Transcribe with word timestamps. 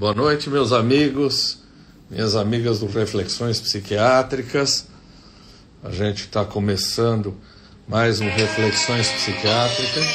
Boa 0.00 0.14
noite, 0.14 0.48
meus 0.48 0.72
amigos, 0.72 1.58
minhas 2.08 2.34
amigas 2.34 2.78
do 2.78 2.86
Reflexões 2.86 3.60
Psiquiátricas. 3.60 4.86
A 5.84 5.90
gente 5.90 6.20
está 6.20 6.42
começando 6.42 7.36
mais 7.86 8.18
um 8.18 8.30
Reflexões 8.30 9.10
Psiquiátricas. 9.10 10.06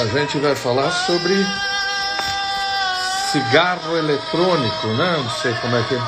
A 0.00 0.06
gente 0.16 0.38
vai 0.38 0.54
falar 0.54 0.92
sobre 0.92 1.34
cigarro 3.32 3.96
eletrônico, 3.96 4.86
né? 4.96 5.16
Não 5.20 5.30
sei 5.30 5.54
como 5.54 5.74
é 5.74 5.82
que 5.88 5.94
é. 5.96 6.02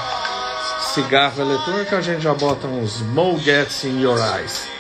Cigarro 0.95 1.43
eletrônico, 1.43 1.93
a 1.97 2.03
gente 2.03 2.23
já 2.23 2.35
bota 2.35 2.69
uns 2.69 3.01
Mo 3.01 3.37
Gets 3.37 3.83
in 3.83 4.01
Your 4.01 4.21
Eyes. 4.21 4.76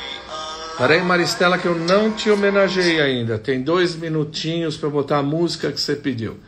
Peraí, 0.79 1.03
Maristela, 1.03 1.57
que 1.57 1.67
eu 1.67 1.75
não 1.75 2.13
te 2.13 2.31
homenageei 2.31 3.01
ainda. 3.01 3.39
Tem 3.39 3.63
dois 3.63 3.97
minutinhos 3.97 4.77
para 4.77 4.91
botar 4.91 5.19
a 5.19 5.23
música 5.23 5.73
que 5.73 5.81
você 5.81 5.97
pediu. 5.97 6.39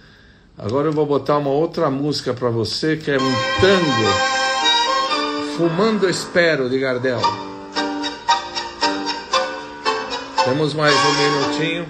Agora 0.56 0.88
eu 0.88 0.92
vou 0.92 1.06
botar 1.06 1.38
uma 1.38 1.48
outra 1.48 1.88
música 1.88 2.34
para 2.34 2.50
você, 2.50 2.96
que 2.96 3.10
é 3.10 3.16
um 3.16 3.34
tango. 3.60 4.38
Fumando 5.56 6.08
Espero, 6.08 6.68
de 6.68 6.78
Gardel. 6.78 7.20
Temos 10.44 10.74
mais 10.74 10.94
um 10.94 11.12
minutinho. 11.14 11.86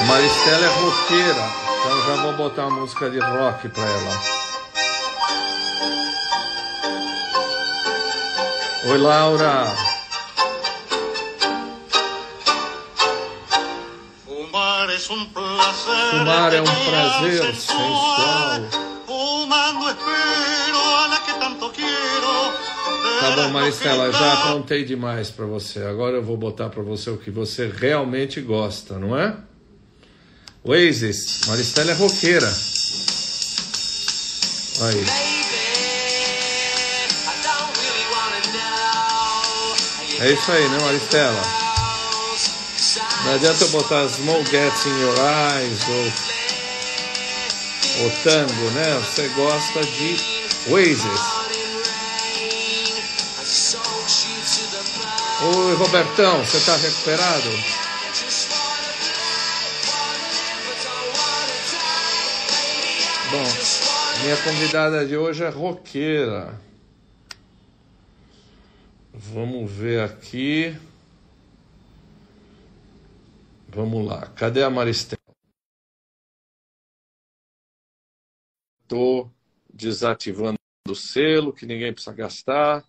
A 0.00 0.06
Maristela 0.06 0.64
é 0.64 0.80
roqueira, 0.80 1.48
então 1.80 2.06
já 2.06 2.22
vou 2.22 2.32
botar 2.34 2.66
uma 2.66 2.80
música 2.80 3.10
de 3.10 3.18
rock 3.18 3.68
para 3.68 3.82
ela. 3.82 4.33
Oi, 8.86 8.98
Laura. 8.98 9.74
Fumar 14.26 14.90
é 14.90 14.98
um 15.10 15.24
prazer, 15.30 16.10
Fumar 16.10 16.54
é 16.54 16.60
um 16.60 16.64
prazer 16.64 17.54
sensual. 17.54 18.60
Fumando 19.06 19.88
espero 19.88 20.78
a 20.78 21.06
la 21.06 21.20
que 21.20 21.32
tanto 21.32 21.70
quiero. 21.70 22.52
Tá 23.20 23.30
bom, 23.36 23.48
Maristela, 23.52 24.12
já 24.12 24.32
apontei 24.34 24.84
demais 24.84 25.30
para 25.30 25.46
você. 25.46 25.82
Agora 25.84 26.16
eu 26.16 26.22
vou 26.22 26.36
botar 26.36 26.68
para 26.68 26.82
você 26.82 27.08
o 27.08 27.16
que 27.16 27.30
você 27.30 27.72
realmente 27.74 28.38
gosta, 28.42 28.98
não 28.98 29.18
é? 29.18 29.34
Oasis, 30.62 31.40
Maristela 31.46 31.92
é 31.92 31.94
roqueira. 31.94 32.52
Aí. 34.82 35.33
É 40.20 40.30
isso 40.30 40.52
aí, 40.52 40.68
né, 40.68 40.78
Maristela? 40.80 41.42
Não 43.24 43.34
adianta 43.34 43.64
eu 43.64 43.68
botar 43.70 44.08
Small 44.08 44.44
Gets 44.44 44.86
in 44.86 45.00
Your 45.00 45.16
Eyes 45.18 45.80
ou, 45.88 46.04
ou 48.04 48.10
tango, 48.22 48.70
né? 48.70 48.94
Você 49.00 49.28
gosta 49.28 49.82
de 49.82 50.16
Oasis. 50.70 51.44
Oi, 55.42 55.74
Robertão, 55.74 56.44
você 56.44 56.56
está 56.58 56.76
recuperado? 56.76 57.50
Bom, 63.30 63.44
minha 64.22 64.36
convidada 64.36 65.04
de 65.04 65.16
hoje 65.16 65.42
é 65.42 65.48
roqueira. 65.48 66.54
Vamos 69.14 69.70
ver 69.70 70.00
aqui. 70.00 70.72
Vamos 73.68 74.04
lá. 74.06 74.28
Cadê 74.34 74.62
a 74.62 74.70
Maristela? 74.70 75.20
Estou 78.82 79.30
desativando 79.72 80.58
o 80.88 80.94
selo, 80.94 81.52
que 81.52 81.64
ninguém 81.64 81.92
precisa 81.92 82.14
gastar. 82.14 82.84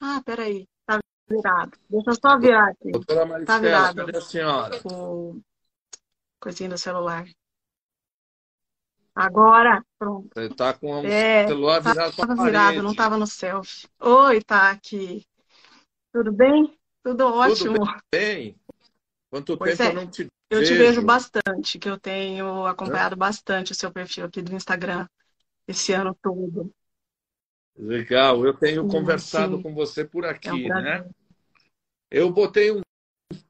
Ah, 0.00 0.22
peraí. 0.24 0.66
Tá 0.86 0.98
virado. 1.28 1.78
Deixa 1.90 2.10
eu 2.10 2.14
só 2.14 2.38
virar 2.38 2.68
aqui. 2.70 2.90
Doutora 2.92 3.26
Maristela, 3.26 3.58
Tá 3.58 3.64
virado. 3.64 3.96
cadê 3.96 4.18
a 4.18 4.20
senhora? 4.20 4.80
O 4.84 5.40
coisinha 6.40 6.70
do 6.70 6.78
celular. 6.78 7.26
Agora, 9.16 9.82
pronto. 9.98 10.28
Você 10.34 10.46
está 10.46 10.74
com 10.74 10.92
o 11.00 11.10
É, 11.10 11.46
celular 11.46 11.80
virado 11.80 12.14
Tava 12.16 12.34
virado, 12.34 12.82
não 12.82 12.94
tava 12.94 13.16
no 13.16 13.26
selfie. 13.26 13.88
Oi, 13.98 14.42
tá 14.42 14.70
aqui. 14.70 15.24
Tudo 16.12 16.32
bem? 16.32 16.78
Tudo 17.02 17.24
ótimo. 17.26 17.78
Tudo 17.78 18.00
bem? 18.12 18.56
Quanto 19.30 19.56
Pois 19.56 19.78
tempo 19.78 19.84
é. 19.84 19.88
eu 19.88 19.94
não 19.94 20.10
te 20.10 20.26
Eu 20.50 20.62
te 20.62 20.74
vejo? 20.74 20.76
vejo 20.76 21.02
bastante, 21.02 21.78
que 21.78 21.88
eu 21.88 21.98
tenho 21.98 22.66
acompanhado 22.66 23.16
bastante 23.16 23.72
o 23.72 23.74
seu 23.74 23.90
perfil 23.90 24.26
aqui 24.26 24.42
do 24.42 24.54
Instagram 24.54 25.06
esse 25.66 25.92
ano 25.92 26.16
todo. 26.22 26.70
Legal, 27.78 28.44
eu 28.46 28.54
tenho 28.54 28.82
Sim, 28.82 28.90
conversado 28.92 29.56
sim. 29.56 29.62
com 29.62 29.74
você 29.74 30.04
por 30.04 30.24
É 30.42 30.52
um 30.52 30.56
aqui, 30.56 30.68
né? 30.68 31.04
Eu 32.10 32.30
botei 32.30 32.70
um 32.70 32.80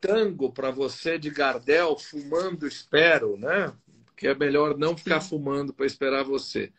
tango 0.01 0.53
para 0.53 0.71
você 0.71 1.19
de 1.19 1.31
Gardel, 1.31 1.97
fumando 1.99 2.67
espero, 2.67 3.37
né? 3.37 3.73
Que 4.17 4.29
é 4.29 4.35
melhor 4.35 4.79
não 4.79 4.97
ficar 4.97 5.21
Sim. 5.21 5.29
fumando 5.31 5.75
para 5.75 5.87
esperar 5.87 6.25
você. 6.25 6.73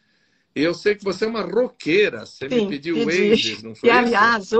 E 0.55 0.61
eu 0.63 0.73
sei 0.73 0.95
que 0.95 1.03
você 1.03 1.25
é 1.25 1.27
uma 1.27 1.43
roqueira. 1.43 2.25
Você 2.25 2.49
me 2.49 2.59
Sim, 2.59 2.69
pediu 2.69 2.95
pedi. 2.95 3.05
Oasis, 3.05 3.63
não 3.63 3.75
foi 3.75 3.89
E 3.89 3.91
aliás, 3.91 4.53
o 4.53 4.59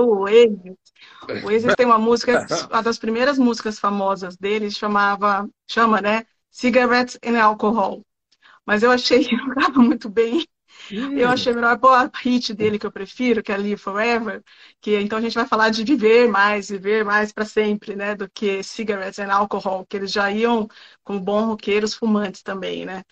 o 1.40 1.46
Oasis 1.46 1.74
tem 1.74 1.86
uma 1.86 1.98
música, 1.98 2.46
uma 2.70 2.82
das 2.82 2.98
primeiras 2.98 3.38
músicas 3.38 3.78
famosas 3.78 4.36
dele 4.36 4.70
chamava, 4.70 5.48
chama, 5.68 6.00
né? 6.00 6.24
Cigarettes 6.50 7.18
and 7.24 7.40
Alcohol. 7.40 8.02
Mas 8.66 8.82
eu 8.82 8.90
achei 8.90 9.24
que 9.24 9.36
não 9.36 9.48
estava 9.50 9.80
muito 9.80 10.08
bem. 10.08 10.46
Eu 11.14 11.28
Hum, 11.28 11.30
achei 11.30 11.52
melhor 11.52 11.78
pôr 11.78 11.90
a 11.92 12.10
hit 12.22 12.54
dele 12.54 12.78
que 12.78 12.86
eu 12.86 12.92
prefiro, 12.92 13.42
que 13.42 13.52
é 13.52 13.56
Live 13.56 13.76
Forever, 13.76 14.42
que 14.80 14.96
então 14.98 15.18
a 15.18 15.20
gente 15.20 15.34
vai 15.34 15.46
falar 15.46 15.70
de 15.70 15.84
viver 15.84 16.28
mais, 16.28 16.68
viver 16.70 17.04
mais 17.04 17.32
para 17.32 17.44
sempre, 17.44 17.94
né? 17.96 18.14
Do 18.14 18.28
que 18.30 18.62
Cigarettes 18.62 19.18
and 19.18 19.32
Alcohol, 19.32 19.84
que 19.86 19.96
eles 19.96 20.12
já 20.12 20.30
iam 20.30 20.68
como 21.04 21.20
bons 21.20 21.46
roqueiros 21.46 21.94
fumantes 21.94 22.42
também, 22.42 22.86
né? 22.86 23.02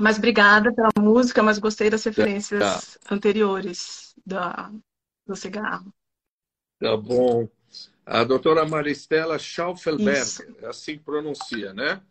Mas 0.00 0.18
obrigada 0.18 0.72
pela 0.74 0.90
música, 0.98 1.42
mas 1.42 1.58
gostei 1.58 1.90
das 1.90 2.04
referências 2.04 2.98
anteriores 3.10 4.14
da, 4.26 4.70
do 5.26 5.36
cigarro. 5.36 5.92
tá 6.78 6.96
bom. 6.96 7.48
A 8.06 8.24
doutora 8.24 8.66
Maristela 8.66 9.38
Schaufelberger, 9.38 10.32
Isso. 10.32 10.42
assim 10.64 10.98
que 10.98 11.04
pronuncia, 11.04 11.72
né? 11.74 12.02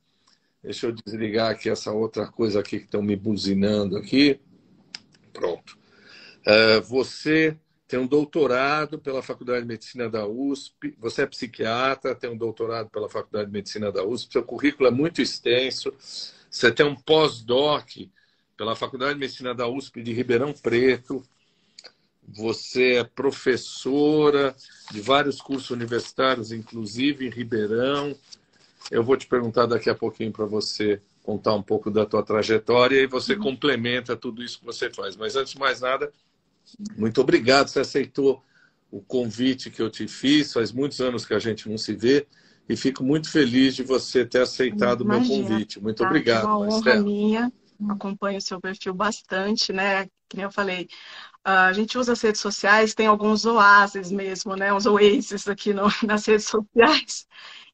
Deixa 0.64 0.88
eu 0.88 0.94
desligar 0.94 1.52
aqui 1.52 1.70
essa 1.70 1.92
outra 1.92 2.28
coisa 2.32 2.60
aqui 2.60 2.80
que 2.80 2.86
estão 2.86 3.02
me 3.04 3.16
buzinando 3.16 3.98
aqui. 3.98 4.40
Pronto. 5.32 5.78
É, 6.46 6.80
você 6.82 7.58
tem 7.88 8.00
um 8.00 8.08
doutorado 8.08 8.98
pela 8.98 9.22
Faculdade 9.22 9.62
de 9.62 9.68
Medicina 9.68 10.10
da 10.10 10.26
USP, 10.26 10.96
você 10.98 11.24
é 11.24 11.28
psiquiatra, 11.28 12.16
tem 12.16 12.30
um 12.30 12.38
doutorado 12.38 12.90
pela 12.90 13.10
Faculdade 13.10 13.48
de 13.48 13.52
Medicina 13.52 13.92
da 13.92 14.04
USP, 14.04 14.32
seu 14.32 14.44
currículo 14.44 14.88
é 14.88 14.92
muito 14.92 15.22
extenso, 15.22 15.94
você 16.50 16.72
tem 16.72 16.86
um 16.86 16.96
pós-doc 16.96 17.90
pela 18.56 18.76
Faculdade 18.76 19.16
de 19.16 19.20
Medicina 19.20 19.54
da 19.54 19.68
USP 19.68 20.02
de 20.02 20.14
Ribeirão 20.14 20.54
Preto, 20.54 21.22
você 22.28 22.94
é 22.94 23.04
professora 23.04 24.56
de 24.92 25.02
vários 25.02 25.42
cursos 25.42 25.70
universitários, 25.70 26.52
inclusive 26.52 27.28
em 27.28 27.30
Ribeirão. 27.30 28.16
Eu 28.90 29.04
vou 29.04 29.18
te 29.18 29.28
perguntar 29.28 29.66
daqui 29.66 29.90
a 29.90 29.96
pouquinho 29.96 30.32
para 30.32 30.46
você 30.46 31.02
contar 31.24 31.54
um 31.54 31.64
pouco 31.64 31.92
da 31.92 32.06
tua 32.06 32.24
trajetória 32.24 33.02
e 33.02 33.08
você 33.08 33.36
complementa 33.36 34.16
tudo 34.16 34.44
isso 34.44 34.60
que 34.60 34.66
você 34.66 34.90
faz. 34.90 35.16
Mas 35.16 35.36
antes 35.36 35.54
de 35.54 35.60
mais 35.60 35.82
nada, 35.82 36.12
muito 36.98 37.22
obrigado. 37.22 37.68
Você 37.70 37.80
aceitou 37.80 38.44
o 38.92 39.02
convite 39.02 39.70
que 39.70 39.82
eu 39.82 39.90
te 39.90 40.08
fiz. 40.08 40.54
Faz 40.54 40.72
muitos 40.72 41.00
anos 41.02 41.26
que 41.26 41.34
a 41.34 41.40
gente 41.40 41.70
não 41.70 41.78
se 41.78 41.96
vê 41.96 42.28
e 42.68 42.76
fico 42.76 43.04
muito 43.04 43.30
feliz 43.30 43.76
de 43.76 43.84
você 43.84 44.26
ter 44.26 44.42
aceitado 44.42 45.02
o 45.02 45.06
meu 45.06 45.22
convite. 45.24 45.80
Muito 45.82 46.02
Tá? 46.02 46.06
obrigado, 46.08 46.44
É 46.46 46.48
uma 46.48 46.60
honra 46.60 46.96
minha. 46.96 47.52
Acompanho 47.90 48.38
o 48.38 48.42
seu 48.42 48.62
perfil 48.62 48.94
bastante, 48.94 49.74
né? 49.74 50.06
Que 50.30 50.38
nem 50.38 50.44
eu 50.46 50.52
falei, 50.52 50.88
ah, 51.44 51.68
a 51.68 51.74
gente 51.74 51.98
usa 51.98 52.14
as 52.14 52.22
redes 52.22 52.42
sociais, 52.42 52.94
tem 52.94 53.08
alguns 53.08 53.46
oásis 53.46 54.12
mesmo, 54.12 54.56
né? 54.56 54.74
Uns 54.74 54.86
oasis 54.86 55.48
aqui 55.48 55.74
no- 55.74 55.84
nas 56.08 56.26
redes 56.26 56.48
sociais. 56.48 57.28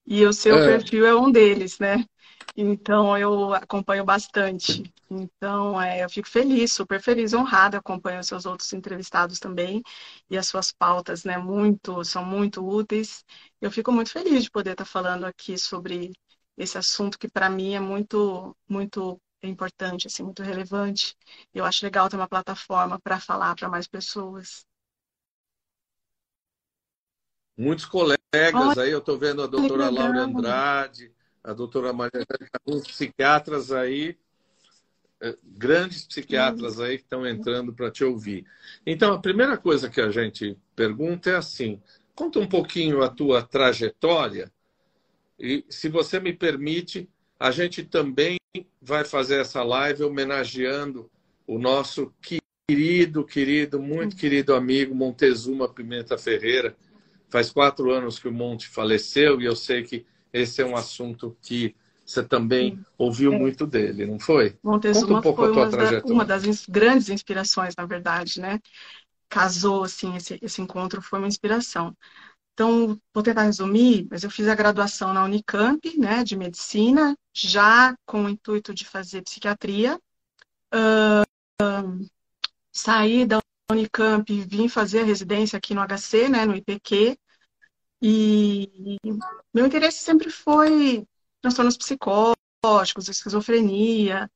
E 0.07 0.25
o 0.25 0.33
seu 0.33 0.55
É. 0.55 0.63
perfil 0.63 1.05
é 1.05 1.15
um 1.15 1.31
deles, 1.31 1.79
né? 1.79 2.05
Então 2.57 3.15
eu 3.17 3.53
acompanho 3.53 4.03
bastante. 4.03 4.83
Então 5.09 5.79
é, 5.79 6.03
eu 6.03 6.09
fico 6.09 6.27
feliz, 6.27 6.73
super 6.73 6.99
feliz, 7.01 7.33
honrada. 7.33 7.77
Acompanho 7.77 8.19
os 8.19 8.27
seus 8.27 8.45
outros 8.47 8.73
entrevistados 8.73 9.39
também 9.39 9.83
e 10.29 10.35
as 10.37 10.47
suas 10.47 10.71
pautas, 10.71 11.23
né? 11.23 11.37
Muito, 11.37 12.03
são 12.03 12.25
muito 12.25 12.67
úteis. 12.67 13.23
Eu 13.61 13.71
fico 13.71 13.91
muito 13.91 14.11
feliz 14.11 14.43
de 14.43 14.51
poder 14.51 14.71
estar 14.71 14.85
falando 14.85 15.25
aqui 15.25 15.55
sobre 15.57 16.13
esse 16.57 16.77
assunto 16.77 17.19
que 17.19 17.29
para 17.29 17.47
mim 17.49 17.75
é 17.75 17.79
muito, 17.79 18.57
muito 18.67 19.21
importante, 19.43 20.07
assim, 20.07 20.23
muito 20.23 20.41
relevante. 20.41 21.15
Eu 21.53 21.63
acho 21.63 21.85
legal 21.85 22.09
ter 22.09 22.15
uma 22.15 22.27
plataforma 22.27 22.99
para 22.99 23.19
falar 23.19 23.55
para 23.55 23.69
mais 23.69 23.87
pessoas. 23.87 24.65
Muitos 27.55 27.85
colegas 27.85 28.77
aí, 28.77 28.91
eu 28.91 28.99
estou 28.99 29.17
vendo 29.17 29.43
a 29.43 29.47
doutora 29.47 29.89
Laura 29.89 30.23
Andrade, 30.23 31.11
a 31.47 31.53
doutora 31.53 31.93
Maria 31.93 32.25
alguns 32.65 32.85
psiquiatras 32.85 33.71
aí, 33.71 34.17
eh, 35.21 35.37
grandes 35.41 36.05
psiquiatras 36.05 36.77
aí 36.77 36.97
que 36.97 37.05
estão 37.05 37.25
entrando 37.25 37.73
para 37.73 37.89
te 37.89 38.03
ouvir. 38.03 38.45
Então, 38.85 39.13
a 39.13 39.19
primeira 39.19 39.57
coisa 39.57 39.89
que 39.89 40.01
a 40.01 40.11
gente 40.11 40.57
pergunta 40.75 41.29
é 41.29 41.35
assim: 41.37 41.81
conta 42.13 42.37
um 42.39 42.47
pouquinho 42.47 43.01
a 43.01 43.07
tua 43.07 43.41
trajetória 43.41 44.51
e, 45.39 45.63
se 45.69 45.87
você 45.87 46.19
me 46.19 46.33
permite, 46.33 47.09
a 47.39 47.49
gente 47.49 47.81
também 47.81 48.37
vai 48.81 49.05
fazer 49.05 49.39
essa 49.39 49.63
live 49.63 50.03
homenageando 50.03 51.09
o 51.47 51.57
nosso 51.57 52.13
querido, 52.21 53.23
querido, 53.23 53.81
muito 53.81 54.17
querido 54.17 54.53
amigo 54.53 54.93
Montezuma 54.93 55.73
Pimenta 55.73 56.17
Ferreira. 56.17 56.75
Faz 57.29 57.49
quatro 57.51 57.89
anos 57.89 58.19
que 58.19 58.27
o 58.27 58.33
Monte 58.33 58.67
faleceu 58.67 59.39
e 59.39 59.45
eu 59.45 59.55
sei 59.55 59.83
que 59.83 60.05
esse 60.39 60.61
é 60.61 60.65
um 60.65 60.75
assunto 60.75 61.35
que 61.41 61.75
você 62.05 62.23
também 62.23 62.79
ouviu 62.97 63.33
é. 63.33 63.37
muito 63.37 63.67
dele, 63.67 64.05
não 64.05 64.17
foi? 64.17 64.57
Montezuma 64.63 65.19
um 65.19 65.21
foi 65.21 65.51
uma, 65.51 65.69
da, 65.69 66.03
uma, 66.05 66.25
das 66.25 66.65
grandes 66.65 67.09
inspirações, 67.09 67.75
na 67.77 67.85
verdade, 67.85 68.39
né? 68.39 68.59
Casou, 69.27 69.83
assim, 69.83 70.15
esse, 70.15 70.39
esse 70.41 70.61
encontro 70.61 71.01
foi 71.01 71.19
uma 71.19 71.27
inspiração. 71.27 71.93
Então, 72.53 72.99
vou 73.13 73.21
tentar 73.21 73.43
resumir, 73.43 74.07
mas 74.09 74.23
eu 74.23 74.31
fiz 74.31 74.47
a 74.47 74.55
graduação 74.55 75.13
na 75.13 75.23
Unicamp, 75.23 75.79
né, 75.99 76.23
de 76.23 76.35
medicina, 76.35 77.15
já 77.31 77.95
com 78.05 78.23
o 78.23 78.29
intuito 78.29 78.73
de 78.73 78.83
fazer 78.83 79.21
psiquiatria. 79.21 79.99
Uh, 80.73 82.07
saí 82.71 83.25
da 83.25 83.39
Unicamp 83.69 84.31
e 84.33 84.41
vim 84.41 84.67
fazer 84.67 85.01
a 85.01 85.03
residência 85.03 85.57
aqui 85.57 85.75
no 85.75 85.81
HC, 85.81 86.29
né, 86.29 86.45
no 86.45 86.55
IPQ. 86.55 87.17
E 88.01 88.97
meu 89.53 89.65
interesse 89.65 90.03
sempre 90.03 90.29
foi 90.29 91.05
transtornos 91.41 91.77
psicóticos, 91.77 93.09
esquizofrenia. 93.09 94.29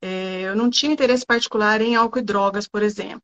É, 0.00 0.42
eu 0.42 0.56
não 0.56 0.70
tinha 0.70 0.92
interesse 0.92 1.26
particular 1.26 1.80
em 1.80 1.96
álcool 1.96 2.20
e 2.20 2.22
drogas, 2.22 2.68
por 2.68 2.82
exemplo. 2.82 3.22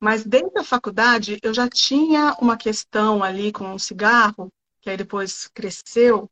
Mas 0.00 0.24
dentro 0.24 0.52
da 0.54 0.64
faculdade 0.64 1.38
eu 1.42 1.52
já 1.52 1.68
tinha 1.68 2.34
uma 2.40 2.56
questão 2.56 3.22
ali 3.22 3.52
com 3.52 3.74
o 3.74 3.78
cigarro, 3.78 4.50
que 4.80 4.88
aí 4.88 4.96
depois 4.96 5.48
cresceu, 5.48 6.30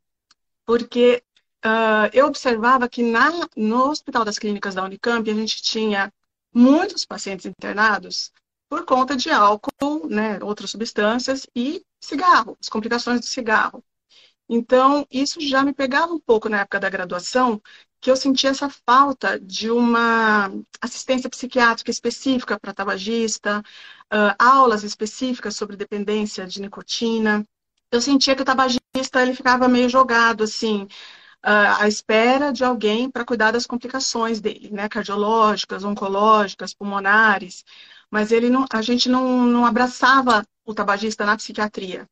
porque 0.65 1.23
uh, 1.63 2.09
eu 2.11 2.25
observava 2.25 2.89
que 2.89 3.03
na, 3.03 3.29
no 3.55 3.89
Hospital 3.89 4.25
das 4.25 4.39
Clínicas 4.39 4.73
da 4.73 4.83
Unicamp 4.83 5.29
a 5.29 5.33
gente 5.35 5.61
tinha 5.61 6.11
muitos 6.51 7.05
pacientes 7.05 7.45
internados 7.45 8.31
por 8.67 8.85
conta 8.85 9.15
de 9.15 9.29
álcool, 9.29 9.71
né, 10.09 10.39
outras 10.43 10.71
substâncias 10.71 11.47
e 11.55 11.83
cigarro, 12.01 12.57
as 12.61 12.69
complicações 12.69 13.19
do 13.21 13.25
cigarro. 13.25 13.83
Então, 14.49 15.05
isso 15.11 15.39
já 15.41 15.63
me 15.63 15.73
pegava 15.73 16.11
um 16.13 16.19
pouco 16.19 16.49
na 16.49 16.61
época 16.61 16.79
da 16.79 16.89
graduação, 16.89 17.61
que 18.01 18.09
eu 18.09 18.15
sentia 18.15 18.49
essa 18.49 18.69
falta 18.69 19.39
de 19.39 19.69
uma 19.69 20.51
assistência 20.81 21.29
psiquiátrica 21.29 21.91
específica 21.91 22.59
para 22.59 22.73
tabagista, 22.73 23.59
uh, 24.11 24.35
aulas 24.39 24.83
específicas 24.83 25.55
sobre 25.55 25.75
dependência 25.75 26.47
de 26.47 26.61
nicotina. 26.61 27.45
Eu 27.91 28.01
sentia 28.01 28.35
que 28.35 28.41
o 28.41 28.45
tabagista 28.45 29.21
ele 29.21 29.35
ficava 29.35 29.67
meio 29.67 29.89
jogado, 29.89 30.43
assim, 30.43 30.83
uh, 30.83 31.79
à 31.79 31.87
espera 31.87 32.51
de 32.51 32.63
alguém 32.63 33.09
para 33.09 33.25
cuidar 33.25 33.51
das 33.51 33.65
complicações 33.67 34.41
dele, 34.41 34.69
né, 34.71 34.89
cardiológicas, 34.89 35.83
oncológicas, 35.83 36.73
pulmonares. 36.73 37.63
Mas 38.11 38.31
ele 38.31 38.49
não, 38.49 38.65
a 38.71 38.81
gente 38.81 39.09
não, 39.09 39.45
não 39.45 39.65
abraçava 39.65 40.45
o 40.65 40.73
tabagista 40.73 41.25
na 41.25 41.37
psiquiatria. 41.37 42.07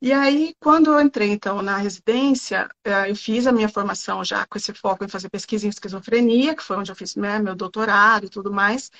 E 0.00 0.12
aí, 0.12 0.54
quando 0.60 0.92
eu 0.92 1.00
entrei, 1.00 1.30
então, 1.32 1.60
na 1.60 1.76
residência, 1.76 2.68
eh, 2.84 3.10
eu 3.10 3.16
fiz 3.16 3.46
a 3.48 3.52
minha 3.52 3.68
formação 3.68 4.22
já 4.24 4.46
com 4.46 4.56
esse 4.56 4.72
foco 4.72 5.04
em 5.04 5.08
fazer 5.08 5.28
pesquisa 5.28 5.66
em 5.66 5.70
esquizofrenia, 5.70 6.54
que 6.54 6.62
foi 6.62 6.76
onde 6.76 6.92
eu 6.92 6.96
fiz 6.96 7.16
né, 7.16 7.38
meu 7.40 7.56
doutorado 7.56 8.26
e 8.26 8.28
tudo 8.28 8.52
mais. 8.52 8.90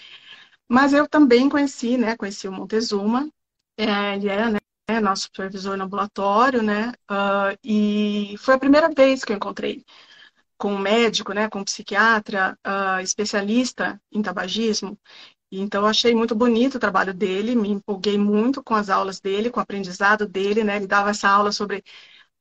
Mas 0.69 0.93
eu 0.93 1.09
também 1.09 1.49
conheci, 1.49 1.97
né, 1.97 2.17
conheci 2.17 2.49
o 2.49 2.53
Montezuma, 2.53 3.31
é, 3.77 4.17
ele 4.17 4.29
era, 4.29 4.51
né, 4.51 5.01
nosso 5.01 5.25
supervisor 5.25 5.77
no 5.77 5.85
ambulatório, 5.85 6.63
né, 6.63 6.93
uh, 7.11 7.57
e 7.65 8.35
foi 8.39 8.55
a 8.55 8.59
primeira 8.59 8.91
vez 8.91 9.25
que 9.25 9.33
eu 9.33 9.37
encontrei 9.37 9.85
com 10.59 10.75
um 10.75 10.79
médico, 10.79 11.33
né, 11.33 11.49
com 11.49 11.61
um 11.61 11.65
psiquiatra 11.65 12.59
uh, 12.67 13.01
especialista 13.01 14.01
em 14.13 14.23
tabagismo, 14.23 14.99
então, 15.51 15.87
achei 15.87 16.15
muito 16.15 16.35
bonito 16.35 16.77
o 16.77 16.81
trabalho 16.81 17.15
dele, 17.15 17.55
me 17.57 17.71
empolguei 17.71 18.19
muito 18.19 18.63
com 18.63 18.75
as 18.75 18.91
aulas 18.91 19.21
dele, 19.21 19.51
com 19.51 19.61
o 19.61 19.63
aprendizado 19.63 20.27
dele, 20.29 20.63
né? 20.65 20.77
Ele 20.77 20.87
dava 20.87 21.11
essa 21.11 21.29
aula 21.29 21.53
sobre 21.53 21.83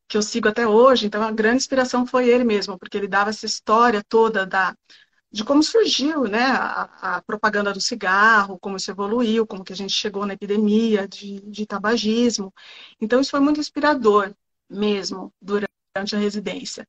que 0.08 0.18
eu 0.18 0.22
sigo 0.22 0.48
até 0.50 0.68
hoje, 0.68 1.06
então 1.08 1.22
a 1.24 1.32
grande 1.32 1.58
inspiração 1.58 2.06
foi 2.06 2.30
ele 2.30 2.44
mesmo, 2.44 2.78
porque 2.80 2.98
ele 2.98 3.08
dava 3.08 3.30
essa 3.32 3.46
história 3.46 4.04
toda 4.08 4.46
da 4.46 4.76
de 5.32 5.44
como 5.44 5.62
surgiu, 5.64 6.24
né, 6.26 6.42
a, 6.46 7.18
a 7.18 7.22
propaganda 7.24 7.74
do 7.74 7.82
cigarro, 7.82 8.58
como 8.60 8.78
isso 8.78 8.90
evoluiu, 8.92 9.46
como 9.48 9.64
que 9.64 9.74
a 9.74 9.76
gente 9.76 9.94
chegou 9.94 10.26
na 10.26 10.34
epidemia 10.34 11.08
de, 11.08 11.42
de 11.42 11.66
tabagismo. 11.66 12.54
Então 13.02 13.20
isso 13.22 13.32
foi 13.32 13.40
muito 13.42 13.60
inspirador 13.60 14.34
mesmo 14.70 15.34
durante 15.42 15.70
a 16.16 16.20
residência. 16.20 16.88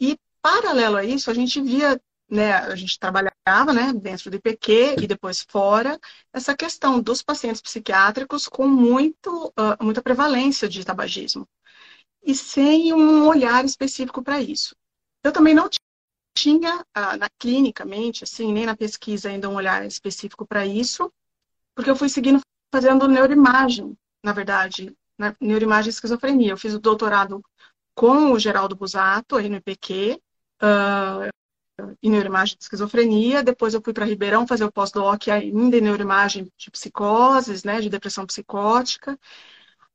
E 0.00 0.18
paralelo 0.42 0.96
a 0.96 1.04
isso, 1.04 1.30
a 1.30 1.34
gente 1.34 1.60
via 1.60 2.00
né, 2.30 2.52
a 2.54 2.74
gente 2.76 2.98
trabalhava 2.98 3.33
né, 3.46 3.92
dentro 3.92 4.30
do 4.30 4.36
IPQ 4.36 4.96
e 5.02 5.06
depois 5.06 5.44
fora, 5.46 5.98
essa 6.32 6.56
questão 6.56 7.00
dos 7.00 7.22
pacientes 7.22 7.60
psiquiátricos 7.60 8.48
com 8.48 8.66
muito, 8.66 9.48
uh, 9.48 9.84
muita 9.84 10.02
prevalência 10.02 10.68
de 10.68 10.84
tabagismo 10.84 11.46
e 12.22 12.34
sem 12.34 12.94
um 12.94 13.28
olhar 13.28 13.64
específico 13.64 14.22
para 14.22 14.40
isso. 14.40 14.74
Eu 15.22 15.30
também 15.30 15.54
não 15.54 15.68
tinha, 16.36 16.80
uh, 16.80 17.16
na, 17.18 17.28
clinicamente, 17.38 18.24
assim, 18.24 18.50
nem 18.50 18.64
na 18.64 18.76
pesquisa 18.76 19.28
ainda 19.28 19.48
um 19.48 19.54
olhar 19.56 19.84
específico 19.86 20.46
para 20.46 20.64
isso, 20.64 21.12
porque 21.74 21.90
eu 21.90 21.96
fui 21.96 22.08
seguindo 22.08 22.40
fazendo 22.72 23.06
neuroimagem, 23.06 23.96
na 24.24 24.32
verdade, 24.32 24.96
na 25.18 25.36
neuroimagem 25.38 25.88
e 25.88 25.90
esquizofrenia. 25.90 26.52
Eu 26.52 26.56
fiz 26.56 26.72
o 26.72 26.80
doutorado 26.80 27.42
com 27.94 28.32
o 28.32 28.38
Geraldo 28.38 28.74
Busato, 28.74 29.36
aí 29.36 29.48
no 29.48 29.56
IPQ, 29.56 30.20
uh, 30.62 31.28
em 32.04 32.10
neuroimagem 32.10 32.56
de 32.58 32.64
esquizofrenia, 32.64 33.42
depois 33.42 33.72
eu 33.72 33.80
fui 33.82 33.94
para 33.94 34.04
Ribeirão 34.04 34.46
fazer 34.46 34.64
o 34.64 34.70
pós-doc 34.70 35.26
ainda 35.28 35.78
em 35.78 35.80
neuroimagem 35.80 36.52
de 36.58 36.70
psicoses, 36.70 37.64
né, 37.64 37.80
de 37.80 37.88
depressão 37.88 38.26
psicótica. 38.26 39.18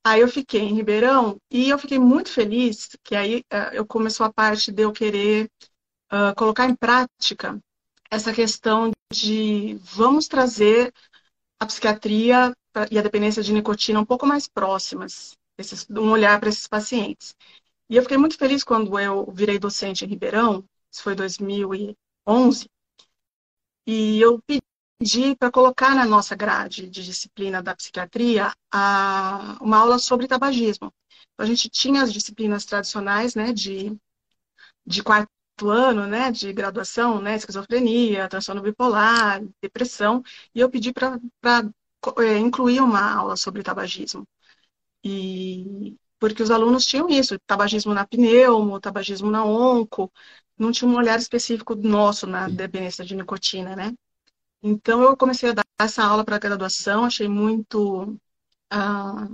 Aí 0.03 0.21
eu 0.21 0.27
fiquei 0.27 0.61
em 0.61 0.73
Ribeirão 0.73 1.37
e 1.51 1.69
eu 1.69 1.77
fiquei 1.77 1.99
muito 1.99 2.31
feliz 2.31 2.89
que 3.03 3.15
aí 3.15 3.43
uh, 3.53 3.73
eu 3.73 3.85
começou 3.85 4.25
a 4.25 4.33
parte 4.33 4.71
de 4.71 4.81
eu 4.81 4.91
querer 4.91 5.51
uh, 6.11 6.33
colocar 6.35 6.65
em 6.67 6.75
prática 6.75 7.59
essa 8.09 8.33
questão 8.33 8.91
de 9.13 9.75
vamos 9.83 10.27
trazer 10.27 10.91
a 11.59 11.65
psiquiatria 11.67 12.51
e 12.89 12.97
a 12.97 13.03
dependência 13.03 13.43
de 13.43 13.53
nicotina 13.53 13.99
um 13.99 14.05
pouco 14.05 14.25
mais 14.25 14.47
próximas, 14.47 15.37
esses, 15.59 15.87
um 15.91 16.09
olhar 16.09 16.39
para 16.39 16.49
esses 16.49 16.65
pacientes. 16.67 17.35
E 17.87 17.95
eu 17.95 18.01
fiquei 18.01 18.17
muito 18.17 18.37
feliz 18.37 18.63
quando 18.63 18.97
eu 18.97 19.31
virei 19.31 19.59
docente 19.59 20.05
em 20.05 20.07
Ribeirão, 20.07 20.63
isso 20.91 21.03
foi 21.03 21.15
2011, 21.15 22.69
e 23.85 24.21
eu 24.21 24.39
pedi 24.45 25.35
para 25.35 25.51
colocar 25.51 25.95
na 25.95 26.05
nossa 26.05 26.35
grade 26.35 26.87
de 26.89 27.03
disciplina 27.03 27.61
da 27.61 27.75
psiquiatria 27.75 28.53
a, 28.71 29.57
uma 29.61 29.77
aula 29.77 29.97
sobre 29.97 30.27
tabagismo. 30.27 30.93
Então, 31.33 31.43
a 31.43 31.45
gente 31.45 31.69
tinha 31.69 32.03
as 32.03 32.13
disciplinas 32.13 32.65
tradicionais, 32.65 33.35
né, 33.35 33.51
de, 33.53 33.97
de 34.85 35.03
quarto 35.03 35.29
ano, 35.69 36.07
né, 36.07 36.31
de 36.31 36.53
graduação, 36.53 37.21
né, 37.21 37.35
esquizofrenia, 37.35 38.27
transtorno 38.29 38.61
bipolar, 38.61 39.41
depressão, 39.61 40.23
e 40.53 40.59
eu 40.59 40.69
pedi 40.69 40.93
para 40.93 41.19
é, 42.19 42.37
incluir 42.37 42.81
uma 42.81 43.01
aula 43.13 43.35
sobre 43.35 43.63
tabagismo. 43.63 44.27
E 45.03 45.95
porque 46.19 46.43
os 46.43 46.51
alunos 46.51 46.85
tinham 46.85 47.09
isso, 47.09 47.39
tabagismo 47.47 47.93
na 47.93 48.05
pneumo, 48.05 48.79
tabagismo 48.79 49.31
na 49.31 49.45
onco, 49.45 50.11
não 50.59 50.71
tinha 50.71 50.89
um 50.89 50.95
olhar 50.97 51.17
específico 51.19 51.75
nosso 51.75 52.27
na 52.27 52.47
dependência 52.49 53.05
de 53.05 53.15
nicotina, 53.15 53.75
né? 53.75 53.93
Então 54.61 55.01
eu 55.03 55.15
comecei 55.17 55.49
a 55.49 55.53
dar 55.53 55.65
essa 55.79 56.03
aula 56.03 56.25
para 56.25 56.37
graduação, 56.37 57.05
achei 57.05 57.27
muito, 57.27 58.17
ah, 58.71 59.27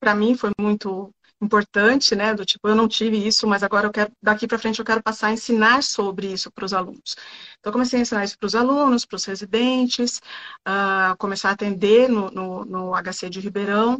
para 0.00 0.14
mim 0.14 0.36
foi 0.36 0.50
muito 0.58 1.12
importante, 1.40 2.14
né? 2.14 2.34
Do 2.34 2.44
tipo, 2.44 2.68
eu 2.68 2.74
não 2.74 2.88
tive 2.88 3.16
isso, 3.26 3.46
mas 3.46 3.62
agora 3.62 3.86
eu 3.86 3.92
quero, 3.92 4.12
daqui 4.22 4.46
para 4.46 4.58
frente 4.58 4.78
eu 4.78 4.84
quero 4.84 5.02
passar 5.02 5.28
a 5.28 5.32
ensinar 5.32 5.82
sobre 5.82 6.32
isso 6.32 6.50
para 6.52 6.64
os 6.64 6.72
alunos. 6.74 7.16
Então, 7.58 7.72
comecei 7.72 7.98
a 7.98 8.02
ensinar 8.02 8.24
isso 8.24 8.38
para 8.38 8.46
os 8.46 8.54
alunos, 8.54 9.04
para 9.04 9.16
os 9.16 9.24
residentes, 9.24 10.18
uh, 10.66 11.16
começar 11.18 11.50
a 11.50 11.52
atender 11.52 12.08
no, 12.08 12.30
no, 12.30 12.64
no 12.64 12.94
HC 12.94 13.30
de 13.30 13.40
Ribeirão. 13.40 13.98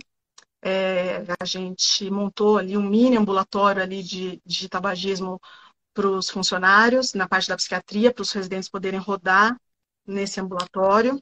É, 0.63 1.23
a 1.39 1.45
gente 1.45 2.11
montou 2.11 2.57
ali 2.59 2.77
um 2.77 2.83
mini 2.83 3.17
ambulatório 3.19 3.83
ali 3.83 4.03
de, 4.03 4.41
de 4.47 4.69
tabagismo 4.69 5.39
para 5.95 6.09
os 6.09 6.29
funcionários, 6.29 7.15
na 7.15 7.29
parte 7.29 7.49
da 7.49 7.57
psiquiatria, 7.57 8.13
para 8.13 8.23
os 8.23 8.33
residentes 8.33 8.69
poderem 8.69 9.01
rodar 9.01 9.57
nesse 10.07 10.41
ambulatório. 10.41 11.17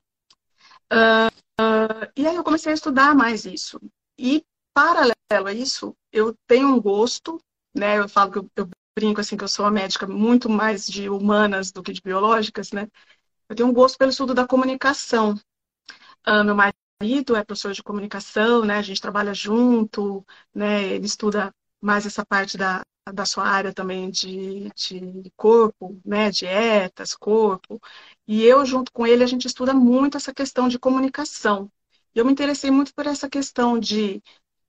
Uh, 0.93 1.29
uh, 1.61 2.11
e 2.17 2.26
aí 2.26 2.35
eu 2.35 2.43
comecei 2.43 2.73
a 2.73 2.75
estudar 2.75 3.14
mais 3.14 3.45
isso. 3.45 3.79
E 4.19 4.45
paralelo 4.75 5.47
a 5.47 5.52
isso, 5.52 5.95
eu 6.11 6.35
tenho 6.47 6.69
um 6.69 6.81
gosto, 6.81 7.41
né? 7.75 7.99
Eu 7.99 8.09
falo 8.09 8.33
que 8.33 8.38
eu, 8.38 8.50
eu 8.57 8.69
brinco 8.99 9.21
assim 9.21 9.37
que 9.37 9.45
eu 9.45 9.49
sou 9.49 9.64
uma 9.64 9.71
médica 9.71 10.07
muito 10.07 10.49
mais 10.49 10.87
de 10.87 11.09
humanas 11.09 11.71
do 11.71 11.83
que 11.83 11.93
de 11.93 12.00
biológicas, 12.00 12.73
né? 12.73 12.88
Eu 13.49 13.57
tenho 13.57 13.69
um 13.69 13.73
gosto 13.73 13.99
pelo 13.99 14.11
estudo 14.11 14.35
da 14.35 14.47
comunicação. 14.47 15.38
Ah, 16.25 16.45
meu 16.45 16.55
marido 16.55 17.37
é 17.37 17.45
professor 17.45 17.73
de 17.73 17.83
comunicação, 17.83 18.64
né? 18.64 18.76
A 18.79 18.83
gente 18.83 19.00
trabalha 19.00 19.35
junto, 19.35 20.25
né? 20.55 20.85
Ele 20.85 21.07
estuda 21.07 21.52
mais 21.83 22.07
essa 22.07 22.25
parte 22.25 22.57
da, 22.57 22.83
da 23.12 23.27
sua 23.27 23.45
área 23.45 23.73
também 23.73 24.11
de, 24.11 24.71
de 24.75 25.33
corpo, 25.37 26.01
né? 26.05 26.31
Dietas, 26.31 27.15
corpo. 27.15 27.81
E 28.27 28.43
eu, 28.45 28.65
junto 28.65 28.93
com 28.93 29.07
ele, 29.07 29.25
a 29.25 29.27
gente 29.27 29.47
estuda 29.47 29.75
muito 29.75 30.17
essa 30.17 30.33
questão 30.33 30.69
de 30.69 30.79
comunicação. 30.79 31.71
E 32.15 32.19
eu 32.19 32.25
me 32.25 32.33
interessei 32.33 32.71
muito 32.71 32.95
por 32.95 33.07
essa 33.07 33.29
questão 33.29 33.79
de 33.79 34.23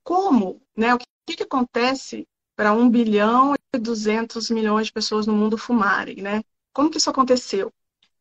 como, 0.03 0.61
né? 0.75 0.93
O 0.95 0.97
que, 0.97 1.37
que 1.37 1.43
acontece 1.43 2.27
para 2.55 2.73
1 2.73 2.89
bilhão 2.89 3.53
e 3.73 3.79
200 3.79 4.49
milhões 4.49 4.87
de 4.87 4.93
pessoas 4.93 5.27
no 5.27 5.33
mundo 5.33 5.57
fumarem, 5.57 6.17
né? 6.17 6.41
Como 6.73 6.89
que 6.89 6.97
isso 6.97 7.09
aconteceu? 7.09 7.71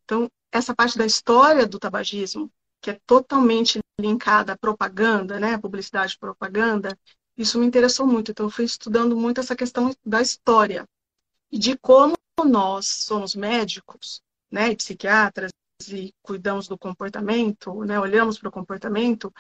Então, 0.04 0.28
essa 0.50 0.74
parte 0.74 0.98
da 0.98 1.06
história 1.06 1.66
do 1.66 1.78
tabagismo, 1.78 2.50
que 2.80 2.90
é 2.90 3.00
totalmente 3.06 3.80
linkada 3.98 4.52
à 4.52 4.58
propaganda, 4.58 5.38
né? 5.40 5.56
Publicidade 5.58 6.18
propaganda, 6.18 6.98
isso 7.36 7.58
me 7.58 7.66
interessou 7.66 8.06
muito. 8.06 8.30
Então, 8.30 8.46
eu 8.46 8.50
fui 8.50 8.64
estudando 8.64 9.16
muito 9.16 9.40
essa 9.40 9.56
questão 9.56 9.94
da 10.04 10.20
história 10.20 10.86
e 11.50 11.58
de 11.58 11.76
como 11.78 12.14
nós 12.44 12.86
somos 12.86 13.34
médicos, 13.34 14.22
né? 14.50 14.70
E 14.70 14.76
psiquiatras 14.76 15.50
e 15.88 16.14
cuidamos 16.22 16.68
do 16.68 16.78
comportamento, 16.78 17.84
né? 17.84 17.98
Olhamos 17.98 18.38
para 18.38 18.48
o 18.48 18.52
comportamento, 18.52 19.32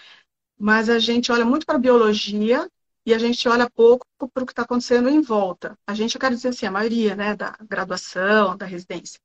mas 0.58 0.88
a 0.88 0.98
gente 0.98 1.30
olha 1.32 1.44
muito 1.44 1.66
para 1.66 1.76
a 1.76 1.80
biologia 1.80 2.68
e 3.04 3.12
a 3.12 3.18
gente 3.18 3.48
olha 3.48 3.68
pouco 3.70 4.06
para 4.32 4.42
o 4.42 4.46
que 4.46 4.52
está 4.52 4.62
acontecendo 4.62 5.08
em 5.08 5.20
volta. 5.20 5.76
A 5.86 5.94
gente, 5.94 6.14
eu 6.14 6.20
quero 6.20 6.34
dizer 6.34 6.48
assim, 6.48 6.66
a 6.66 6.70
maioria, 6.70 7.16
né, 7.16 7.34
da 7.34 7.56
graduação, 7.68 8.56
da 8.56 8.66
residência. 8.66 9.20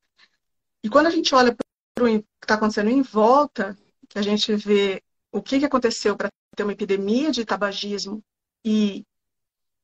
E 0.83 0.89
quando 0.89 1.07
a 1.07 1.11
gente 1.11 1.33
olha 1.35 1.55
para 1.95 2.05
o 2.05 2.07
que 2.07 2.25
está 2.41 2.55
acontecendo 2.55 2.89
em 2.89 3.01
volta, 3.01 3.77
que 4.09 4.17
a 4.17 4.21
gente 4.21 4.55
vê 4.55 5.03
o 5.31 5.41
que, 5.41 5.59
que 5.59 5.65
aconteceu 5.65 6.15
para 6.15 6.29
ter 6.55 6.63
uma 6.63 6.73
epidemia 6.73 7.31
de 7.31 7.45
tabagismo 7.45 8.23
e 8.63 9.05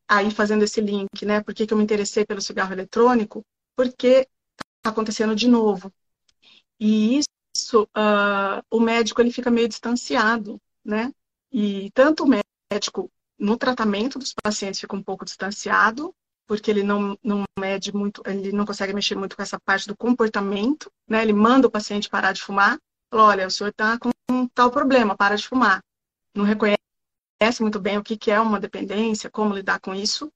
aí 0.08 0.30
fazendo 0.32 0.64
esse 0.64 0.82
link, 0.82 1.26
né, 1.26 1.42
por 1.42 1.54
que, 1.54 1.66
que 1.66 1.74
eu 1.74 1.78
me 1.78 1.84
interessei 1.84 2.26
pelo 2.26 2.42
cigarro 2.42 2.74
eletrônico? 2.74 3.44
Porque 3.76 4.28
está 4.78 4.90
acontecendo 4.90 5.36
de 5.36 5.48
novo. 5.48 5.92
E 6.80 7.22
isso, 7.56 7.84
uh, 7.84 8.62
o 8.70 8.80
médico 8.80 9.22
ele 9.22 9.32
fica 9.32 9.50
meio 9.50 9.68
distanciado, 9.70 10.60
né? 10.84 11.12
E 11.52 11.90
tanto 11.92 12.24
o 12.24 12.28
médico 12.72 13.10
no 13.40 13.58
tratamento 13.58 14.20
dos 14.20 14.34
pacientes 14.34 14.80
fica 14.80 14.96
um 14.96 15.04
pouco 15.04 15.26
distanciado, 15.26 16.14
porque 16.48 16.70
ele 16.70 16.84
não, 16.84 17.18
não 17.24 17.44
mede 17.58 17.94
muito, 17.96 18.22
ele 18.26 18.52
não 18.52 18.66
consegue 18.66 18.94
mexer 18.94 19.16
muito 19.16 19.36
com 19.36 19.42
essa 19.42 19.60
parte 19.60 19.88
do 19.88 19.96
comportamento, 19.96 20.92
né? 21.08 21.22
Ele 21.22 21.34
manda 21.34 21.68
o 21.68 21.72
paciente 21.72 22.10
parar 22.10 22.34
de 22.34 22.42
fumar, 22.42 22.78
fala, 23.10 23.24
olha, 23.24 23.48
o 23.48 23.52
senhor 23.52 23.70
está 23.70 23.98
com 23.98 24.12
tal 24.54 24.72
problema, 24.72 25.16
para 25.16 25.36
de 25.36 25.48
fumar. 25.48 25.82
Não 26.36 26.44
reconhece 26.44 26.83
muito 27.64 27.80
bem 27.80 27.98
o 27.98 28.04
que, 28.04 28.32
é 28.32 28.40
uma 28.40 28.60
dependência, 28.60 29.30
como 29.30 29.54
lidar 29.54 29.80
com 29.80 29.94
isso. 29.94 30.32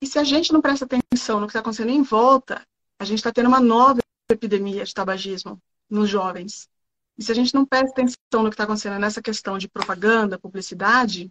E 0.00 0.06
se 0.06 0.18
a 0.18 0.24
gente 0.24 0.52
não 0.52 0.60
presta 0.60 0.84
atenção 0.84 1.40
no 1.40 1.46
que 1.46 1.50
está 1.50 1.60
acontecendo 1.60 1.90
em 1.90 2.02
volta, 2.02 2.66
a 2.98 3.04
gente 3.04 3.18
está 3.18 3.32
tendo 3.32 3.48
uma 3.48 3.60
nova 3.60 4.00
epidemia 4.30 4.84
de 4.84 4.94
tabagismo 4.94 5.60
nos 5.88 6.08
jovens. 6.08 6.68
E 7.16 7.22
se 7.22 7.32
a 7.32 7.34
gente 7.34 7.54
não 7.54 7.66
presta 7.66 7.90
atenção 7.90 8.42
no 8.42 8.50
que 8.50 8.54
está 8.54 8.64
acontecendo 8.64 8.98
nessa 8.98 9.20
questão 9.22 9.58
de 9.58 9.68
propaganda, 9.68 10.38
publicidade, 10.38 11.30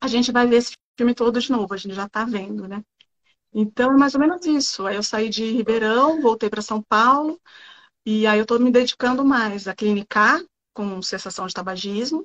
a 0.00 0.06
gente 0.06 0.32
vai 0.32 0.46
ver 0.46 0.56
esse 0.56 0.72
filme 0.96 1.14
todo 1.14 1.40
de 1.40 1.50
novo, 1.50 1.74
a 1.74 1.76
gente 1.76 1.94
já 1.94 2.06
está 2.06 2.24
vendo, 2.24 2.66
né? 2.66 2.82
Então, 3.52 3.92
é 3.92 3.96
mais 3.96 4.14
ou 4.14 4.20
menos 4.20 4.44
isso. 4.46 4.86
Aí 4.86 4.96
eu 4.96 5.02
saí 5.02 5.28
de 5.28 5.50
Ribeirão, 5.50 6.20
voltei 6.20 6.48
para 6.50 6.62
São 6.62 6.82
Paulo, 6.82 7.40
e 8.04 8.26
aí 8.26 8.38
eu 8.38 8.42
estou 8.42 8.58
me 8.58 8.70
dedicando 8.70 9.24
mais 9.24 9.68
a 9.68 9.74
clinicar 9.74 10.40
com 10.72 11.02
cessação 11.02 11.46
de 11.46 11.54
tabagismo. 11.54 12.24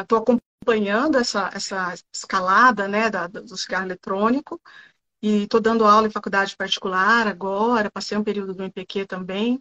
Estou 0.00 0.20
uh, 0.20 0.24
acompanhando 0.64 1.18
essa, 1.18 1.50
essa 1.54 1.94
escalada 2.12 2.88
né, 2.88 3.10
da, 3.10 3.26
do 3.26 3.56
cigarro 3.56 3.86
eletrônico 3.86 4.60
e 5.22 5.44
estou 5.44 5.60
dando 5.60 5.84
aula 5.84 6.06
em 6.06 6.10
faculdade 6.10 6.56
particular 6.56 7.26
agora, 7.28 7.90
passei 7.90 8.16
um 8.16 8.24
período 8.24 8.54
do 8.54 8.62
MPQ 8.62 9.06
também. 9.06 9.60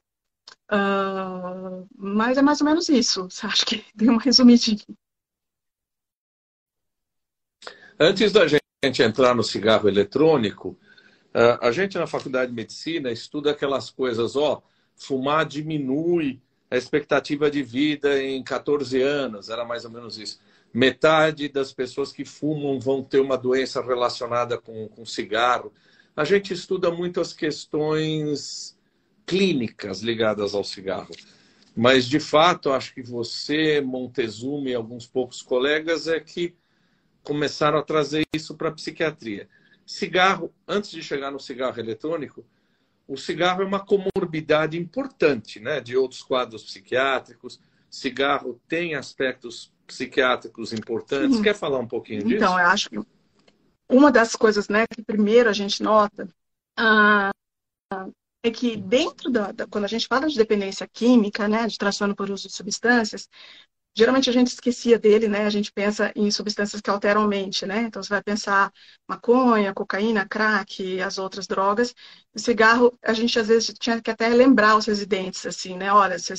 Uh, 0.72 1.88
mas 1.96 2.38
é 2.38 2.42
mais 2.42 2.62
ou 2.62 2.66
menos 2.66 2.88
isso. 2.90 3.28
Acho 3.44 3.66
que 3.66 3.86
dei 3.94 4.08
uma 4.08 4.22
resumidinha. 4.22 4.80
Antes 8.00 8.32
da 8.32 8.48
gente 8.48 9.04
entrar 9.04 9.36
no 9.36 9.44
cigarro 9.44 9.88
eletrônico, 9.88 10.78
a 11.62 11.72
gente 11.72 11.98
na 11.98 12.06
faculdade 12.06 12.52
de 12.52 12.56
medicina 12.56 13.12
estuda 13.12 13.52
aquelas 13.52 13.90
coisas, 13.90 14.36
ó, 14.36 14.62
fumar 14.96 15.46
diminui 15.46 16.42
a 16.70 16.78
expectativa 16.78 17.50
de 17.50 17.64
vida 17.64 18.22
em 18.22 18.44
14 18.44 19.02
anos, 19.02 19.50
era 19.50 19.64
mais 19.64 19.86
ou 19.86 19.92
menos 19.92 20.18
isso. 20.18 20.40
Metade 20.74 21.50
das 21.50 21.72
pessoas 21.72 22.12
que 22.12 22.26
fumam 22.26 22.80
vão 22.80 23.04
ter 23.04 23.20
uma 23.20 23.38
doença 23.38 23.82
relacionada 23.82 24.58
com, 24.58 24.88
com 24.88 25.06
cigarro. 25.06 25.72
A 26.16 26.24
gente 26.24 26.54
estuda 26.54 26.90
muito 26.90 27.22
as 27.22 27.32
questões 27.32 28.78
clínicas 29.26 30.02
ligadas 30.02 30.54
ao 30.56 30.64
cigarro. 30.64 31.14
Mas, 31.76 32.06
de 32.06 32.20
fato, 32.20 32.72
acho 32.72 32.94
que 32.94 33.02
você, 33.02 33.82
Montezuma 33.82 34.70
e 34.70 34.76
alguns 34.76 35.08
poucos 35.08 35.42
colegas 35.42 36.08
é 36.08 36.20
que 36.20 36.56
começaram 37.24 37.78
a 37.78 37.84
trazer 37.84 38.26
isso 38.34 38.56
para 38.56 38.70
a 38.70 38.74
psiquiatria. 38.74 39.50
Cigarro, 39.86 40.54
antes 40.68 40.92
de 40.92 41.02
chegar 41.02 41.32
no 41.32 41.40
cigarro 41.40 41.80
eletrônico, 41.80 42.46
o 43.08 43.18
cigarro 43.18 43.64
é 43.64 43.66
uma 43.66 43.84
comorbidade 43.84 44.78
importante 44.78 45.60
né, 45.60 45.82
de 45.82 45.98
outros 45.98 46.22
quadros 46.22 46.64
psiquiátricos. 46.64 47.60
Cigarro 47.90 48.62
tem 48.68 48.96
aspectos 48.96 49.73
psiquiátricos 49.88 50.74
importantes. 50.74 51.40
Quer 51.42 51.56
falar 51.56 51.80
um 51.80 51.88
pouquinho 51.88 52.20
então, 52.20 52.30
disso? 52.30 52.44
Então, 52.44 52.60
eu 52.60 52.68
acho 52.68 52.90
que 52.90 53.00
uma 53.90 54.12
das 54.12 54.36
coisas 54.36 54.68
né, 54.68 54.86
que 54.88 55.04
primeiro 55.04 55.50
a 55.50 55.54
gente 55.54 55.84
nota 55.84 56.28
ah, 56.78 57.32
é 58.44 58.52
que 58.52 58.76
dentro 58.76 59.30
da, 59.30 59.52
da, 59.52 59.68
quando 59.68 59.86
a 59.86 59.88
gente 59.88 60.08
fala 60.08 60.28
de 60.28 60.38
dependência 60.38 60.88
química, 60.92 61.48
né, 61.48 61.68
de 61.68 61.78
transtorno 61.78 62.16
por 62.16 62.30
uso 62.30 62.48
de 62.48 62.54
substâncias, 62.54 63.30
geralmente 63.96 64.30
a 64.30 64.34
gente 64.34 64.48
esquecia 64.48 64.98
dele, 64.98 65.28
né? 65.28 65.46
A 65.46 65.50
gente 65.50 65.72
pensa 65.72 66.12
em 66.16 66.30
substâncias 66.32 66.82
que 66.82 66.90
alteram 66.90 67.24
a 67.24 67.28
mente, 67.28 67.66
né? 67.66 67.84
Então 67.84 68.02
você 68.02 68.10
vai 68.10 68.24
pensar 68.24 68.72
maconha, 69.08 69.74
cocaína, 69.74 70.28
crack, 70.28 71.00
as 71.02 71.18
outras 71.18 71.48
drogas. 71.48 71.94
O 72.34 72.40
cigarro, 72.40 72.98
a 73.04 73.14
gente 73.14 73.38
às 73.40 73.48
vezes 73.48 73.74
tinha 73.80 74.02
que 74.02 74.10
até 74.12 74.30
lembrar 74.30 74.78
os 74.78 74.86
residentes, 74.88 75.46
assim, 75.46 75.78
né? 75.78 75.92
Olha, 75.94 76.18
você 76.18 76.34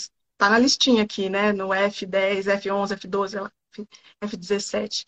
está 0.45 0.51
na 0.51 0.59
listinha 0.59 1.03
aqui, 1.03 1.31
né? 1.31 1.53
No 1.53 1.69
F10, 1.69 2.47
F11, 2.47 2.99
F12, 2.99 3.51
F17. 4.23 5.07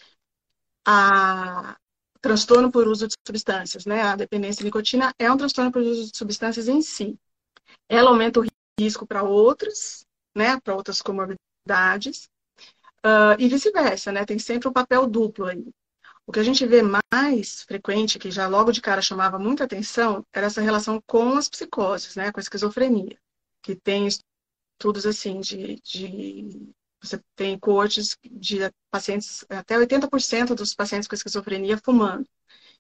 A 0.87 1.76
transtorno 2.23 2.73
por 2.73 2.88
uso 2.88 3.07
de 3.07 3.14
substâncias, 3.26 3.87
né? 3.87 4.02
A 4.02 4.16
dependência 4.16 4.59
de 4.59 4.64
nicotina 4.64 5.14
é 5.19 5.31
um 5.31 5.37
transtorno 5.37 5.71
por 5.71 5.83
uso 5.83 6.11
de 6.11 6.16
substâncias 6.16 6.66
em 6.69 6.81
si. 6.83 7.19
Ela 7.88 8.11
aumenta 8.11 8.40
o 8.40 8.45
risco 8.81 9.07
para 9.07 9.23
outras, 9.23 10.05
né? 10.35 10.59
Para 10.61 10.75
outras 10.75 11.02
comorbidades 11.02 12.28
Uh, 13.05 13.38
e 13.38 13.49
vice-versa, 13.49 14.11
né? 14.11 14.25
Tem 14.25 14.37
sempre 14.37 14.69
um 14.69 14.73
papel 14.73 15.07
duplo 15.07 15.47
aí. 15.47 15.64
O 16.26 16.33
que 16.33 16.40
a 16.40 16.43
gente 16.43 16.66
vê 16.66 16.83
mais 16.83 17.62
frequente, 17.62 18.19
que 18.19 18.33
já 18.33 18.49
logo 18.49 18.73
de 18.73 18.81
cara 18.81 19.00
chamava 19.00 19.38
muita 19.38 19.62
atenção, 19.62 20.26
era 20.33 20.47
essa 20.49 20.61
relação 20.61 21.00
com 21.07 21.35
as 21.35 21.49
psicoses, 21.49 22.16
né? 22.16 22.33
Com 22.33 22.40
a 22.40 22.43
esquizofrenia. 22.43 23.16
Que 23.62 23.76
tem 23.76 24.09
estudos 24.76 25.06
assim 25.06 25.40
de, 25.40 25.80
de 25.83 26.73
você 27.02 27.21
tem 27.35 27.59
coortes 27.59 28.16
de 28.30 28.59
pacientes, 28.90 29.45
até 29.49 29.76
80% 29.76 30.54
dos 30.54 30.75
pacientes 30.75 31.09
com 31.09 31.14
esquizofrenia 31.14 31.78
fumando. 31.78 32.26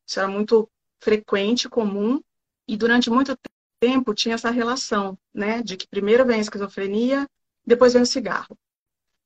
Isso 0.06 0.18
era 0.18 0.28
muito 0.28 0.68
frequente, 1.00 1.68
comum, 1.68 2.20
e 2.68 2.76
durante 2.76 3.10
muito 3.10 3.36
tempo 3.80 4.14
tinha 4.14 4.34
essa 4.34 4.50
relação, 4.50 5.18
né, 5.32 5.62
de 5.62 5.76
que 5.76 5.88
primeiro 5.88 6.24
vem 6.24 6.38
a 6.38 6.40
esquizofrenia, 6.40 7.28
depois 7.64 7.92
vem 7.92 8.02
o 8.02 8.06
cigarro 8.06 8.56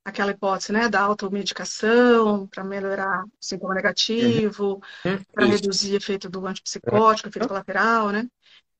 aquela 0.03 0.31
hipótese 0.31 0.73
né, 0.73 0.89
da 0.89 1.03
automedicação 1.03 2.47
para 2.47 2.65
melhorar 2.65 3.23
o 3.25 3.31
sintoma 3.39 3.75
negativo, 3.75 4.83
uhum. 5.05 5.23
para 5.33 5.45
reduzir 5.45 5.93
o 5.93 5.97
efeito 5.97 6.29
do 6.29 6.47
antipsicótico, 6.47 7.29
efeito 7.29 7.47
colateral, 7.47 8.11
né? 8.11 8.27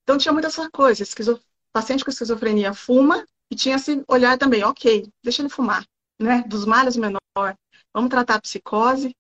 Então 0.03 0.17
tinha 0.17 0.33
muita 0.33 0.49
essa 0.49 0.69
coisa, 0.71 1.03
esquizo... 1.03 1.39
paciente 1.73 2.05
com 2.05 2.11
esquizofrenia 2.11 2.73
fuma 2.73 3.25
e 3.51 3.57
tinha 3.57 3.77
esse 3.77 4.03
olhar 4.07 4.39
também, 4.39 4.63
ok, 4.65 5.09
deixa 5.23 5.43
ele 5.43 5.49
fumar, 5.49 5.85
né? 6.19 6.45
Dos 6.47 6.65
males 6.65 6.97
menor, 6.97 7.21
vamos 7.93 8.11
tratar 8.11 8.37
a 8.37 8.41
psicose, 8.41 9.15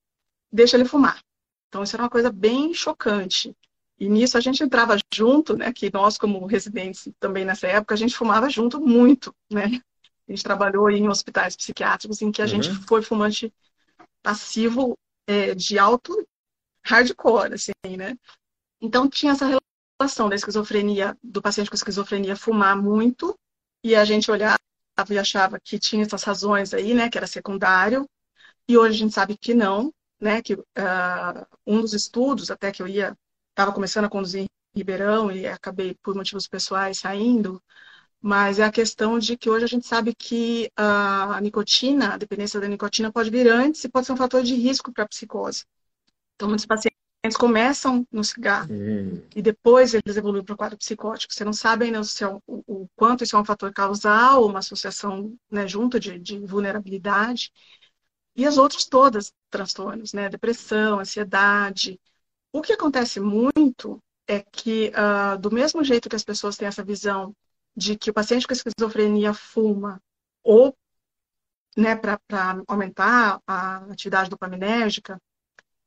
deixa 0.52 0.76
ele 0.76 0.84
fumar. 0.84 1.20
Então 1.68 1.82
isso 1.82 1.96
era 1.96 2.02
uma 2.04 2.10
coisa 2.10 2.30
bem 2.30 2.72
chocante. 2.72 3.54
E 3.98 4.08
nisso 4.08 4.38
a 4.38 4.40
gente 4.40 4.62
entrava 4.62 4.96
junto, 5.12 5.56
né? 5.56 5.72
Que 5.72 5.92
nós 5.92 6.16
como 6.16 6.46
residentes 6.46 7.08
também 7.18 7.44
nessa 7.44 7.66
época 7.66 7.94
a 7.94 7.98
gente 7.98 8.16
fumava 8.16 8.48
junto 8.48 8.80
muito, 8.80 9.34
né? 9.50 9.80
A 10.28 10.32
gente 10.32 10.44
trabalhou 10.44 10.88
em 10.90 11.08
hospitais 11.08 11.56
psiquiátricos 11.56 12.22
em 12.22 12.30
que 12.30 12.40
a 12.40 12.44
uhum. 12.44 12.50
gente 12.50 12.72
foi 12.86 13.02
fumante 13.02 13.52
passivo 14.22 14.96
é, 15.26 15.54
de 15.54 15.78
alto 15.78 16.16
hardcore, 16.84 17.54
assim, 17.54 17.96
né? 17.96 18.16
Então 18.80 19.08
tinha 19.08 19.32
essa 19.32 19.60
relação 20.00 20.28
da 20.28 20.34
esquizofrenia, 20.34 21.16
do 21.22 21.42
paciente 21.42 21.68
com 21.68 21.76
esquizofrenia 21.76 22.36
fumar 22.36 22.80
muito, 22.80 23.38
e 23.82 23.94
a 23.94 24.04
gente 24.04 24.30
olhava 24.30 24.58
e 25.10 25.18
achava 25.18 25.58
que 25.60 25.78
tinha 25.78 26.02
essas 26.04 26.22
razões 26.22 26.74
aí, 26.74 26.94
né, 26.94 27.08
que 27.08 27.16
era 27.18 27.26
secundário, 27.26 28.06
e 28.68 28.76
hoje 28.76 28.96
a 28.96 28.98
gente 28.98 29.14
sabe 29.14 29.36
que 29.36 29.54
não, 29.54 29.92
né, 30.20 30.42
que 30.42 30.54
uh, 30.54 31.46
um 31.66 31.80
dos 31.80 31.94
estudos, 31.94 32.50
até 32.50 32.70
que 32.70 32.82
eu 32.82 32.88
ia, 32.88 33.16
estava 33.50 33.72
começando 33.72 34.04
a 34.04 34.10
conduzir 34.10 34.42
em 34.42 34.48
Ribeirão 34.76 35.32
e 35.32 35.46
acabei 35.46 35.96
por 36.02 36.14
motivos 36.14 36.46
pessoais 36.46 36.98
saindo, 36.98 37.62
mas 38.20 38.58
é 38.58 38.64
a 38.64 38.72
questão 38.72 39.18
de 39.18 39.36
que 39.36 39.48
hoje 39.48 39.64
a 39.64 39.68
gente 39.68 39.86
sabe 39.86 40.14
que 40.14 40.70
a 40.76 41.40
nicotina, 41.40 42.14
a 42.14 42.18
dependência 42.18 42.60
da 42.60 42.68
nicotina 42.68 43.10
pode 43.10 43.30
vir 43.30 43.48
antes 43.48 43.82
e 43.84 43.88
pode 43.88 44.06
ser 44.06 44.12
um 44.12 44.16
fator 44.16 44.42
de 44.42 44.54
risco 44.54 44.92
para 44.92 45.04
a 45.04 45.08
psicose. 45.08 45.64
Então, 46.36 46.48
muitos 46.48 46.66
pacientes 46.66 46.99
começam 47.36 48.06
no 48.10 48.24
cigarro 48.24 48.70
e 49.34 49.42
depois 49.42 49.94
eles 49.94 50.16
evoluem 50.16 50.42
para 50.42 50.54
o 50.54 50.56
quadro 50.56 50.78
psicótico. 50.78 51.34
Você 51.34 51.44
não 51.44 51.52
sabe 51.52 51.84
ainda 51.84 52.02
se 52.02 52.24
é 52.24 52.28
o, 52.28 52.40
o, 52.46 52.88
quanto 52.96 53.24
isso 53.24 53.36
é 53.36 53.38
um 53.38 53.44
fator 53.44 53.72
causal, 53.72 54.46
uma 54.46 54.60
associação 54.60 55.36
né, 55.50 55.68
junto 55.68 56.00
de, 56.00 56.18
de 56.18 56.38
vulnerabilidade. 56.38 57.52
E 58.34 58.46
as 58.46 58.56
outras 58.56 58.86
todas 58.86 59.32
transtornos, 59.50 60.12
né? 60.12 60.28
Depressão, 60.28 61.00
ansiedade. 61.00 62.00
O 62.52 62.62
que 62.62 62.72
acontece 62.72 63.20
muito 63.20 64.02
é 64.26 64.40
que, 64.40 64.90
uh, 64.90 65.38
do 65.38 65.50
mesmo 65.50 65.84
jeito 65.84 66.08
que 66.08 66.16
as 66.16 66.24
pessoas 66.24 66.56
têm 66.56 66.68
essa 66.68 66.84
visão 66.84 67.34
de 67.76 67.96
que 67.96 68.10
o 68.10 68.14
paciente 68.14 68.46
com 68.46 68.52
esquizofrenia 68.52 69.34
fuma 69.34 70.00
ou 70.42 70.76
né, 71.76 71.94
para 71.96 72.18
aumentar 72.66 73.40
a 73.46 73.78
atividade 73.90 74.30
dopaminérgica, 74.30 75.20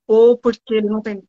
ou 0.07 0.37
porque 0.37 0.73
ele 0.73 0.87
não 0.87 1.01
tem. 1.01 1.23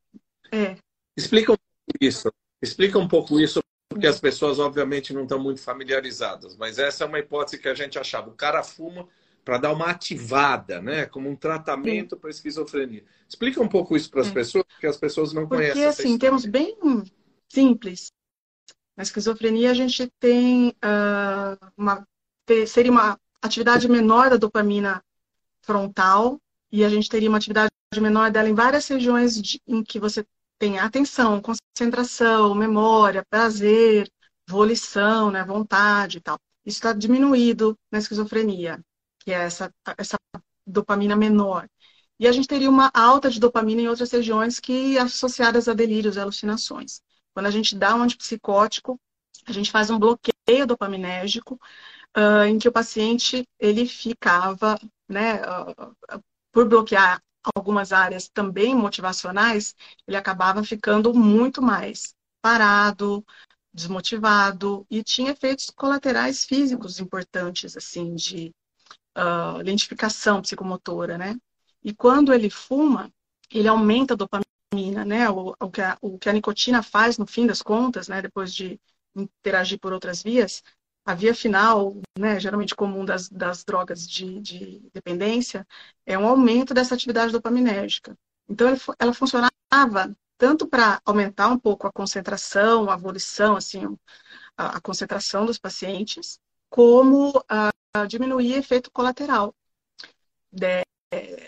É. 0.52 0.76
Explica 1.16 1.52
um 1.52 1.56
pouco 1.56 1.98
isso. 2.00 2.32
Explica 2.60 2.98
um 2.98 3.08
pouco 3.08 3.40
isso, 3.40 3.60
porque 3.88 4.06
as 4.06 4.20
pessoas, 4.20 4.58
obviamente, 4.58 5.12
não 5.12 5.22
estão 5.22 5.38
muito 5.38 5.60
familiarizadas, 5.60 6.56
mas 6.56 6.78
essa 6.78 7.04
é 7.04 7.06
uma 7.06 7.18
hipótese 7.18 7.58
que 7.58 7.68
a 7.68 7.74
gente 7.74 7.98
achava. 7.98 8.30
O 8.30 8.34
cara 8.34 8.62
fuma 8.62 9.06
para 9.44 9.58
dar 9.58 9.72
uma 9.72 9.90
ativada, 9.90 10.80
né? 10.80 11.04
Como 11.06 11.28
um 11.28 11.36
tratamento 11.36 12.16
para 12.16 12.30
esquizofrenia. 12.30 13.04
Explica 13.28 13.60
um 13.60 13.68
pouco 13.68 13.94
isso 13.94 14.10
para 14.10 14.22
as 14.22 14.28
é. 14.28 14.32
pessoas, 14.32 14.64
porque 14.64 14.86
as 14.86 14.96
pessoas 14.96 15.32
não 15.32 15.46
porque, 15.46 15.56
conhecem. 15.56 15.82
Porque, 15.82 16.02
assim, 16.02 16.12
em 16.12 16.18
termos 16.18 16.46
bem 16.46 16.76
simples, 17.48 18.10
na 18.96 19.02
esquizofrenia, 19.02 19.70
a 19.70 19.74
gente 19.74 20.10
tem 20.18 20.68
uh, 20.70 21.72
uma, 21.76 22.06
seria 22.66 22.90
uma 22.90 23.20
atividade 23.42 23.88
menor 23.88 24.30
da 24.30 24.36
dopamina 24.36 25.04
frontal 25.60 26.40
e 26.72 26.84
a 26.84 26.88
gente 26.88 27.08
teria 27.08 27.28
uma 27.28 27.38
atividade 27.38 27.70
menor 28.00 28.30
dela 28.30 28.48
em 28.48 28.54
várias 28.54 28.86
regiões 28.88 29.40
de, 29.40 29.60
em 29.66 29.82
que 29.82 29.98
você 29.98 30.24
tem 30.58 30.78
atenção, 30.78 31.40
concentração, 31.40 32.54
memória, 32.54 33.24
prazer, 33.28 34.10
volição, 34.48 35.30
né, 35.30 35.44
vontade 35.44 36.18
e 36.18 36.20
tal. 36.20 36.38
Isso 36.64 36.78
está 36.78 36.92
diminuído 36.92 37.76
na 37.90 37.98
esquizofrenia, 37.98 38.80
que 39.20 39.32
é 39.32 39.44
essa, 39.44 39.72
essa 39.98 40.16
dopamina 40.66 41.16
menor. 41.16 41.68
E 42.18 42.28
a 42.28 42.32
gente 42.32 42.48
teria 42.48 42.70
uma 42.70 42.90
alta 42.94 43.30
de 43.30 43.40
dopamina 43.40 43.82
em 43.82 43.88
outras 43.88 44.10
regiões 44.10 44.60
que 44.60 44.96
associadas 44.98 45.68
a 45.68 45.74
delírios 45.74 46.16
e 46.16 46.20
alucinações. 46.20 47.02
Quando 47.34 47.46
a 47.46 47.50
gente 47.50 47.76
dá 47.76 47.94
um 47.94 48.02
antipsicótico, 48.02 48.98
a 49.46 49.52
gente 49.52 49.70
faz 49.70 49.90
um 49.90 49.98
bloqueio 49.98 50.66
dopaminérgico, 50.66 51.58
uh, 52.16 52.44
em 52.46 52.58
que 52.58 52.68
o 52.68 52.72
paciente 52.72 53.44
ele 53.58 53.86
ficava, 53.86 54.78
né, 55.08 55.42
uh, 55.42 56.22
por 56.52 56.68
bloquear 56.68 57.20
algumas 57.54 57.92
áreas 57.92 58.28
também 58.28 58.74
motivacionais, 58.74 59.74
ele 60.06 60.16
acabava 60.16 60.62
ficando 60.62 61.12
muito 61.14 61.60
mais 61.62 62.14
parado, 62.40 63.24
desmotivado 63.72 64.86
e 64.90 65.02
tinha 65.02 65.32
efeitos 65.32 65.70
colaterais 65.70 66.44
físicos 66.44 67.00
importantes, 67.00 67.76
assim, 67.76 68.14
de 68.14 68.54
uh, 69.16 69.58
lentificação 69.62 70.42
psicomotora, 70.42 71.18
né? 71.18 71.36
E 71.82 71.92
quando 71.94 72.32
ele 72.32 72.50
fuma, 72.50 73.12
ele 73.50 73.68
aumenta 73.68 74.14
a 74.14 74.16
dopamina 74.16 74.44
né? 75.06 75.30
O, 75.30 75.54
o, 75.60 75.70
que 75.70 75.80
a, 75.80 75.96
o 76.00 76.18
que 76.18 76.28
a 76.28 76.32
nicotina 76.32 76.82
faz 76.82 77.16
no 77.18 77.26
fim 77.26 77.46
das 77.46 77.62
contas, 77.62 78.08
né? 78.08 78.20
Depois 78.20 78.52
de 78.52 78.80
interagir 79.14 79.78
por 79.78 79.92
outras 79.92 80.22
vias, 80.22 80.62
a 81.04 81.14
via 81.14 81.34
final, 81.34 81.96
né, 82.18 82.40
geralmente 82.40 82.74
comum 82.74 83.04
das, 83.04 83.28
das 83.28 83.64
drogas 83.64 84.08
de, 84.08 84.40
de, 84.40 84.82
dependência, 84.92 85.66
é 86.06 86.18
um 86.18 86.26
aumento 86.26 86.72
dessa 86.72 86.94
atividade 86.94 87.32
dopaminérgica. 87.32 88.16
Então, 88.48 88.68
ela 88.98 89.12
funcionava 89.12 89.50
tanto 90.38 90.66
para 90.66 91.00
aumentar 91.04 91.48
um 91.48 91.58
pouco 91.58 91.86
a 91.86 91.92
concentração, 91.92 92.90
a 92.90 92.96
volição, 92.96 93.56
assim, 93.56 93.96
a, 94.56 94.76
a 94.76 94.80
concentração 94.80 95.46
dos 95.46 95.58
pacientes, 95.58 96.40
como 96.70 97.32
a, 97.48 97.70
a 97.94 98.06
diminuir 98.06 98.54
efeito 98.54 98.90
colateral 98.90 99.54
de, 100.50 100.84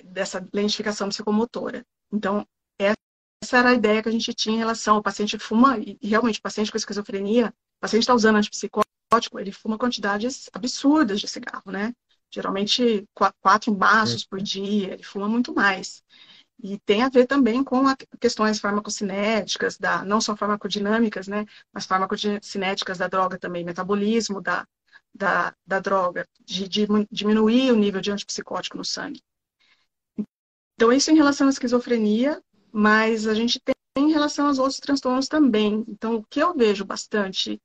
dessa 0.04 0.46
lentificação 0.52 1.08
psicomotora. 1.08 1.84
Então, 2.12 2.46
essa 2.78 3.58
era 3.58 3.70
a 3.70 3.74
ideia 3.74 4.02
que 4.02 4.08
a 4.08 4.12
gente 4.12 4.32
tinha 4.34 4.56
em 4.56 4.58
relação 4.58 4.96
ao 4.96 5.02
paciente 5.02 5.38
fuma, 5.38 5.78
e 5.78 5.98
realmente 6.02 6.40
paciente 6.40 6.70
com 6.70 6.76
esquizofrenia, 6.76 7.54
paciente 7.80 8.02
está 8.02 8.14
usando 8.14 8.36
antipsicótico, 8.36 8.85
ele 9.34 9.52
fuma 9.52 9.78
quantidades 9.78 10.48
absurdas 10.52 11.20
de 11.20 11.28
cigarro, 11.28 11.70
né? 11.70 11.92
Geralmente 12.30 13.04
quatro 13.40 13.76
maços 13.76 14.24
por 14.24 14.40
dia, 14.40 14.94
ele 14.94 15.02
fuma 15.02 15.28
muito 15.28 15.54
mais. 15.54 16.02
E 16.62 16.78
tem 16.80 17.02
a 17.02 17.08
ver 17.08 17.26
também 17.26 17.62
com 17.62 17.84
questões 18.18 18.58
farmacocinéticas, 18.58 19.76
da, 19.78 20.04
não 20.04 20.20
só 20.20 20.34
farmacodinâmicas, 20.36 21.28
né? 21.28 21.44
Mas 21.72 21.86
farmacocinéticas 21.86 22.98
da 22.98 23.08
droga 23.08 23.38
também, 23.38 23.64
metabolismo 23.64 24.40
da, 24.40 24.66
da, 25.14 25.54
da 25.66 25.80
droga, 25.80 26.26
de, 26.44 26.68
de 26.68 26.86
diminuir 27.10 27.72
o 27.72 27.76
nível 27.76 28.00
de 28.00 28.10
antipsicótico 28.10 28.76
no 28.76 28.84
sangue. 28.84 29.20
Então, 30.74 30.92
isso 30.92 31.10
em 31.10 31.16
relação 31.16 31.46
à 31.46 31.50
esquizofrenia, 31.50 32.42
mas 32.72 33.26
a 33.26 33.34
gente 33.34 33.60
tem 33.60 33.74
em 33.96 34.12
relação 34.12 34.46
aos 34.46 34.58
outros 34.58 34.78
transtornos 34.78 35.28
também. 35.28 35.84
Então, 35.88 36.16
o 36.16 36.24
que 36.24 36.40
eu 36.40 36.54
vejo 36.54 36.84
bastante 36.84 37.60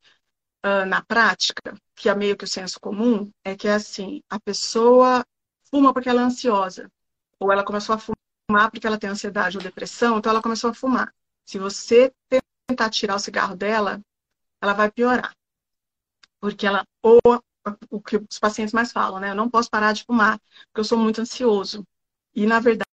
uh, 0.65 0.85
na 0.85 1.01
prática, 1.03 1.73
que 1.95 2.09
é 2.09 2.15
meio 2.15 2.37
que 2.37 2.45
o 2.45 2.47
senso 2.47 2.79
comum, 2.79 3.31
é 3.43 3.55
que 3.55 3.67
é 3.67 3.73
assim, 3.73 4.21
a 4.29 4.39
pessoa 4.39 5.25
fuma 5.69 5.93
porque 5.93 6.09
ela 6.09 6.21
é 6.21 6.23
ansiosa, 6.25 6.91
ou 7.39 7.51
ela 7.51 7.63
começou 7.63 7.95
a 7.95 7.99
fumar 7.99 8.69
porque 8.71 8.85
ela 8.85 8.97
tem 8.97 9.09
ansiedade 9.09 9.57
ou 9.57 9.63
depressão, 9.63 10.17
então 10.17 10.31
ela 10.31 10.41
começou 10.41 10.69
a 10.69 10.73
fumar. 10.73 11.13
Se 11.45 11.57
você 11.57 12.11
tentar 12.67 12.89
tirar 12.89 13.15
o 13.15 13.19
cigarro 13.19 13.55
dela, 13.55 14.01
ela 14.61 14.73
vai 14.73 14.91
piorar. 14.91 15.35
Porque 16.39 16.65
ela, 16.65 16.85
ou 17.01 17.19
o 17.89 18.01
que 18.01 18.17
os 18.17 18.39
pacientes 18.39 18.73
mais 18.73 18.91
falam, 18.91 19.19
né? 19.19 19.31
Eu 19.31 19.35
não 19.35 19.49
posso 19.49 19.69
parar 19.69 19.93
de 19.93 20.03
fumar, 20.03 20.39
porque 20.67 20.79
eu 20.79 20.83
sou 20.83 20.97
muito 20.97 21.21
ansioso. 21.21 21.85
E, 22.33 22.45
na 22.45 22.59
verdade, 22.59 22.85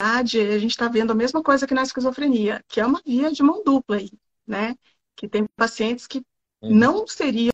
a 0.00 0.58
gente 0.58 0.72
está 0.72 0.88
vendo 0.88 1.12
a 1.12 1.14
mesma 1.14 1.42
coisa 1.42 1.66
que 1.66 1.74
na 1.74 1.82
esquizofrenia, 1.82 2.64
que 2.68 2.80
é 2.80 2.86
uma 2.86 3.00
via 3.04 3.30
de 3.30 3.42
mão 3.42 3.62
dupla 3.64 3.96
aí, 3.96 4.10
né? 4.46 4.76
Que 5.16 5.28
tem 5.28 5.46
pacientes 5.56 6.06
que 6.06 6.22
uhum. 6.62 6.74
não 6.74 7.06
seriam, 7.06 7.52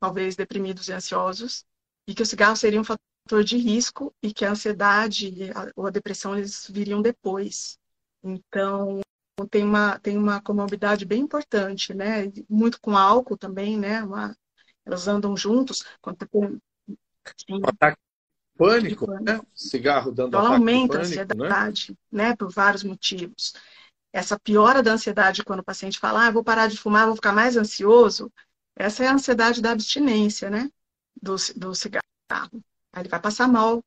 talvez, 0.00 0.36
deprimidos 0.36 0.88
e 0.88 0.92
ansiosos, 0.92 1.64
e 2.06 2.14
que 2.14 2.22
o 2.22 2.26
cigarro 2.26 2.56
seria 2.56 2.80
um 2.80 2.84
fator 2.84 3.44
de 3.44 3.56
risco 3.56 4.14
e 4.22 4.32
que 4.32 4.44
a 4.44 4.50
ansiedade 4.50 5.32
ou 5.76 5.86
a 5.86 5.90
depressão 5.90 6.36
eles 6.36 6.68
viriam 6.68 7.00
depois. 7.00 7.78
Então, 8.22 9.00
tem 9.50 9.64
uma, 9.64 9.98
tem 9.98 10.16
uma 10.16 10.40
comorbidade 10.40 11.04
bem 11.04 11.20
importante, 11.22 11.94
né? 11.94 12.30
Muito 12.48 12.80
com 12.80 12.96
álcool 12.96 13.36
também, 13.36 13.78
né? 13.78 14.02
Uma, 14.02 14.36
elas 14.84 15.08
andam 15.08 15.36
juntos. 15.36 15.84
Quando 16.00 16.16
tem, 16.16 16.60
um 17.50 17.66
ataque 17.66 17.98
pânico, 18.56 19.06
né? 19.20 19.40
Cigarro 19.54 20.12
dando 20.12 20.36
então, 20.36 20.54
aumenta 20.54 20.94
pânico, 20.94 20.96
a 20.96 21.00
ansiedade, 21.00 21.98
né? 22.10 22.28
né? 22.28 22.36
Por 22.36 22.50
vários 22.50 22.82
motivos. 22.82 23.54
Essa 24.12 24.38
piora 24.38 24.82
da 24.82 24.92
ansiedade 24.92 25.44
quando 25.44 25.60
o 25.60 25.64
paciente 25.64 25.98
fala, 25.98 26.26
ah, 26.26 26.30
vou 26.30 26.44
parar 26.44 26.66
de 26.66 26.76
fumar, 26.76 27.06
vou 27.06 27.16
ficar 27.16 27.32
mais 27.32 27.56
ansioso. 27.56 28.30
Essa 28.76 29.04
é 29.04 29.08
a 29.08 29.14
ansiedade 29.14 29.62
da 29.62 29.70
abstinência, 29.72 30.50
né? 30.50 30.70
Do, 31.20 31.36
do 31.56 31.74
cigarro. 31.74 32.02
Aí 32.92 33.02
ele 33.02 33.08
vai 33.08 33.20
passar 33.20 33.48
mal 33.48 33.82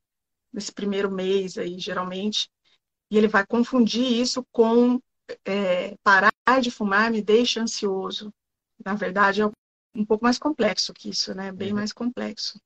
nesse 0.51 0.71
primeiro 0.71 1.11
mês 1.11 1.57
aí, 1.57 1.77
geralmente, 1.79 2.49
e 3.11 3.17
ele 3.17 3.27
vai 3.27 3.45
confundir 3.45 4.05
isso 4.05 4.45
com 4.51 4.99
é, 5.43 5.95
parar 6.03 6.31
de 6.61 6.71
fumar 6.71 7.11
me 7.11 7.21
deixa 7.21 7.61
ansioso. 7.61 8.33
Na 8.83 8.93
verdade, 8.93 9.41
é 9.41 9.45
um 9.93 10.05
pouco 10.05 10.23
mais 10.23 10.37
complexo 10.37 10.93
que 10.93 11.09
isso, 11.09 11.33
né? 11.33 11.51
Bem 11.51 11.69
uhum. 11.69 11.75
mais 11.75 11.91
complexo. 11.91 12.59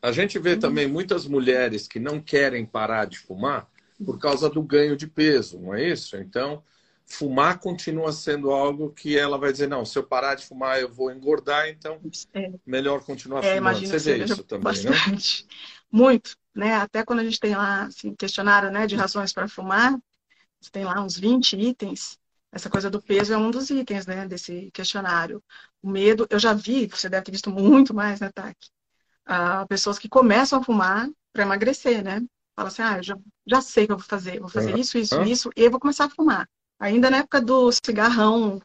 A 0.00 0.10
gente 0.10 0.38
vê 0.38 0.56
também 0.56 0.88
muitas 0.88 1.26
mulheres 1.26 1.86
que 1.86 2.00
não 2.00 2.20
querem 2.20 2.66
parar 2.66 3.04
de 3.04 3.18
fumar 3.18 3.70
por 4.04 4.18
causa 4.18 4.48
do 4.48 4.62
ganho 4.62 4.96
de 4.96 5.06
peso, 5.06 5.58
não 5.58 5.74
é 5.74 5.88
isso? 5.88 6.16
Então, 6.16 6.62
fumar 7.06 7.58
continua 7.58 8.12
sendo 8.12 8.50
algo 8.50 8.90
que 8.90 9.18
ela 9.18 9.38
vai 9.38 9.52
dizer, 9.52 9.68
não, 9.68 9.84
se 9.84 9.98
eu 9.98 10.02
parar 10.02 10.34
de 10.34 10.46
fumar 10.46 10.80
eu 10.80 10.92
vou 10.92 11.10
engordar, 11.10 11.68
então 11.68 12.00
é. 12.34 12.52
melhor 12.64 13.04
continuar 13.04 13.44
é, 13.44 13.56
fumando. 13.56 13.86
Você 13.86 13.98
vê 13.98 14.24
isso 14.24 14.42
também, 14.44 14.64
bastante. 14.64 15.46
não? 15.46 15.52
Muito. 16.06 16.36
né? 16.54 16.74
Até 16.76 17.04
quando 17.04 17.20
a 17.20 17.24
gente 17.24 17.38
tem 17.38 17.54
lá, 17.54 17.84
assim, 17.84 18.14
questionário, 18.14 18.70
né, 18.70 18.86
de 18.86 18.96
razões 18.96 19.32
para 19.32 19.46
fumar, 19.46 19.98
você 20.60 20.70
tem 20.70 20.84
lá 20.84 21.02
uns 21.02 21.18
20 21.18 21.56
itens. 21.56 22.18
Essa 22.50 22.70
coisa 22.70 22.90
do 22.90 23.00
peso 23.00 23.32
é 23.32 23.36
um 23.36 23.50
dos 23.50 23.70
itens, 23.70 24.06
né, 24.06 24.26
desse 24.26 24.70
questionário. 24.72 25.42
O 25.82 25.90
medo, 25.90 26.26
eu 26.30 26.38
já 26.38 26.52
vi, 26.52 26.86
você 26.86 27.08
deve 27.08 27.24
ter 27.24 27.32
visto 27.32 27.50
muito 27.50 27.94
mais, 27.94 28.20
né, 28.20 28.30
Taki? 28.32 28.70
Ah, 29.24 29.66
pessoas 29.66 29.98
que 29.98 30.08
começam 30.08 30.58
a 30.58 30.62
fumar 30.62 31.08
para 31.32 31.42
emagrecer, 31.42 32.02
né? 32.04 32.20
Fala 32.62 32.68
assim, 32.68 32.82
ah, 32.82 32.96
eu 32.98 33.02
já, 33.02 33.18
já 33.46 33.60
sei 33.60 33.84
o 33.84 33.86
que 33.88 33.92
eu 33.92 33.98
vou 33.98 34.06
fazer, 34.06 34.40
vou 34.40 34.48
fazer 34.48 34.78
isso, 34.78 34.96
isso, 34.98 35.20
isso, 35.22 35.50
e 35.56 35.64
eu 35.64 35.70
vou 35.70 35.80
começar 35.80 36.04
a 36.04 36.10
fumar. 36.10 36.48
Ainda 36.78 37.10
na 37.10 37.18
época 37.18 37.40
do 37.40 37.70
cigarrão 37.72 38.60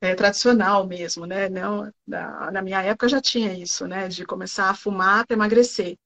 é, 0.00 0.14
tradicional 0.14 0.86
mesmo, 0.86 1.24
né? 1.26 1.48
Não, 1.48 1.92
na, 2.06 2.50
na, 2.50 2.62
minha 2.62 2.82
época 2.82 3.08
já 3.08 3.20
tinha 3.20 3.52
isso, 3.52 3.86
né? 3.86 4.08
De 4.08 4.24
começar 4.24 4.70
a 4.70 4.74
fumar 4.74 5.26
para 5.26 5.34
emagrecer. 5.36 5.96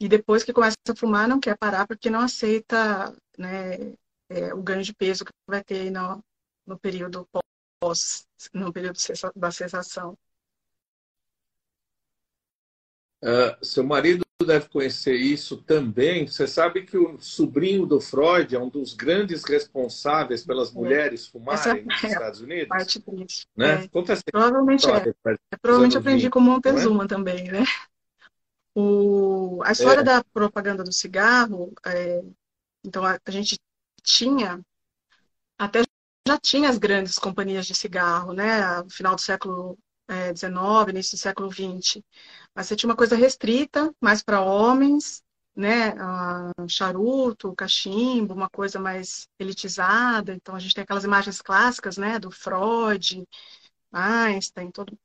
E 0.00 0.08
depois 0.08 0.42
que 0.44 0.52
começa 0.52 0.76
a 0.88 0.96
fumar, 0.96 1.28
não 1.28 1.40
quer 1.40 1.56
parar 1.56 1.86
porque 1.86 2.10
não 2.10 2.20
aceita 2.20 3.14
né, 3.38 3.94
é, 4.28 4.52
o 4.54 4.62
ganho 4.62 4.82
de 4.82 4.94
peso 4.94 5.24
que 5.24 5.32
vai 5.48 5.62
ter 5.62 5.90
no, 5.90 6.20
no 6.66 6.78
período 6.78 7.28
pós, 7.80 8.26
no 8.52 8.72
período 8.72 8.98
da 9.36 9.50
cessação. 9.50 10.16
Uh, 13.24 13.64
seu 13.64 13.82
marido 13.82 14.22
deve 14.44 14.68
conhecer 14.68 15.14
isso 15.14 15.56
também. 15.56 16.26
Você 16.26 16.46
sabe 16.46 16.82
que 16.82 16.98
o 16.98 17.18
sobrinho 17.18 17.86
do 17.86 18.00
Freud 18.00 18.54
é 18.54 18.58
um 18.58 18.68
dos 18.68 18.92
grandes 18.92 19.44
responsáveis 19.44 20.44
pelas 20.44 20.70
é. 20.70 20.74
mulheres 20.74 21.26
fumarem 21.28 21.84
nos 21.84 22.04
é 22.04 22.08
Estados 22.08 22.40
Unidos? 22.42 22.68
Parte 22.68 23.00
triste. 23.00 23.46
Né? 23.56 23.84
É. 23.84 23.88
Conta 23.88 24.12
essa 24.12 24.22
provavelmente 24.30 24.86
é. 24.86 25.14
provavelmente 25.62 25.96
aprendi 25.96 26.24
20, 26.24 26.32
com 26.32 26.40
Montezuma 26.40 27.04
é? 27.04 27.06
também, 27.06 27.44
né? 27.50 27.64
O, 28.74 29.62
a 29.64 29.72
história 29.72 30.00
é. 30.00 30.04
da 30.04 30.22
propaganda 30.22 30.84
do 30.84 30.92
cigarro, 30.92 31.72
então 32.84 33.04
a, 33.04 33.18
a 33.24 33.30
gente 33.30 33.56
tinha 34.02 34.60
até 35.56 35.82
já 36.26 36.38
tinha 36.38 36.68
as 36.68 36.76
grandes 36.76 37.18
companhias 37.18 37.66
de 37.66 37.74
cigarro, 37.74 38.32
né? 38.32 38.82
No 38.82 38.90
final 38.90 39.14
do 39.14 39.20
século 39.20 39.78
XIX, 40.34 40.90
início 40.90 41.16
do 41.16 41.20
século 41.20 41.50
XX. 41.50 42.02
Mas 42.54 42.66
você 42.66 42.76
tinha 42.76 42.88
uma 42.90 42.96
coisa 42.96 43.16
restrita, 43.16 43.92
mais 44.00 44.22
para 44.22 44.40
homens, 44.40 45.22
né? 45.56 45.90
Uh, 45.94 46.68
charuto, 46.68 47.54
cachimbo, 47.54 48.34
uma 48.34 48.48
coisa 48.50 48.78
mais 48.78 49.28
elitizada. 49.38 50.34
Então 50.34 50.54
a 50.54 50.58
gente 50.58 50.74
tem 50.74 50.82
aquelas 50.84 51.04
imagens 51.04 51.40
clássicas, 51.42 51.96
né? 51.96 52.18
Do 52.18 52.30
Freud, 52.30 53.26
Einstein, 53.92 54.70
todo. 54.70 54.98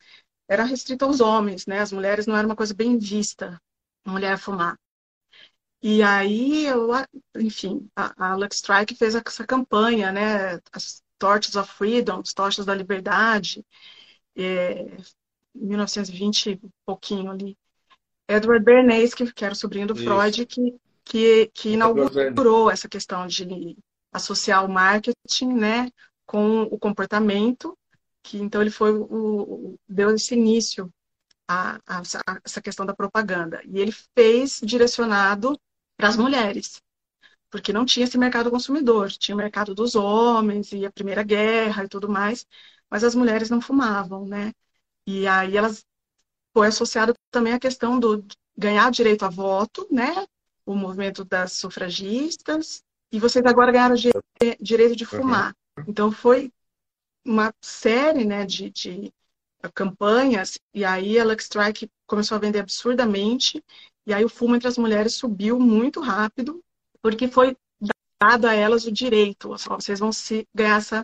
Era 0.47 0.63
restrito 0.63 1.05
aos 1.05 1.21
homens, 1.21 1.65
né? 1.67 1.79
As 1.79 1.91
mulheres 1.91 2.27
não 2.27 2.37
era 2.37 2.47
uma 2.47 2.55
coisa 2.55 2.73
bem 2.73 2.97
vista, 2.97 3.59
a 4.05 4.11
mulher 4.11 4.37
fumar. 4.37 4.77
E 5.81 6.01
aí, 6.03 6.65
eu, 6.65 6.89
enfim, 7.37 7.89
a, 7.95 8.31
a 8.31 8.35
Lux 8.35 8.57
Strike 8.57 8.95
fez 8.95 9.15
essa 9.15 9.45
campanha, 9.47 10.11
né? 10.11 10.59
As 10.73 11.01
Torches 11.17 11.55
of 11.55 11.71
Freedom, 11.73 12.19
as 12.19 12.33
tochas 12.33 12.65
da 12.65 12.75
liberdade, 12.75 13.65
é, 14.35 14.97
1920 15.53 16.51
e 16.51 16.59
pouquinho 16.85 17.31
ali. 17.31 17.57
Edward 18.27 18.63
Bernays, 18.63 19.13
que, 19.13 19.31
que 19.33 19.43
era 19.43 19.53
o 19.53 19.57
sobrinho 19.57 19.87
do 19.87 19.95
Isso. 19.95 20.03
Freud, 20.03 20.45
que, 20.45 20.75
que, 21.03 21.51
que 21.53 21.69
inaugurou 21.71 22.69
essa 22.69 22.87
questão 22.87 23.25
de 23.25 23.75
associar 24.11 24.63
o 24.65 24.69
marketing 24.69 25.53
né, 25.53 25.91
com 26.25 26.63
o 26.63 26.77
comportamento, 26.77 27.77
que 28.23 28.37
então 28.37 28.61
ele 28.61 28.69
foi 28.69 28.91
o 28.93 29.75
deu 29.87 30.13
esse 30.13 30.35
início 30.35 30.91
a, 31.47 31.79
a, 31.87 31.99
a, 31.99 32.39
essa 32.45 32.61
questão 32.61 32.85
da 32.85 32.93
propaganda. 32.93 33.61
E 33.65 33.79
ele 33.79 33.91
fez 34.15 34.61
direcionado 34.63 35.59
para 35.97 36.07
as 36.07 36.15
mulheres, 36.15 36.79
porque 37.49 37.73
não 37.73 37.85
tinha 37.85 38.05
esse 38.05 38.17
mercado 38.17 38.51
consumidor, 38.51 39.09
tinha 39.11 39.35
o 39.35 39.37
mercado 39.37 39.73
dos 39.73 39.95
homens 39.95 40.71
e 40.71 40.85
a 40.85 40.91
Primeira 40.91 41.23
Guerra 41.23 41.83
e 41.83 41.89
tudo 41.89 42.07
mais, 42.07 42.45
mas 42.89 43.03
as 43.03 43.15
mulheres 43.15 43.49
não 43.49 43.59
fumavam, 43.59 44.25
né? 44.27 44.53
E 45.11 45.25
aí 45.25 45.57
elas 45.57 45.83
foi 46.53 46.67
associado 46.67 47.15
também 47.31 47.53
a 47.53 47.59
questão 47.59 47.99
do 47.99 48.23
ganhar 48.55 48.91
direito 48.91 49.25
a 49.25 49.29
voto, 49.29 49.87
né? 49.89 50.27
O 50.63 50.75
movimento 50.75 51.25
das 51.25 51.53
sufragistas, 51.53 52.83
e 53.11 53.19
vocês 53.19 53.43
agora 53.43 53.71
ganharam 53.71 53.95
direito 54.61 54.95
de 54.95 55.07
fumar. 55.07 55.55
Então 55.87 56.11
foi 56.11 56.53
uma 57.25 57.51
série 57.59 58.23
né, 58.23 58.45
de, 58.45 58.69
de 58.69 59.11
campanhas, 59.73 60.59
e 60.75 60.85
aí 60.85 61.17
a 61.17 61.25
Lux 61.25 61.45
Strike 61.45 61.89
começou 62.05 62.35
a 62.35 62.39
vender 62.39 62.59
absurdamente, 62.59 63.63
e 64.05 64.13
aí 64.13 64.23
o 64.23 64.29
fumo 64.29 64.55
entre 64.55 64.67
as 64.67 64.77
mulheres 64.77 65.15
subiu 65.15 65.59
muito 65.59 66.01
rápido, 66.01 66.63
porque 67.01 67.27
foi 67.27 67.57
dado 68.21 68.45
a 68.45 68.53
elas 68.53 68.85
o 68.85 68.91
direito, 68.91 69.55
vocês 69.69 69.99
vão 69.99 70.11
se 70.11 70.47
ganhar 70.53 70.77
essa 70.77 71.03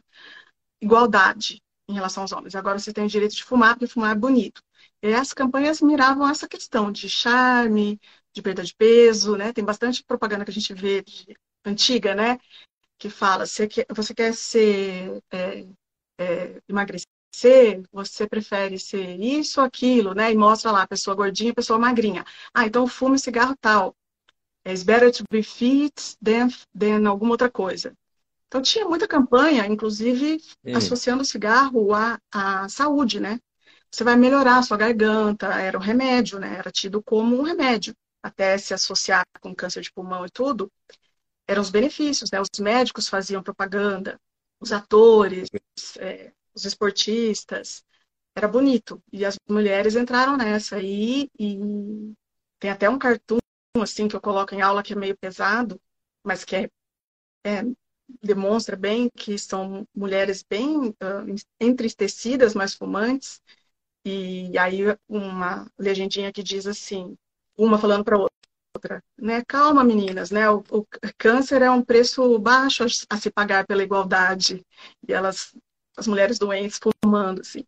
igualdade 0.79 1.64
em 1.87 1.93
relação 1.93 2.23
aos 2.23 2.31
homens. 2.31 2.55
Agora 2.55 2.79
você 2.79 2.91
tem 2.93 3.05
o 3.05 3.09
direito 3.09 3.35
de 3.35 3.43
fumar, 3.43 3.75
porque 3.75 3.87
fumar 3.87 4.15
é 4.15 4.19
bonito. 4.19 4.61
E 5.01 5.13
as 5.13 5.33
campanhas 5.33 5.81
miravam 5.81 6.27
essa 6.29 6.47
questão 6.47 6.91
de 6.91 7.09
charme, 7.09 7.99
de 8.33 8.41
perda 8.41 8.63
de 8.63 8.75
peso, 8.75 9.35
né? 9.35 9.53
Tem 9.53 9.63
bastante 9.63 10.03
propaganda 10.03 10.43
que 10.45 10.51
a 10.51 10.53
gente 10.53 10.73
vê 10.73 11.01
de, 11.03 11.37
antiga, 11.65 12.15
né? 12.15 12.39
Que 12.97 13.09
fala, 13.09 13.45
você 13.45 13.67
quer, 13.67 13.85
você 13.89 14.13
quer 14.13 14.33
ser 14.33 15.21
é, 15.31 15.65
é, 16.19 16.61
emagrecer, 16.67 17.07
você 17.91 18.27
prefere 18.27 18.79
ser 18.79 19.19
isso 19.19 19.59
ou 19.61 19.65
aquilo, 19.65 20.13
né? 20.13 20.31
E 20.31 20.35
mostra 20.35 20.71
lá 20.71 20.83
a 20.83 20.87
pessoa 20.87 21.15
gordinha, 21.15 21.51
a 21.51 21.55
pessoa 21.55 21.79
magrinha. 21.79 22.25
Ah, 22.53 22.65
então 22.65 22.87
fume 22.87 23.19
cigarro 23.19 23.55
tal. 23.59 23.95
It's 24.65 24.83
better 24.83 25.11
to 25.11 25.23
be 25.29 25.43
fit 25.43 26.17
than, 26.21 26.49
than 26.73 27.07
alguma 27.07 27.31
outra 27.33 27.49
coisa. 27.51 27.95
Então 28.47 28.61
tinha 28.61 28.85
muita 28.85 29.07
campanha, 29.07 29.65
inclusive 29.67 30.37
hum. 30.63 30.77
associando 30.77 31.23
o 31.23 31.25
cigarro 31.25 31.93
à, 31.93 32.19
à 32.31 32.69
saúde, 32.69 33.19
né? 33.19 33.39
Você 33.91 34.03
vai 34.03 34.15
melhorar 34.15 34.57
a 34.57 34.63
sua 34.63 34.77
garganta, 34.77 35.47
era 35.53 35.77
um 35.77 35.81
remédio, 35.81 36.39
né? 36.39 36.55
Era 36.57 36.71
tido 36.71 37.01
como 37.01 37.37
um 37.37 37.43
remédio, 37.43 37.95
até 38.21 38.57
se 38.57 38.73
associar 38.73 39.25
com 39.39 39.55
câncer 39.55 39.81
de 39.81 39.91
pulmão 39.91 40.25
e 40.25 40.29
tudo. 40.29 40.71
Eram 41.47 41.61
os 41.61 41.69
benefícios, 41.69 42.29
né? 42.31 42.41
Os 42.41 42.59
médicos 42.59 43.07
faziam 43.07 43.43
propaganda, 43.43 44.19
os 44.59 44.71
atores, 44.71 45.47
é, 45.99 46.31
os 46.53 46.65
esportistas. 46.65 47.83
Era 48.35 48.47
bonito. 48.47 49.01
E 49.13 49.23
as 49.23 49.37
mulheres 49.47 49.95
entraram 49.95 50.35
nessa 50.35 50.75
aí 50.77 51.29
e 51.39 51.57
tem 52.59 52.69
até 52.69 52.89
um 52.89 52.99
cartoon 52.99 53.39
assim 53.81 54.07
que 54.07 54.15
eu 54.15 54.21
coloco 54.21 54.53
em 54.53 54.61
aula 54.61 54.83
que 54.83 54.93
é 54.93 54.95
meio 54.95 55.17
pesado, 55.17 55.79
mas 56.23 56.43
que 56.43 56.55
é, 56.55 56.69
é 57.45 57.63
demonstra 58.23 58.75
bem 58.75 59.09
que 59.15 59.37
são 59.37 59.87
mulheres 59.95 60.43
bem 60.47 60.89
uh, 60.89 61.35
entristecidas, 61.59 62.53
mas 62.53 62.73
fumantes. 62.73 63.41
E 64.05 64.57
aí 64.57 64.81
uma 65.09 65.67
legendinha 65.77 66.31
que 66.31 66.43
diz 66.43 66.67
assim, 66.67 67.17
uma 67.57 67.77
falando 67.79 68.03
para 68.03 68.17
outra, 68.17 69.03
né? 69.17 69.43
Calma, 69.47 69.83
meninas, 69.83 70.31
né? 70.31 70.49
O, 70.49 70.63
o, 70.71 70.85
câncer 71.17 71.61
é 71.61 71.71
um 71.71 71.83
preço 71.83 72.37
baixo 72.39 72.83
a, 73.09 73.17
se 73.17 73.31
pagar 73.31 73.65
pela 73.65 73.83
igualdade. 73.83 74.63
E 75.07 75.13
elas, 75.13 75.55
as 75.97 76.07
mulheres 76.07 76.37
doentes, 76.37 76.79
fumando, 77.03 77.41
assim. 77.41 77.65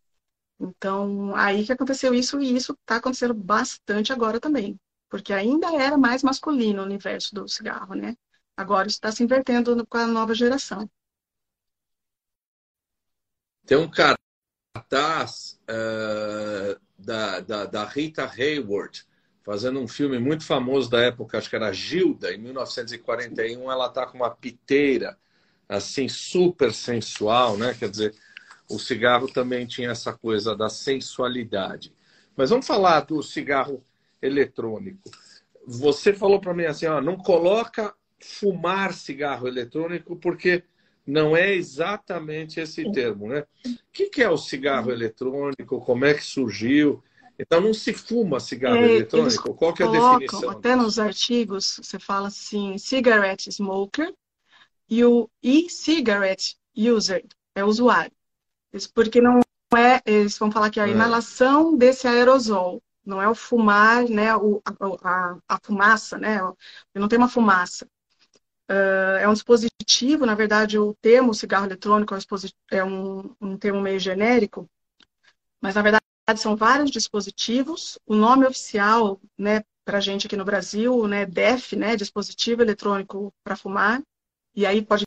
Então, 0.60 1.34
aí 1.36 1.64
que 1.64 1.72
aconteceu 1.72 2.14
isso, 2.14 2.40
e 2.40 2.56
isso 2.56 2.72
está 2.72 2.96
acontecendo 2.96 3.34
bastante 3.34 4.12
agora 4.12 4.40
também. 4.40 4.78
Porque 5.08 5.32
ainda 5.32 5.74
era 5.74 5.96
mais 5.96 6.22
masculino 6.22 6.82
o 6.82 6.84
universo 6.84 7.34
do 7.34 7.48
cigarro, 7.48 7.94
né? 7.94 8.16
Agora 8.58 8.88
está 8.88 9.12
se 9.12 9.22
invertendo 9.22 9.86
com 9.86 9.98
a 9.98 10.06
nova 10.08 10.34
geração. 10.34 10.90
Tem 13.64 13.78
um 13.78 13.88
cartaz 13.88 15.60
uh, 15.62 16.80
da, 16.98 17.38
da, 17.38 17.66
da, 17.66 17.84
Rita 17.84 18.28
Hayward 18.28 19.06
fazendo 19.44 19.78
um 19.78 19.86
filme 19.86 20.18
muito 20.18 20.44
famoso 20.44 20.90
da 20.90 21.00
época, 21.02 21.38
acho 21.38 21.48
que 21.48 21.54
era 21.54 21.72
Gilda, 21.72 22.34
em 22.34 22.38
1941. 22.38 23.70
Ela 23.70 23.86
está 23.86 24.04
com 24.04 24.16
uma 24.16 24.34
piteira 24.34 25.16
assim 25.68 26.08
super 26.08 26.74
sensual, 26.74 27.56
né? 27.56 27.76
Quer 27.78 27.88
dizer, 27.88 28.12
o 28.68 28.76
cigarro 28.76 29.28
também 29.32 29.66
tinha 29.66 29.92
essa 29.92 30.12
coisa 30.12 30.56
da 30.56 30.68
sensualidade. 30.68 31.94
Mas 32.36 32.50
vamos 32.50 32.66
falar 32.66 33.02
do 33.02 33.22
cigarro 33.22 33.84
eletrônico. 34.20 35.08
Você 35.64 36.12
falou 36.12 36.40
para 36.40 36.52
mim 36.52 36.64
assim, 36.64 36.86
ó, 36.86 37.00
não 37.00 37.16
coloca 37.16 37.94
fumar 38.20 38.92
cigarro 38.92 39.46
eletrônico, 39.46 40.16
porque 40.16 40.64
não 41.06 41.36
é 41.36 41.54
exatamente 41.54 42.60
esse 42.60 42.90
termo, 42.92 43.28
né? 43.28 43.44
O 43.66 43.78
que 43.92 44.22
é 44.22 44.28
o 44.28 44.36
cigarro 44.36 44.90
eletrônico? 44.90 45.80
Como 45.80 46.04
é 46.04 46.14
que 46.14 46.22
surgiu? 46.22 47.02
Então 47.38 47.60
não 47.60 47.72
se 47.72 47.94
fuma 47.94 48.40
cigarro 48.40 48.76
é, 48.76 48.96
eletrônico? 48.96 49.54
Qual 49.54 49.72
que 49.72 49.82
é 49.82 49.86
a 49.86 49.88
colocam, 49.88 50.18
definição? 50.18 50.50
Até 50.50 50.74
nos 50.74 50.98
artigos 50.98 51.80
você 51.82 51.98
fala 51.98 52.28
assim, 52.28 52.76
cigarette 52.76 53.50
smoker 53.50 54.12
e 54.90 55.04
o 55.04 55.30
e-cigarette 55.42 56.56
user 56.76 57.24
é 57.54 57.64
usuário. 57.64 58.12
Isso 58.72 58.90
porque 58.92 59.20
não 59.20 59.40
é, 59.76 60.02
eles 60.04 60.36
vão 60.38 60.50
falar 60.50 60.70
que 60.70 60.80
é 60.80 60.84
a 60.84 60.88
é. 60.88 60.90
inalação 60.90 61.76
desse 61.76 62.08
aerosol, 62.08 62.82
não 63.04 63.20
é 63.20 63.28
o 63.28 63.34
fumar, 63.34 64.08
né, 64.08 64.34
o, 64.34 64.60
a, 65.02 65.36
a, 65.48 65.58
fumaça, 65.62 66.18
né, 66.18 66.38
não 66.94 67.08
tem 67.08 67.18
uma 67.18 67.28
fumaça. 67.28 67.88
Uh, 68.70 69.16
é 69.20 69.28
um 69.28 69.32
dispositivo, 69.32 70.26
na 70.26 70.34
verdade, 70.34 70.78
o 70.78 70.94
termo 71.00 71.32
cigarro 71.32 71.66
eletrônico 71.66 72.14
é, 72.14 72.18
um, 72.18 72.20
é 72.70 72.84
um, 72.84 73.34
um 73.40 73.56
termo 73.56 73.80
meio 73.80 73.98
genérico, 73.98 74.68
mas 75.60 75.74
na 75.74 75.82
verdade 75.82 76.04
são 76.36 76.54
vários 76.54 76.90
dispositivos. 76.90 77.98
O 78.06 78.14
nome 78.14 78.46
oficial, 78.46 79.18
né, 79.38 79.62
para 79.86 80.00
gente 80.00 80.26
aqui 80.26 80.36
no 80.36 80.44
Brasil, 80.44 81.06
né, 81.06 81.24
DEF, 81.24 81.74
né, 81.76 81.96
dispositivo 81.96 82.60
eletrônico 82.60 83.32
para 83.42 83.56
fumar, 83.56 84.02
e 84.54 84.66
aí 84.66 84.82
pode 84.82 85.06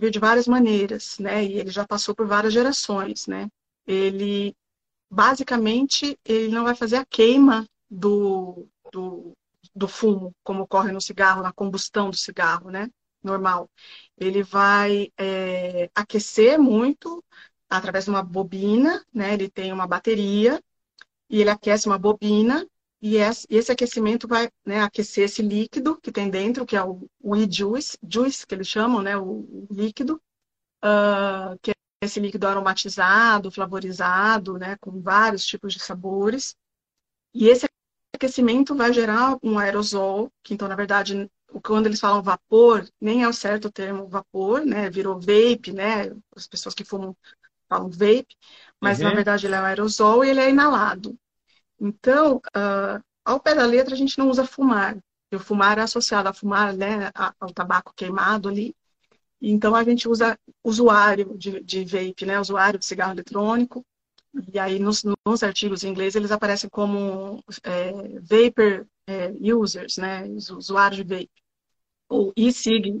vir 0.00 0.10
de 0.10 0.20
várias 0.20 0.46
maneiras, 0.46 1.18
né, 1.18 1.44
e 1.44 1.58
ele 1.58 1.70
já 1.70 1.84
passou 1.84 2.14
por 2.14 2.26
várias 2.26 2.52
gerações, 2.52 3.26
né. 3.26 3.48
Ele 3.84 4.54
basicamente 5.10 6.16
ele 6.24 6.54
não 6.54 6.62
vai 6.62 6.76
fazer 6.76 6.96
a 6.96 7.04
queima 7.04 7.66
do, 7.90 8.66
do, 8.92 9.32
do 9.74 9.88
fumo, 9.88 10.34
como 10.42 10.62
ocorre 10.62 10.92
no 10.92 11.00
cigarro, 11.00 11.42
na 11.42 11.52
combustão 11.52 12.10
do 12.10 12.16
cigarro, 12.16 12.70
né? 12.70 12.88
Normal. 13.22 13.70
Ele 14.18 14.42
vai 14.42 15.12
é, 15.18 15.90
aquecer 15.94 16.58
muito 16.58 17.24
através 17.68 18.04
de 18.04 18.10
uma 18.10 18.22
bobina, 18.22 19.04
né? 19.12 19.34
Ele 19.34 19.48
tem 19.48 19.72
uma 19.72 19.86
bateria 19.86 20.62
e 21.30 21.40
ele 21.40 21.50
aquece 21.50 21.86
uma 21.86 21.98
bobina 21.98 22.66
e 23.00 23.16
esse 23.16 23.72
aquecimento 23.72 24.28
vai 24.28 24.48
né, 24.64 24.80
aquecer 24.80 25.24
esse 25.24 25.42
líquido 25.42 26.00
que 26.00 26.12
tem 26.12 26.30
dentro, 26.30 26.64
que 26.64 26.76
é 26.76 26.84
o, 26.84 27.08
e-juice, 27.34 27.98
juice, 28.08 28.46
que 28.46 28.54
eles 28.54 28.68
chamam, 28.68 29.02
né? 29.02 29.16
O, 29.16 29.66
líquido, 29.70 30.22
uh, 30.84 31.58
que 31.60 31.72
esse 32.00 32.20
líquido 32.20 32.46
aromatizado, 32.46 33.50
flavorizado, 33.50 34.58
né, 34.58 34.76
com 34.80 35.00
vários 35.00 35.44
tipos 35.44 35.72
de 35.72 35.80
sabores. 35.80 36.56
E 37.34 37.48
esse 37.48 37.66
aquecimento 38.26 38.74
vai 38.74 38.92
gerar 38.92 39.36
um 39.42 39.58
aerosol, 39.58 40.30
que 40.42 40.54
então, 40.54 40.68
na 40.68 40.76
verdade, 40.76 41.30
quando 41.62 41.86
eles 41.86 42.00
falam 42.00 42.22
vapor, 42.22 42.88
nem 43.00 43.22
é 43.22 43.28
o 43.28 43.32
certo 43.32 43.66
o 43.66 43.72
termo 43.72 44.08
vapor, 44.08 44.64
né, 44.64 44.88
virou 44.88 45.18
vape, 45.18 45.72
né, 45.72 46.14
as 46.34 46.46
pessoas 46.46 46.74
que 46.74 46.84
fumam 46.84 47.16
falam 47.68 47.90
vape, 47.90 48.36
mas 48.80 48.98
uhum. 48.98 49.04
na 49.04 49.14
verdade 49.14 49.46
ele 49.46 49.54
é 49.54 49.60
um 49.60 49.64
aerosol 49.64 50.24
e 50.24 50.30
ele 50.30 50.40
é 50.40 50.50
inalado. 50.50 51.16
Então, 51.80 52.36
uh, 52.36 53.02
ao 53.24 53.40
pé 53.40 53.54
da 53.54 53.66
letra, 53.66 53.94
a 53.94 53.98
gente 53.98 54.18
não 54.18 54.28
usa 54.28 54.44
fumar. 54.46 54.96
O 55.32 55.38
fumar 55.38 55.78
é 55.78 55.82
associado 55.82 56.28
a 56.28 56.34
fumar, 56.34 56.74
né, 56.74 57.10
ao 57.40 57.52
tabaco 57.52 57.92
queimado 57.94 58.48
ali, 58.48 58.74
então, 59.44 59.74
a 59.74 59.82
gente 59.82 60.08
usa 60.08 60.38
usuário 60.62 61.36
de, 61.36 61.60
de 61.64 61.84
vape, 61.84 62.24
né? 62.24 62.38
Usuário 62.38 62.78
de 62.78 62.86
cigarro 62.86 63.12
eletrônico. 63.12 63.84
E 64.52 64.58
aí, 64.58 64.78
nos, 64.78 65.02
nos 65.26 65.42
artigos 65.42 65.84
em 65.84 65.90
inglês, 65.90 66.14
eles 66.14 66.32
aparecem 66.32 66.68
como 66.70 67.42
é, 67.62 67.92
vapor 68.20 68.86
é, 69.06 69.32
users, 69.54 69.96
né? 69.96 70.26
Usuários 70.26 71.04
de 71.04 71.14
vape. 71.14 71.30
Ou 72.08 72.32
e-cig 72.36 73.00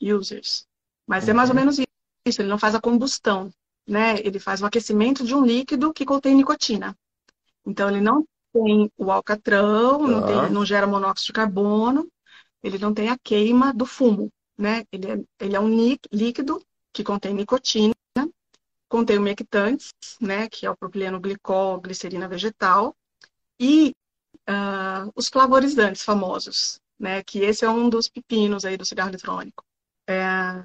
users. 0.00 0.66
Mas 1.06 1.24
uhum. 1.24 1.30
é 1.30 1.34
mais 1.34 1.50
ou 1.50 1.54
uhum. 1.54 1.60
menos 1.60 1.78
isso. 1.78 2.42
Ele 2.42 2.48
não 2.48 2.58
faz 2.58 2.74
a 2.74 2.80
combustão, 2.80 3.52
né? 3.86 4.18
Ele 4.20 4.38
faz 4.38 4.60
o 4.60 4.66
aquecimento 4.66 5.24
de 5.24 5.34
um 5.34 5.44
líquido 5.44 5.92
que 5.92 6.04
contém 6.04 6.34
nicotina. 6.34 6.96
Então, 7.64 7.88
ele 7.88 8.00
não 8.00 8.24
tem 8.52 8.90
o 8.96 9.10
alcatrão, 9.10 10.06
não, 10.06 10.26
tem, 10.26 10.50
não 10.50 10.64
gera 10.64 10.86
monóxido 10.86 11.26
de 11.26 11.32
carbono, 11.32 12.08
ele 12.62 12.78
não 12.78 12.92
tem 12.92 13.08
a 13.08 13.18
queima 13.18 13.72
do 13.72 13.86
fumo 13.86 14.30
né? 14.62 14.84
Ele 14.92 15.10
é, 15.10 15.24
ele 15.40 15.56
é 15.56 15.60
um 15.60 15.68
líquido 16.12 16.64
que 16.92 17.02
contém 17.02 17.34
nicotina, 17.34 17.94
contém 18.92 19.16
umectantes, 19.16 19.94
né? 20.20 20.46
Que 20.50 20.66
é 20.66 20.70
o 20.70 20.76
propileno 20.76 21.18
glicol, 21.18 21.80
glicerina 21.80 22.28
vegetal, 22.28 22.94
e 23.58 23.92
uh, 24.46 25.10
os 25.16 25.28
flavorizantes 25.28 26.02
famosos, 26.02 26.78
né? 26.98 27.22
Que 27.24 27.38
esse 27.38 27.64
é 27.64 27.70
um 27.70 27.88
dos 27.88 28.06
pepinos 28.06 28.66
aí 28.66 28.76
do 28.76 28.84
cigarro 28.84 29.08
eletrônico. 29.08 29.64
É, 30.06 30.62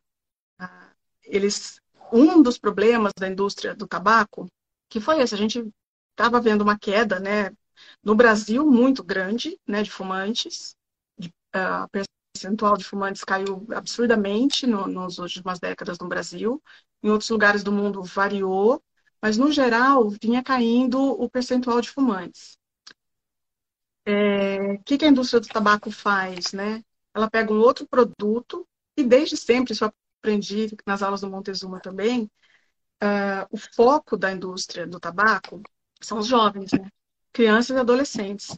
uh, 0.62 0.92
eles, 1.24 1.80
um 2.12 2.44
dos 2.44 2.58
problemas 2.58 3.14
da 3.18 3.30
indústria 3.30 3.74
do 3.74 3.88
tabaco, 3.88 4.46
que 4.90 5.00
foi 5.00 5.22
esse, 5.22 5.34
a 5.34 5.38
gente 5.38 5.66
estava 6.12 6.42
vendo 6.42 6.64
uma 6.64 6.78
queda, 6.78 7.22
né? 7.22 7.56
No 8.04 8.14
Brasil, 8.14 8.70
muito 8.70 9.06
grande, 9.06 9.58
né, 9.66 9.84
de 9.84 9.92
fumantes, 9.92 10.76
de, 11.18 11.30
uh, 11.56 11.88
percentual 12.34 12.76
de 12.76 12.84
fumantes 12.84 13.24
caiu 13.24 13.66
absurdamente 13.74 14.68
no, 14.68 14.86
nas 14.88 15.18
últimas 15.18 15.60
décadas 15.60 15.98
no 16.00 16.08
Brasil. 16.08 16.62
Em 17.04 17.10
outros 17.10 17.30
lugares 17.30 17.64
do 17.64 17.72
mundo 17.72 18.04
variou, 18.04 18.84
mas 19.22 19.38
no 19.38 19.52
geral 19.52 20.10
vinha 20.10 20.44
caindo 20.44 21.00
o 21.00 21.30
percentual 21.30 21.82
de 21.82 21.90
fumantes. 21.90 22.58
O 24.06 24.10
é, 24.10 24.78
que, 24.86 24.98
que 24.98 25.06
a 25.06 25.10
indústria 25.10 25.40
do 25.40 25.48
tabaco 25.48 25.92
faz? 25.92 26.54
Né? 26.54 26.84
Ela 27.14 27.30
pega 27.30 27.54
um 27.54 27.60
outro 27.60 27.88
produto, 27.88 28.68
e 28.96 29.04
desde 29.04 29.38
sempre, 29.38 29.74
isso 29.74 29.84
eu 29.84 29.94
aprendi 30.20 30.76
nas 30.86 31.02
aulas 31.04 31.22
do 31.22 31.30
Montezuma 31.30 31.80
também, 31.80 32.24
uh, 33.04 33.48
o 33.52 33.58
foco 33.58 34.18
da 34.18 34.32
indústria 34.32 34.88
do 34.88 35.00
tabaco 35.00 35.62
são 36.02 36.20
os 36.20 36.28
jovens, 36.28 36.72
né? 36.72 36.90
crianças 37.32 37.76
e 37.76 37.80
adolescentes. 37.80 38.58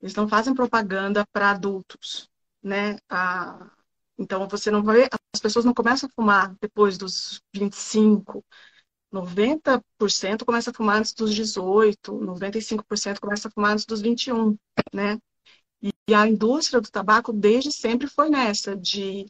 Eles 0.00 0.14
não 0.14 0.28
fazem 0.28 0.54
propaganda 0.54 1.26
para 1.32 1.50
adultos 1.50 2.28
né? 2.66 2.98
A... 3.08 3.70
Então 4.18 4.48
você 4.48 4.70
não 4.70 4.82
vai, 4.82 5.08
as 5.34 5.40
pessoas 5.40 5.64
não 5.64 5.74
começam 5.74 6.08
a 6.08 6.12
fumar 6.14 6.54
depois 6.60 6.96
dos 6.98 7.42
25, 7.54 8.44
90% 9.12 10.44
começa 10.44 10.70
a 10.70 10.74
fumar 10.74 10.98
antes 10.98 11.12
dos 11.14 11.34
18, 11.34 12.14
95% 12.20 13.20
começa 13.20 13.48
a 13.48 13.50
fumar 13.50 13.72
antes 13.72 13.86
dos 13.86 14.00
21, 14.00 14.56
né? 14.94 15.18
E 16.08 16.14
a 16.14 16.26
indústria 16.26 16.80
do 16.80 16.90
tabaco 16.90 17.32
desde 17.32 17.72
sempre 17.72 18.08
foi 18.08 18.30
nessa 18.30 18.76
de 18.76 19.26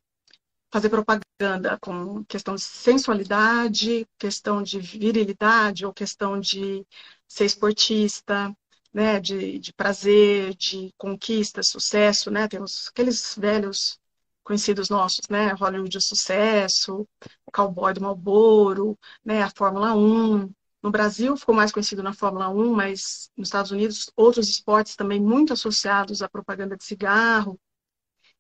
fazer 0.73 0.91
propaganda 0.91 1.79
com 1.81 2.25
questão 2.25 2.55
de 2.55 2.63
sensualidade, 2.63 4.07
questão 4.19 4.63
de 4.63 4.79
virilidade 4.81 5.87
ou 5.87 5.93
questão 5.93 6.39
de 6.41 6.87
ser 7.29 7.45
esportista, 7.47 8.55
né, 8.93 9.21
de, 9.21 9.59
de 9.59 9.73
prazer, 9.73 10.55
de 10.55 10.93
conquista, 10.99 11.63
sucesso, 11.63 12.31
né? 12.31 12.49
Temos 12.49 12.89
aqueles 12.89 13.35
velhos 13.37 13.99
conhecidos 14.47 14.89
nossos, 14.89 15.23
né? 15.29 15.53
Hollywood 15.55 15.91
de 15.91 16.01
sucesso, 16.01 17.07
o 17.45 17.51
cowboy 17.51 17.93
do 17.93 18.01
Marlboro, 18.01 18.97
né? 19.25 19.43
A 19.43 19.51
Fórmula 19.51 19.93
1. 19.95 20.49
No 20.81 20.91
Brasil 20.91 21.37
ficou 21.37 21.53
mais 21.53 21.73
conhecido 21.73 22.01
na 22.01 22.13
Fórmula 22.13 22.49
1, 22.49 22.73
mas 22.73 23.29
nos 23.37 23.49
Estados 23.49 23.73
Unidos 23.73 24.09
outros 24.17 24.49
esportes 24.49 24.95
também 24.95 25.21
muito 25.21 25.53
associados 25.53 26.23
à 26.23 26.29
propaganda 26.29 26.77
de 26.77 26.85
cigarro. 26.85 27.59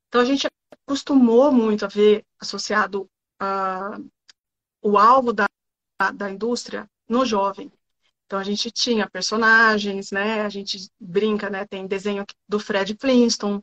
Então 0.07 0.21
a 0.21 0.25
gente 0.25 0.47
acostumou 0.87 1.51
muito 1.51 1.85
a 1.85 1.89
ver 1.89 2.25
associado 2.39 3.11
uh, 3.43 4.11
o 4.81 4.97
alvo 4.97 5.33
da, 5.33 5.49
da 6.15 6.31
indústria 6.31 6.89
no 7.09 7.27
jovem. 7.27 7.73
Então 8.27 8.39
a 8.39 8.45
gente 8.45 8.71
tinha 8.71 9.11
personagens, 9.11 10.13
né? 10.13 10.43
A 10.43 10.49
gente 10.49 10.89
brinca, 11.01 11.51
né? 11.51 11.67
Tem 11.67 11.85
desenho 11.85 12.25
do 12.49 12.61
Fred 12.61 12.97
Flintstone, 13.01 13.61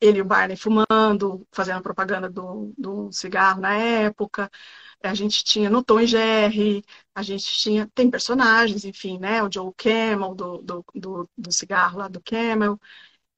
ele 0.00 0.18
e 0.18 0.22
o 0.22 0.24
Barney 0.24 0.56
fumando, 0.56 1.46
fazendo 1.52 1.82
propaganda 1.82 2.28
do, 2.28 2.72
do 2.76 3.12
cigarro 3.12 3.60
na 3.60 3.74
época. 3.74 4.50
A 5.02 5.14
gente 5.14 5.44
tinha 5.44 5.68
no 5.68 5.82
Tom 5.82 6.00
e 6.00 6.06
Jerry, 6.06 6.84
a 7.14 7.22
gente 7.22 7.44
tinha, 7.44 7.88
tem 7.94 8.10
personagens, 8.10 8.84
enfim, 8.84 9.18
né? 9.18 9.42
O 9.42 9.50
Joe 9.52 9.72
Camel, 9.76 10.34
do, 10.34 10.58
do, 10.58 10.84
do, 10.94 11.30
do 11.36 11.52
cigarro 11.52 11.98
lá 11.98 12.08
do 12.08 12.22
Camel. 12.22 12.78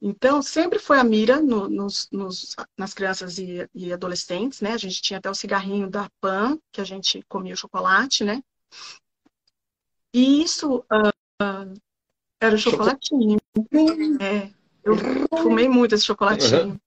Então, 0.01 0.43
sempre 0.43 0.79
foi 0.79 0.99
a 0.99 1.05
mira 1.05 1.41
no, 1.41 1.69
nos, 1.69 2.09
nos, 2.13 2.55
nas 2.77 2.93
crianças 2.93 3.39
e, 3.39 3.67
e, 3.75 3.93
adolescentes, 3.93 4.61
né? 4.61 4.73
A 4.73 4.77
gente 4.77 5.01
tinha 5.01 5.19
até 5.19 5.31
o 5.31 5.35
cigarrinho 5.35 5.89
da 5.89 6.11
Pan, 6.21 6.59
que 6.71 6.81
a 6.81 6.85
gente 6.85 7.23
comia 7.27 7.55
o 7.55 7.57
chocolate, 7.57 8.23
né? 8.23 8.43
E 10.13 10.43
isso 10.43 10.85
uh, 10.93 11.81
era 12.39 12.55
o 12.55 12.59
chocolatinho. 12.59 13.41
É, 14.21 14.53
eu 14.85 14.97
fumei 15.43 15.69
muito 15.69 15.95
esse 15.95 16.05
chocolatinho. 16.05 16.79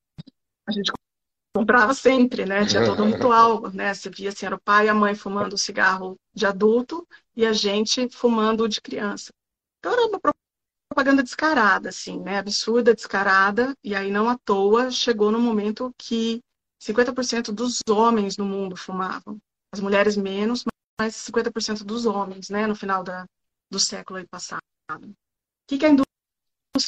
A 0.67 0.71
gente 0.71 0.91
comprava 1.55 1.93
sempre, 1.93 2.45
né? 2.45 2.65
Tinha 2.65 2.85
todo 2.85 3.03
um 3.03 3.11
ritual, 3.11 3.71
né? 3.71 3.93
Você 3.93 4.09
via 4.09 4.29
assim, 4.29 4.45
era 4.45 4.55
o 4.55 4.61
pai 4.61 4.85
e 4.85 4.89
a 4.89 4.93
mãe 4.93 5.15
fumando 5.15 5.57
cigarro 5.57 6.15
de 6.33 6.45
adulto 6.45 7.07
e 7.35 7.45
a 7.45 7.53
gente 7.53 8.07
fumando 8.09 8.67
de 8.69 8.79
criança. 8.79 9.31
Então 9.79 9.93
era 9.93 10.05
uma 10.05 10.19
propaganda 10.89 11.23
descarada, 11.23 11.89
assim, 11.89 12.19
né? 12.19 12.37
Absurda, 12.37 12.93
descarada. 12.93 13.75
E 13.83 13.95
aí, 13.95 14.11
não 14.11 14.29
à 14.29 14.37
toa, 14.37 14.91
chegou 14.91 15.31
no 15.31 15.39
momento 15.39 15.93
que 15.97 16.41
50% 16.81 17.51
dos 17.51 17.81
homens 17.89 18.37
no 18.37 18.45
mundo 18.45 18.75
fumavam. 18.75 19.37
As 19.73 19.79
mulheres 19.79 20.15
menos, 20.15 20.63
mais 20.99 21.15
50% 21.15 21.83
dos 21.83 22.05
homens, 22.05 22.49
né, 22.49 22.65
no 22.65 22.75
final 22.75 23.03
da, 23.03 23.25
do 23.69 23.79
século 23.79 24.25
passado. 24.29 24.61
O 24.91 25.13
que, 25.67 25.77
que 25.77 25.85
a 25.85 25.89
indústria 25.89 26.06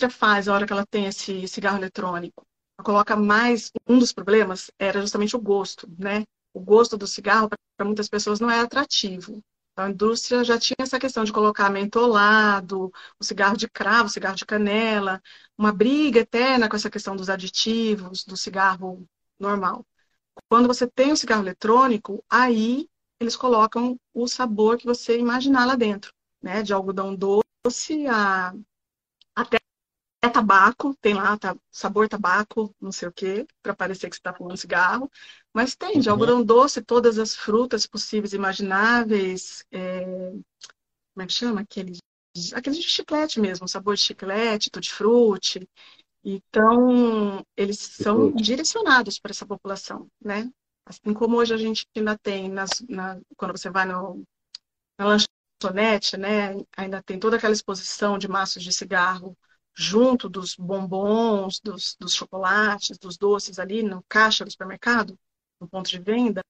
faz 0.09 0.45
na 0.47 0.53
hora 0.53 0.65
que 0.65 0.73
ela 0.73 0.85
tem 0.85 1.05
esse 1.05 1.47
cigarro 1.47 1.77
eletrônico? 1.77 2.45
Ela 2.77 2.85
coloca 2.85 3.15
mais. 3.15 3.71
Um 3.87 3.99
dos 3.99 4.13
problemas 4.13 4.71
era 4.79 5.01
justamente 5.01 5.35
o 5.35 5.41
gosto, 5.41 5.87
né? 5.97 6.23
O 6.53 6.59
gosto 6.59 6.97
do 6.97 7.07
cigarro, 7.07 7.49
para 7.49 7.85
muitas 7.85 8.07
pessoas, 8.09 8.39
não 8.39 8.49
é 8.49 8.59
atrativo. 8.59 9.41
Então, 9.73 9.85
a 9.85 9.89
indústria 9.89 10.43
já 10.43 10.59
tinha 10.59 10.75
essa 10.79 10.99
questão 10.99 11.23
de 11.23 11.31
colocar 11.31 11.69
mentolado, 11.69 12.91
o 13.19 13.23
cigarro 13.23 13.55
de 13.55 13.69
cravo, 13.69 14.05
o 14.05 14.09
cigarro 14.09 14.35
de 14.35 14.45
canela, 14.45 15.21
uma 15.57 15.71
briga 15.71 16.19
eterna 16.19 16.67
com 16.67 16.75
essa 16.75 16.89
questão 16.89 17.15
dos 17.15 17.29
aditivos, 17.29 18.23
do 18.25 18.35
cigarro 18.35 19.07
normal. 19.39 19.85
Quando 20.49 20.67
você 20.67 20.87
tem 20.87 21.11
o 21.11 21.17
cigarro 21.17 21.43
eletrônico, 21.43 22.23
aí 22.29 22.89
eles 23.19 23.35
colocam 23.35 23.97
o 24.13 24.27
sabor 24.27 24.77
que 24.77 24.85
você 24.85 25.17
imaginar 25.17 25.65
lá 25.65 25.75
dentro, 25.75 26.13
né? 26.41 26.63
De 26.63 26.73
algodão 26.73 27.15
doce 27.15 28.07
a 28.07 28.53
até 29.35 29.57
tabaco, 30.27 30.95
tem 30.99 31.13
lá 31.13 31.37
tá, 31.37 31.55
sabor 31.71 32.09
tabaco, 32.09 32.75
não 32.81 32.91
sei 32.91 33.07
o 33.07 33.11
quê, 33.11 33.47
para 33.61 33.73
parecer 33.73 34.09
que 34.09 34.15
você 34.15 34.19
está 34.19 34.33
fumando 34.33 34.57
cigarro, 34.57 35.09
mas 35.53 35.75
tem 35.75 35.99
de 35.99 36.09
uhum. 36.09 36.13
algodão 36.13 36.43
doce, 36.43 36.81
todas 36.81 37.17
as 37.17 37.35
frutas 37.35 37.85
possíveis 37.87 38.33
e 38.33 38.35
imagináveis, 38.35 39.63
é, 39.71 40.03
como 41.13 41.23
é 41.23 41.25
que 41.27 41.33
chama? 41.33 41.61
Aqueles, 41.61 41.99
aqueles 42.53 42.79
de 42.79 42.89
chiclete 42.89 43.39
mesmo, 43.39 43.67
sabor 43.67 43.95
de 43.95 44.01
chiclete, 44.01 44.69
tutti-frutti. 44.69 45.67
Então, 46.23 47.45
eles 47.55 47.79
são 47.79 48.31
direcionados 48.31 49.19
para 49.19 49.31
essa 49.31 49.45
população, 49.45 50.09
né? 50.21 50.49
Assim 50.85 51.13
como 51.13 51.37
hoje 51.37 51.53
a 51.53 51.57
gente 51.57 51.85
ainda 51.95 52.17
tem, 52.17 52.49
nas, 52.49 52.69
na, 52.89 53.19
quando 53.37 53.57
você 53.57 53.69
vai 53.69 53.85
no, 53.85 54.23
na 54.97 55.05
lanchonete, 55.61 56.17
né? 56.17 56.55
Ainda 56.75 57.01
tem 57.03 57.19
toda 57.19 57.37
aquela 57.37 57.53
exposição 57.53 58.17
de 58.17 58.27
maços 58.27 58.63
de 58.63 58.73
cigarro 58.73 59.37
junto 59.79 60.27
dos 60.27 60.57
bombons, 60.57 61.61
dos, 61.61 61.95
dos 61.97 62.13
chocolates, 62.13 62.97
dos 62.97 63.17
doces 63.17 63.59
ali 63.59 63.81
no 63.81 64.03
caixa 64.09 64.43
do 64.43 64.51
supermercado, 64.51 65.17
no 65.57 65.69
ponto 65.69 65.89
de 65.89 65.97
venda, 65.97 66.41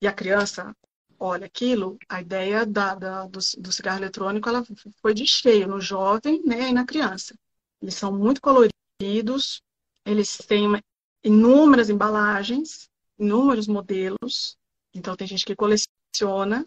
e 0.00 0.08
a 0.08 0.12
criança 0.14 0.74
olha 1.18 1.44
aquilo, 1.44 1.98
a 2.08 2.22
ideia 2.22 2.64
da, 2.64 2.94
da 2.94 3.26
do, 3.26 3.38
do, 3.58 3.72
cigarro 3.72 3.98
eletrônico 3.98 4.48
ela 4.48 4.64
foi 5.02 5.12
de 5.12 5.26
cheio 5.26 5.68
no 5.68 5.78
jovem 5.78 6.42
né, 6.42 6.70
e 6.70 6.72
na 6.72 6.86
criança. 6.86 7.36
Eles 7.82 7.96
são 7.96 8.16
muito 8.16 8.40
coloridos, 8.40 9.60
eles 10.06 10.38
têm 10.38 10.82
inúmeras 11.22 11.90
embalagens, 11.90 12.88
inúmeros 13.18 13.66
modelos. 13.66 14.56
Então, 14.94 15.14
tem 15.16 15.26
gente 15.26 15.44
que 15.44 15.54
coleciona 15.54 16.66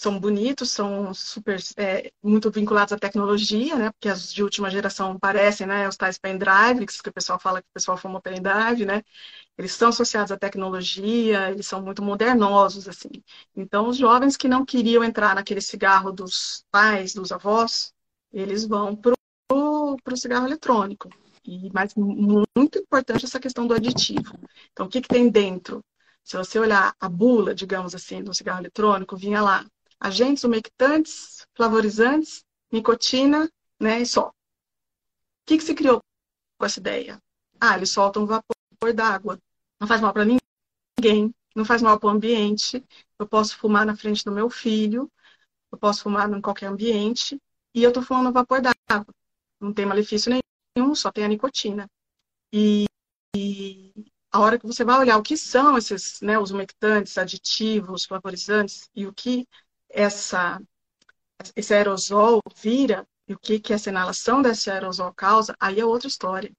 são 0.00 0.18
bonitos, 0.18 0.70
são 0.70 1.12
super 1.12 1.60
é, 1.76 2.10
muito 2.22 2.50
vinculados 2.50 2.92
à 2.92 2.98
tecnologia, 2.98 3.76
né? 3.76 3.90
Porque 3.92 4.08
as 4.08 4.32
de 4.32 4.42
última 4.42 4.70
geração 4.70 5.18
parecem, 5.18 5.66
né? 5.66 5.86
Os 5.86 5.96
tais 5.96 6.18
pendrive, 6.18 6.86
que 6.86 7.08
o 7.10 7.12
pessoal 7.12 7.38
fala 7.38 7.60
que 7.60 7.68
o 7.68 7.74
pessoal 7.74 7.98
fuma 7.98 8.20
pendrive, 8.20 8.86
né? 8.86 9.02
Eles 9.58 9.72
são 9.72 9.90
associados 9.90 10.32
à 10.32 10.38
tecnologia, 10.38 11.50
eles 11.50 11.66
são 11.66 11.82
muito 11.82 12.02
modernosos, 12.02 12.88
assim. 12.88 13.10
Então, 13.54 13.88
os 13.88 13.98
jovens 13.98 14.38
que 14.38 14.48
não 14.48 14.64
queriam 14.64 15.04
entrar 15.04 15.34
naquele 15.34 15.60
cigarro 15.60 16.12
dos 16.12 16.64
pais, 16.70 17.12
dos 17.14 17.30
avós, 17.30 17.92
eles 18.32 18.64
vão 18.66 18.96
para 18.96 19.14
o 19.50 20.16
cigarro 20.16 20.46
eletrônico. 20.46 21.10
E, 21.44 21.70
mas 21.74 21.94
muito 21.94 22.78
importante 22.78 23.26
essa 23.26 23.40
questão 23.40 23.66
do 23.66 23.74
aditivo. 23.74 24.38
Então, 24.72 24.86
o 24.86 24.88
que, 24.88 25.02
que 25.02 25.08
tem 25.08 25.28
dentro? 25.28 25.84
Se 26.24 26.36
você 26.38 26.58
olhar 26.58 26.94
a 26.98 27.08
bula, 27.08 27.54
digamos 27.54 27.94
assim, 27.94 28.22
do 28.22 28.34
cigarro 28.34 28.60
eletrônico, 28.60 29.16
vinha 29.16 29.42
lá 29.42 29.66
agentes 30.00 30.44
umectantes, 30.44 31.46
flavorizantes, 31.54 32.44
nicotina, 32.72 33.50
né, 33.78 34.00
e 34.00 34.06
só. 34.06 34.28
O 34.28 34.32
que, 35.46 35.58
que 35.58 35.64
se 35.64 35.74
criou 35.74 36.02
com 36.58 36.64
essa 36.64 36.80
ideia? 36.80 37.20
Ah, 37.60 37.76
eles 37.76 37.90
soltam 37.90 38.26
vapor 38.26 38.94
d'água. 38.94 39.38
Não 39.78 39.86
faz 39.86 40.00
mal 40.00 40.12
para 40.12 40.24
ninguém, 40.24 41.34
não 41.54 41.64
faz 41.64 41.82
mal 41.82 41.98
para 41.98 42.06
o 42.08 42.10
ambiente. 42.10 42.84
Eu 43.18 43.26
posso 43.26 43.56
fumar 43.56 43.84
na 43.84 43.96
frente 43.96 44.24
do 44.24 44.32
meu 44.32 44.48
filho, 44.48 45.10
eu 45.70 45.78
posso 45.78 46.02
fumar 46.02 46.30
em 46.32 46.40
qualquer 46.40 46.66
ambiente, 46.66 47.40
e 47.74 47.82
eu 47.82 47.90
estou 47.90 48.02
fumando 48.02 48.32
vapor 48.32 48.60
d'água. 48.60 49.14
Não 49.60 49.72
tem 49.72 49.86
malefício 49.86 50.32
nenhum, 50.76 50.94
só 50.94 51.12
tem 51.12 51.24
a 51.24 51.28
nicotina. 51.28 51.88
E, 52.52 52.86
e, 53.36 53.92
a 54.32 54.40
hora 54.40 54.58
que 54.58 54.66
você 54.66 54.84
vai 54.84 54.98
olhar 54.98 55.18
o 55.18 55.22
que 55.22 55.36
são 55.36 55.76
esses, 55.76 56.20
né, 56.20 56.38
os 56.38 56.50
umectantes, 56.50 57.18
aditivos, 57.18 58.04
flavorizantes, 58.04 58.88
e 58.94 59.06
o 59.06 59.12
que 59.12 59.46
essa, 59.90 60.60
esse 61.56 61.74
aerosol 61.74 62.40
vira 62.56 63.06
e 63.28 63.34
o 63.34 63.38
que, 63.38 63.60
que 63.60 63.72
essa 63.72 63.90
inalação 63.90 64.42
desse 64.42 64.70
aerosol 64.70 65.12
causa, 65.14 65.54
aí 65.60 65.78
é 65.78 65.84
outra 65.84 66.08
história. 66.08 66.52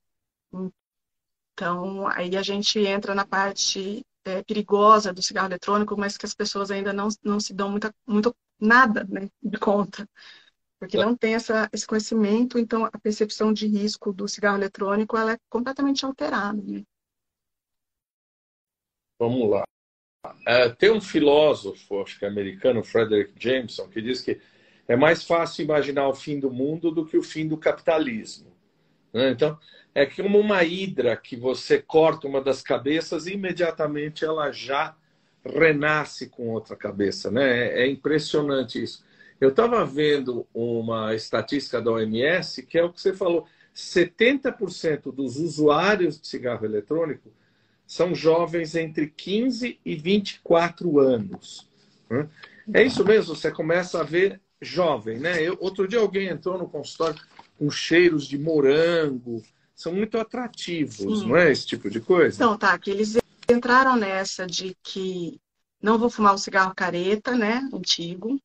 Então, 1.53 2.07
aí 2.07 2.37
a 2.37 2.41
gente 2.41 2.79
entra 2.79 3.13
na 3.13 3.25
parte 3.25 4.05
é, 4.23 4.43
perigosa 4.43 5.13
do 5.13 5.21
cigarro 5.21 5.47
eletrônico, 5.47 5.97
mas 5.97 6.17
que 6.17 6.25
as 6.25 6.33
pessoas 6.33 6.71
ainda 6.71 6.93
não, 6.93 7.09
não 7.23 7.39
se 7.39 7.53
dão 7.53 7.69
muita, 7.69 7.93
muito 8.07 8.35
nada 8.59 9.03
né, 9.09 9.29
de 9.41 9.57
conta. 9.57 10.07
Porque 10.79 10.97
não 10.97 11.15
tem 11.15 11.35
essa, 11.35 11.69
esse 11.71 11.85
conhecimento, 11.85 12.57
então 12.57 12.85
a 12.85 12.99
percepção 12.99 13.53
de 13.53 13.67
risco 13.67 14.11
do 14.11 14.27
cigarro 14.27 14.57
eletrônico 14.57 15.15
ela 15.15 15.33
é 15.33 15.37
completamente 15.49 16.05
alterada. 16.05 16.59
Né? 16.59 16.83
Vamos 19.19 19.49
lá. 19.49 19.63
É, 20.45 20.69
tem 20.69 20.91
um 20.91 21.01
filósofo, 21.01 22.01
acho 22.01 22.19
que 22.19 22.25
é 22.25 22.27
americano, 22.27 22.83
Frederick 22.83 23.33
Jameson, 23.39 23.87
que 23.87 24.01
diz 24.01 24.21
que 24.21 24.39
é 24.87 24.95
mais 24.95 25.23
fácil 25.23 25.63
imaginar 25.63 26.07
o 26.07 26.13
fim 26.13 26.39
do 26.39 26.51
mundo 26.51 26.91
do 26.91 27.05
que 27.05 27.17
o 27.17 27.23
fim 27.23 27.47
do 27.47 27.57
capitalismo. 27.57 28.51
Né? 29.11 29.31
Então, 29.31 29.57
é 29.95 30.05
como 30.05 30.39
uma 30.39 30.63
hidra 30.63 31.17
que 31.17 31.35
você 31.35 31.81
corta 31.81 32.27
uma 32.27 32.41
das 32.41 32.61
cabeças 32.61 33.25
e 33.25 33.33
imediatamente 33.33 34.23
ela 34.23 34.51
já 34.51 34.95
renasce 35.43 36.29
com 36.29 36.49
outra 36.49 36.75
cabeça. 36.75 37.31
Né? 37.31 37.67
É, 37.69 37.83
é 37.83 37.87
impressionante 37.89 38.81
isso. 38.81 39.03
Eu 39.39 39.49
estava 39.49 39.83
vendo 39.85 40.47
uma 40.53 41.15
estatística 41.15 41.81
da 41.81 41.91
OMS 41.91 42.63
que 42.63 42.77
é 42.77 42.83
o 42.83 42.93
que 42.93 43.01
você 43.01 43.11
falou: 43.11 43.47
70% 43.75 45.11
dos 45.11 45.37
usuários 45.37 46.21
de 46.21 46.27
cigarro 46.27 46.63
eletrônico 46.63 47.33
são 47.91 48.15
jovens 48.15 48.73
entre 48.73 49.07
15 49.07 49.77
e 49.83 49.95
24 49.97 50.97
anos. 50.97 51.67
Né? 52.09 52.25
É 52.73 52.81
isso 52.81 53.03
mesmo, 53.03 53.35
você 53.35 53.51
começa 53.51 53.99
a 53.99 54.03
ver 54.03 54.39
jovem, 54.61 55.19
né? 55.19 55.41
Eu, 55.41 55.57
outro 55.59 55.85
dia 55.85 55.99
alguém 55.99 56.29
entrou 56.29 56.57
no 56.57 56.69
consultório 56.69 57.19
com 57.59 57.69
cheiros 57.69 58.27
de 58.27 58.37
morango, 58.37 59.43
são 59.75 59.91
muito 59.91 60.17
atrativos, 60.17 61.19
Sim. 61.19 61.27
não 61.27 61.35
é 61.35 61.51
esse 61.51 61.67
tipo 61.67 61.89
de 61.89 61.99
coisa? 61.99 62.37
Então, 62.37 62.57
tá, 62.57 62.79
que 62.79 62.89
eles 62.89 63.17
entraram 63.51 63.97
nessa 63.97 64.47
de 64.47 64.73
que 64.81 65.37
não 65.81 65.97
vou 65.97 66.09
fumar 66.09 66.33
o 66.33 66.37
cigarro 66.37 66.73
careta, 66.73 67.35
né, 67.35 67.67
antigo. 67.73 68.39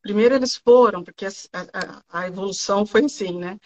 Primeiro 0.00 0.36
eles 0.36 0.54
foram, 0.54 1.02
porque 1.02 1.26
a, 1.26 1.30
a, 1.52 2.20
a 2.20 2.28
evolução 2.28 2.86
foi 2.86 3.06
assim, 3.06 3.36
né? 3.36 3.58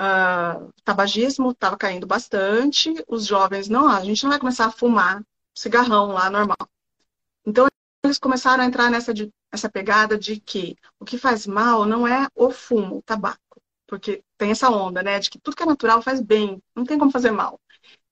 Uh, 0.00 0.72
tabagismo 0.84 1.50
estava 1.50 1.76
caindo 1.76 2.06
bastante, 2.06 2.92
os 3.08 3.26
jovens, 3.26 3.68
não, 3.68 3.88
a 3.88 4.04
gente 4.04 4.22
não 4.22 4.30
vai 4.30 4.38
começar 4.38 4.66
a 4.66 4.70
fumar 4.70 5.22
cigarrão 5.54 6.08
lá 6.08 6.30
normal. 6.30 6.68
Então, 7.44 7.66
eles 8.04 8.18
começaram 8.18 8.62
a 8.62 8.66
entrar 8.66 8.90
nessa, 8.90 9.12
de, 9.12 9.30
essa 9.52 9.68
pegada 9.68 10.16
de 10.16 10.40
que 10.40 10.76
o 11.00 11.04
que 11.04 11.18
faz 11.18 11.46
mal 11.46 11.84
não 11.84 12.06
é 12.06 12.28
o 12.34 12.50
fumo, 12.50 12.98
o 12.98 13.02
tabaco, 13.02 13.60
porque 13.86 14.22
tem 14.36 14.50
essa 14.50 14.70
onda, 14.70 15.02
né, 15.02 15.18
de 15.18 15.30
que 15.30 15.38
tudo 15.38 15.56
que 15.56 15.62
é 15.62 15.66
natural 15.66 16.00
faz 16.00 16.20
bem, 16.20 16.62
não 16.74 16.84
tem 16.84 16.98
como 16.98 17.10
fazer 17.10 17.30
mal. 17.30 17.60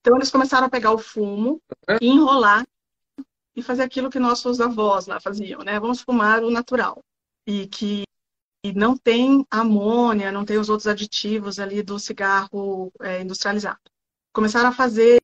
Então, 0.00 0.16
eles 0.16 0.30
começaram 0.30 0.66
a 0.66 0.70
pegar 0.70 0.92
o 0.92 0.98
fumo 0.98 1.60
e 2.00 2.08
enrolar 2.08 2.66
e 3.54 3.62
fazer 3.62 3.82
aquilo 3.82 4.10
que 4.10 4.18
nossos 4.18 4.60
avós 4.60 5.06
lá 5.06 5.18
faziam, 5.18 5.62
né? 5.62 5.80
Vamos 5.80 6.00
fumar 6.00 6.44
o 6.44 6.50
natural. 6.50 7.02
E 7.46 7.66
que 7.66 8.04
não 8.72 8.96
tem 8.96 9.46
amônia, 9.50 10.32
não 10.32 10.44
tem 10.44 10.58
os 10.58 10.68
outros 10.68 10.86
aditivos 10.86 11.58
ali 11.58 11.82
do 11.82 11.98
cigarro 11.98 12.92
é, 13.00 13.20
industrializado. 13.22 13.80
Começaram 14.32 14.68
a 14.68 14.72
fazer, 14.72 15.20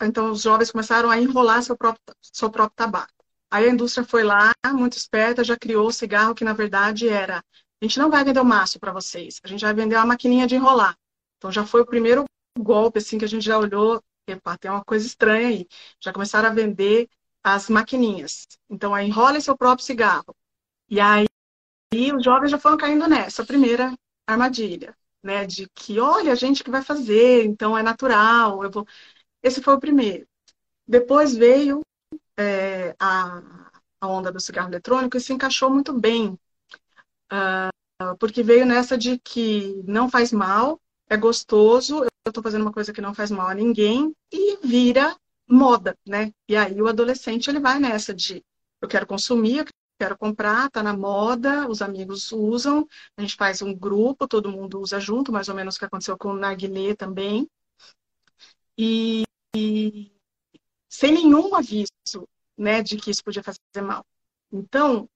então 0.00 0.30
os 0.30 0.42
jovens 0.42 0.70
começaram 0.70 1.10
a 1.10 1.20
enrolar 1.20 1.62
seu 1.62 1.76
próprio, 1.76 2.02
seu 2.20 2.50
próprio 2.50 2.76
tabaco. 2.76 3.12
Aí 3.50 3.68
a 3.68 3.72
indústria 3.72 4.04
foi 4.04 4.24
lá, 4.24 4.52
muito 4.72 4.96
esperta, 4.96 5.44
já 5.44 5.56
criou 5.56 5.86
o 5.88 5.92
cigarro 5.92 6.34
que 6.34 6.44
na 6.44 6.52
verdade 6.52 7.08
era: 7.08 7.38
a 7.38 7.84
gente 7.84 7.98
não 7.98 8.10
vai 8.10 8.24
vender 8.24 8.40
o 8.40 8.44
maço 8.44 8.78
para 8.78 8.92
vocês, 8.92 9.40
a 9.42 9.48
gente 9.48 9.64
vai 9.64 9.74
vender 9.74 9.96
uma 9.96 10.06
maquininha 10.06 10.46
de 10.46 10.56
enrolar. 10.56 10.96
Então 11.38 11.52
já 11.52 11.64
foi 11.64 11.82
o 11.82 11.86
primeiro 11.86 12.24
golpe 12.58 12.98
assim 12.98 13.18
que 13.18 13.24
a 13.24 13.28
gente 13.28 13.44
já 13.44 13.58
olhou, 13.58 14.02
epa, 14.26 14.56
tem 14.58 14.70
uma 14.70 14.84
coisa 14.84 15.06
estranha 15.06 15.48
aí. 15.48 15.66
Já 16.00 16.12
começaram 16.12 16.48
a 16.48 16.52
vender 16.52 17.08
as 17.42 17.68
maquininhas. 17.68 18.46
Então 18.68 18.94
aí 18.94 19.06
enrola 19.06 19.40
seu 19.40 19.56
próprio 19.56 19.86
cigarro. 19.86 20.34
E 20.88 21.00
aí 21.00 21.26
e 21.92 22.12
os 22.12 22.24
jovens 22.24 22.50
já 22.50 22.58
foram 22.58 22.76
caindo 22.76 23.06
nessa 23.08 23.44
primeira 23.44 23.94
armadilha, 24.26 24.96
né? 25.22 25.46
De 25.46 25.68
que, 25.74 25.98
olha, 26.00 26.32
a 26.32 26.34
gente 26.34 26.64
que 26.64 26.70
vai 26.70 26.82
fazer, 26.82 27.44
então 27.44 27.76
é 27.76 27.82
natural. 27.82 28.62
Eu 28.62 28.70
vou... 28.70 28.86
Esse 29.42 29.62
foi 29.62 29.74
o 29.74 29.80
primeiro. 29.80 30.26
Depois 30.86 31.34
veio 31.34 31.80
é, 32.36 32.94
a, 32.98 33.70
a 34.00 34.08
onda 34.08 34.30
do 34.32 34.40
cigarro 34.40 34.68
eletrônico 34.68 35.16
e 35.16 35.20
se 35.20 35.32
encaixou 35.32 35.70
muito 35.70 35.92
bem. 35.92 36.38
Uh, 37.32 38.16
porque 38.18 38.42
veio 38.42 38.66
nessa 38.66 38.96
de 38.96 39.18
que 39.18 39.82
não 39.84 40.08
faz 40.08 40.32
mal, 40.32 40.80
é 41.08 41.16
gostoso, 41.16 42.04
eu 42.04 42.10
estou 42.28 42.42
fazendo 42.42 42.62
uma 42.62 42.72
coisa 42.72 42.92
que 42.92 43.00
não 43.00 43.14
faz 43.14 43.30
mal 43.30 43.48
a 43.48 43.54
ninguém, 43.54 44.14
e 44.32 44.58
vira 44.64 45.16
moda, 45.48 45.96
né? 46.06 46.32
E 46.48 46.56
aí 46.56 46.80
o 46.80 46.88
adolescente 46.88 47.48
ele 47.48 47.60
vai 47.60 47.78
nessa 47.78 48.12
de 48.12 48.44
eu 48.80 48.88
quero 48.88 49.06
consumir, 49.06 49.58
eu 49.58 49.64
quero 49.98 50.16
comprar, 50.16 50.70
tá 50.70 50.82
na 50.82 50.96
moda, 50.96 51.68
os 51.68 51.82
amigos 51.82 52.32
usam, 52.32 52.86
a 53.16 53.22
gente 53.22 53.36
faz 53.36 53.62
um 53.62 53.74
grupo, 53.74 54.28
todo 54.28 54.52
mundo 54.52 54.80
usa 54.80 55.00
junto, 55.00 55.32
mais 55.32 55.48
ou 55.48 55.54
menos 55.54 55.76
o 55.76 55.78
que 55.78 55.84
aconteceu 55.84 56.16
com 56.16 56.28
o 56.28 56.36
narguilé 56.36 56.94
também. 56.94 57.48
E, 58.78 59.24
e 59.54 60.12
sem 60.88 61.12
nenhum 61.12 61.54
aviso, 61.54 62.28
né, 62.56 62.82
de 62.82 62.96
que 62.96 63.10
isso 63.10 63.24
podia 63.24 63.42
fazer 63.42 63.58
mal. 63.82 64.04
Então, 64.52 65.08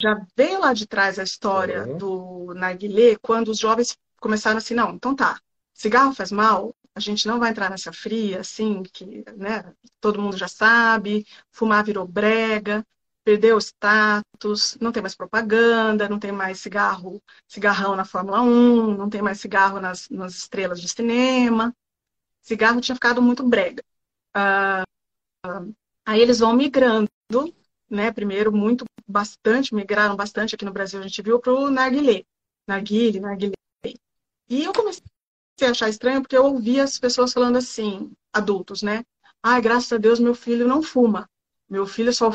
já 0.00 0.26
veio 0.36 0.60
lá 0.60 0.72
de 0.72 0.86
trás 0.86 1.18
a 1.18 1.22
história 1.22 1.86
uhum. 1.86 1.98
do 1.98 2.54
narguilé, 2.54 3.16
quando 3.16 3.48
os 3.48 3.58
jovens 3.58 3.98
começaram 4.20 4.58
assim, 4.58 4.74
não, 4.74 4.94
então 4.94 5.14
tá, 5.14 5.40
cigarro 5.74 6.14
faz 6.14 6.30
mal, 6.30 6.74
a 6.94 7.00
gente 7.00 7.26
não 7.26 7.38
vai 7.38 7.50
entrar 7.50 7.70
nessa 7.70 7.92
fria, 7.92 8.40
assim, 8.40 8.82
que 8.82 9.24
né, 9.36 9.72
todo 10.00 10.20
mundo 10.20 10.36
já 10.36 10.48
sabe, 10.48 11.26
fumar 11.50 11.84
virou 11.84 12.06
brega, 12.06 12.86
perdeu 13.30 13.56
o 13.56 13.60
status, 13.60 14.76
não 14.80 14.90
tem 14.90 15.00
mais 15.00 15.14
propaganda, 15.14 16.08
não 16.08 16.18
tem 16.18 16.32
mais 16.32 16.58
cigarro, 16.58 17.22
cigarrão 17.46 17.94
na 17.94 18.04
Fórmula 18.04 18.42
1, 18.42 18.96
não 18.96 19.08
tem 19.08 19.22
mais 19.22 19.38
cigarro 19.38 19.80
nas, 19.80 20.08
nas 20.08 20.34
estrelas 20.34 20.80
de 20.80 20.88
cinema. 20.88 21.72
Cigarro 22.42 22.80
tinha 22.80 22.96
ficado 22.96 23.22
muito 23.22 23.44
brega. 23.44 23.84
Ah, 24.34 24.82
aí 26.04 26.20
eles 26.20 26.40
vão 26.40 26.54
migrando, 26.54 27.08
né? 27.88 28.10
Primeiro, 28.10 28.50
muito, 28.50 28.84
bastante, 29.06 29.76
migraram 29.76 30.16
bastante 30.16 30.56
aqui 30.56 30.64
no 30.64 30.72
Brasil, 30.72 30.98
a 30.98 31.04
gente 31.04 31.22
viu 31.22 31.38
para 31.38 31.54
o 31.54 31.70
narguilé. 31.70 32.24
Narguile, 32.66 33.20
narguilé. 33.20 33.54
E 34.48 34.64
eu 34.64 34.72
comecei 34.72 35.04
a 35.62 35.70
achar 35.70 35.88
estranho 35.88 36.20
porque 36.20 36.36
eu 36.36 36.46
ouvia 36.46 36.82
as 36.82 36.98
pessoas 36.98 37.32
falando 37.32 37.58
assim, 37.58 38.10
adultos, 38.32 38.82
né? 38.82 39.04
Ai, 39.40 39.62
graças 39.62 39.92
a 39.92 39.98
Deus 39.98 40.18
meu 40.18 40.34
filho 40.34 40.66
não 40.66 40.82
fuma. 40.82 41.30
Meu 41.68 41.86
filho 41.86 42.12
só 42.12 42.32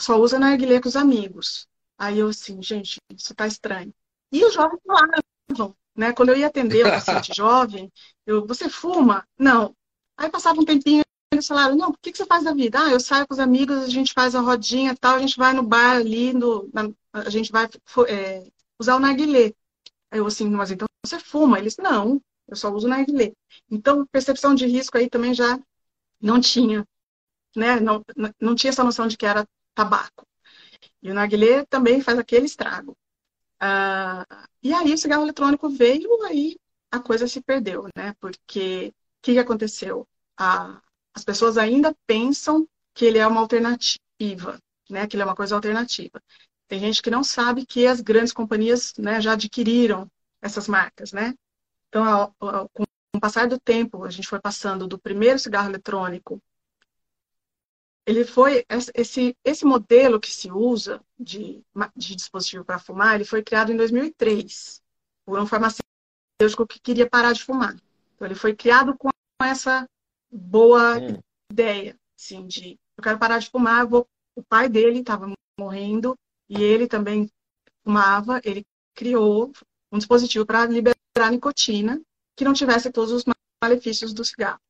só 0.00 0.18
usa 0.18 0.38
narguilé 0.38 0.80
com 0.80 0.88
os 0.88 0.96
amigos. 0.96 1.66
Aí 1.98 2.18
eu 2.18 2.28
assim, 2.28 2.62
gente, 2.62 2.98
isso 3.16 3.34
tá 3.34 3.46
estranho. 3.46 3.92
E 4.32 4.44
os 4.44 4.54
jovens 4.54 4.80
falavam, 4.86 5.76
né? 5.96 6.12
Quando 6.12 6.30
eu 6.30 6.36
ia 6.36 6.46
atender 6.46 6.86
o 6.86 6.90
paciente 6.90 7.32
jovem, 7.36 7.92
eu, 8.26 8.46
você 8.46 8.68
fuma? 8.68 9.26
Não. 9.38 9.74
Aí 10.16 10.30
passava 10.30 10.60
um 10.60 10.64
tempinho, 10.64 11.02
eles 11.32 11.46
falaram, 11.46 11.76
não, 11.76 11.90
o 11.90 11.94
que, 12.00 12.12
que 12.12 12.18
você 12.18 12.26
faz 12.26 12.44
da 12.44 12.52
vida? 12.52 12.80
Ah, 12.80 12.90
eu 12.90 13.00
saio 13.00 13.26
com 13.26 13.34
os 13.34 13.40
amigos, 13.40 13.76
a 13.78 13.88
gente 13.88 14.12
faz 14.12 14.34
a 14.34 14.40
rodinha 14.40 14.96
tal, 14.96 15.16
a 15.16 15.18
gente 15.18 15.36
vai 15.36 15.52
no 15.52 15.62
bar 15.62 15.96
ali, 15.96 16.32
no, 16.32 16.68
na, 16.72 16.90
a 17.12 17.30
gente 17.30 17.52
vai 17.52 17.68
é, 18.08 18.44
usar 18.78 18.96
o 18.96 19.00
narguilé. 19.00 19.52
Aí 20.10 20.18
eu 20.20 20.26
assim, 20.26 20.48
mas 20.48 20.70
então 20.70 20.86
você 21.04 21.18
fuma? 21.18 21.58
Eles, 21.58 21.76
não, 21.76 22.20
eu 22.46 22.56
só 22.56 22.70
uso 22.72 22.88
narguilé. 22.88 23.32
Então, 23.70 24.06
percepção 24.06 24.54
de 24.54 24.66
risco 24.66 24.96
aí 24.96 25.08
também 25.08 25.34
já 25.34 25.58
não 26.20 26.40
tinha, 26.40 26.84
né? 27.56 27.78
Não, 27.80 28.02
não 28.40 28.54
tinha 28.54 28.70
essa 28.70 28.84
noção 28.84 29.06
de 29.06 29.16
que 29.16 29.26
era 29.26 29.46
tabaco. 29.78 30.26
E 31.00 31.10
o 31.10 31.14
narguilé 31.14 31.64
também 31.66 32.00
faz 32.00 32.18
aquele 32.18 32.46
estrago. 32.46 32.96
Ah, 33.60 34.26
e 34.62 34.72
aí 34.74 34.92
o 34.92 34.98
cigarro 34.98 35.22
eletrônico 35.22 35.68
veio, 35.68 36.22
aí 36.24 36.56
a 36.90 36.98
coisa 36.98 37.28
se 37.28 37.40
perdeu, 37.40 37.86
né? 37.96 38.14
Porque 38.20 38.88
o 38.88 39.22
que, 39.22 39.34
que 39.34 39.38
aconteceu? 39.38 40.06
As 40.36 41.24
pessoas 41.24 41.56
ainda 41.56 41.94
pensam 42.06 42.68
que 42.92 43.04
ele 43.04 43.18
é 43.18 43.26
uma 43.26 43.40
alternativa, 43.40 44.58
né? 44.90 45.06
Que 45.06 45.14
ele 45.14 45.22
é 45.22 45.26
uma 45.26 45.36
coisa 45.36 45.54
alternativa. 45.54 46.20
Tem 46.66 46.80
gente 46.80 47.00
que 47.00 47.10
não 47.10 47.22
sabe 47.22 47.64
que 47.64 47.86
as 47.86 48.00
grandes 48.00 48.32
companhias 48.32 48.92
né, 48.98 49.20
já 49.20 49.32
adquiriram 49.32 50.10
essas 50.42 50.68
marcas, 50.68 51.12
né? 51.12 51.34
Então, 51.88 52.04
ao, 52.04 52.68
com 52.70 52.84
o 53.14 53.20
passar 53.20 53.48
do 53.48 53.58
tempo, 53.60 54.04
a 54.04 54.10
gente 54.10 54.28
foi 54.28 54.40
passando 54.40 54.86
do 54.86 54.98
primeiro 54.98 55.38
cigarro 55.38 55.70
eletrônico 55.70 56.42
ele 58.08 58.24
foi 58.24 58.64
esse 58.94 59.36
esse 59.44 59.66
modelo 59.66 60.18
que 60.18 60.32
se 60.32 60.50
usa 60.50 60.98
de, 61.18 61.62
de 61.94 62.16
dispositivo 62.16 62.64
para 62.64 62.78
fumar, 62.78 63.14
ele 63.14 63.24
foi 63.26 63.42
criado 63.42 63.70
em 63.70 63.76
2003 63.76 64.82
por 65.26 65.38
um 65.38 65.46
farmacêutico 65.46 66.66
que 66.66 66.80
queria 66.80 67.06
parar 67.06 67.34
de 67.34 67.44
fumar. 67.44 67.76
Então 68.14 68.26
ele 68.26 68.34
foi 68.34 68.56
criado 68.56 68.96
com 68.96 69.10
essa 69.42 69.86
boa 70.32 70.98
hum. 70.98 71.18
ideia, 71.52 71.98
assim, 72.18 72.46
de 72.46 72.78
eu 72.96 73.04
quero 73.04 73.18
parar 73.18 73.40
de 73.40 73.50
fumar, 73.50 73.86
vou... 73.86 74.08
o 74.34 74.42
pai 74.42 74.70
dele 74.70 75.00
estava 75.00 75.30
morrendo 75.60 76.18
e 76.48 76.62
ele 76.62 76.88
também 76.88 77.30
fumava, 77.84 78.40
ele 78.42 78.64
criou 78.94 79.52
um 79.92 79.98
dispositivo 79.98 80.46
para 80.46 80.64
liberar 80.64 81.30
nicotina 81.30 82.00
que 82.34 82.44
não 82.44 82.54
tivesse 82.54 82.90
todos 82.90 83.12
os 83.12 83.24
malefícios 83.62 84.14
do 84.14 84.24
cigarro. 84.24 84.60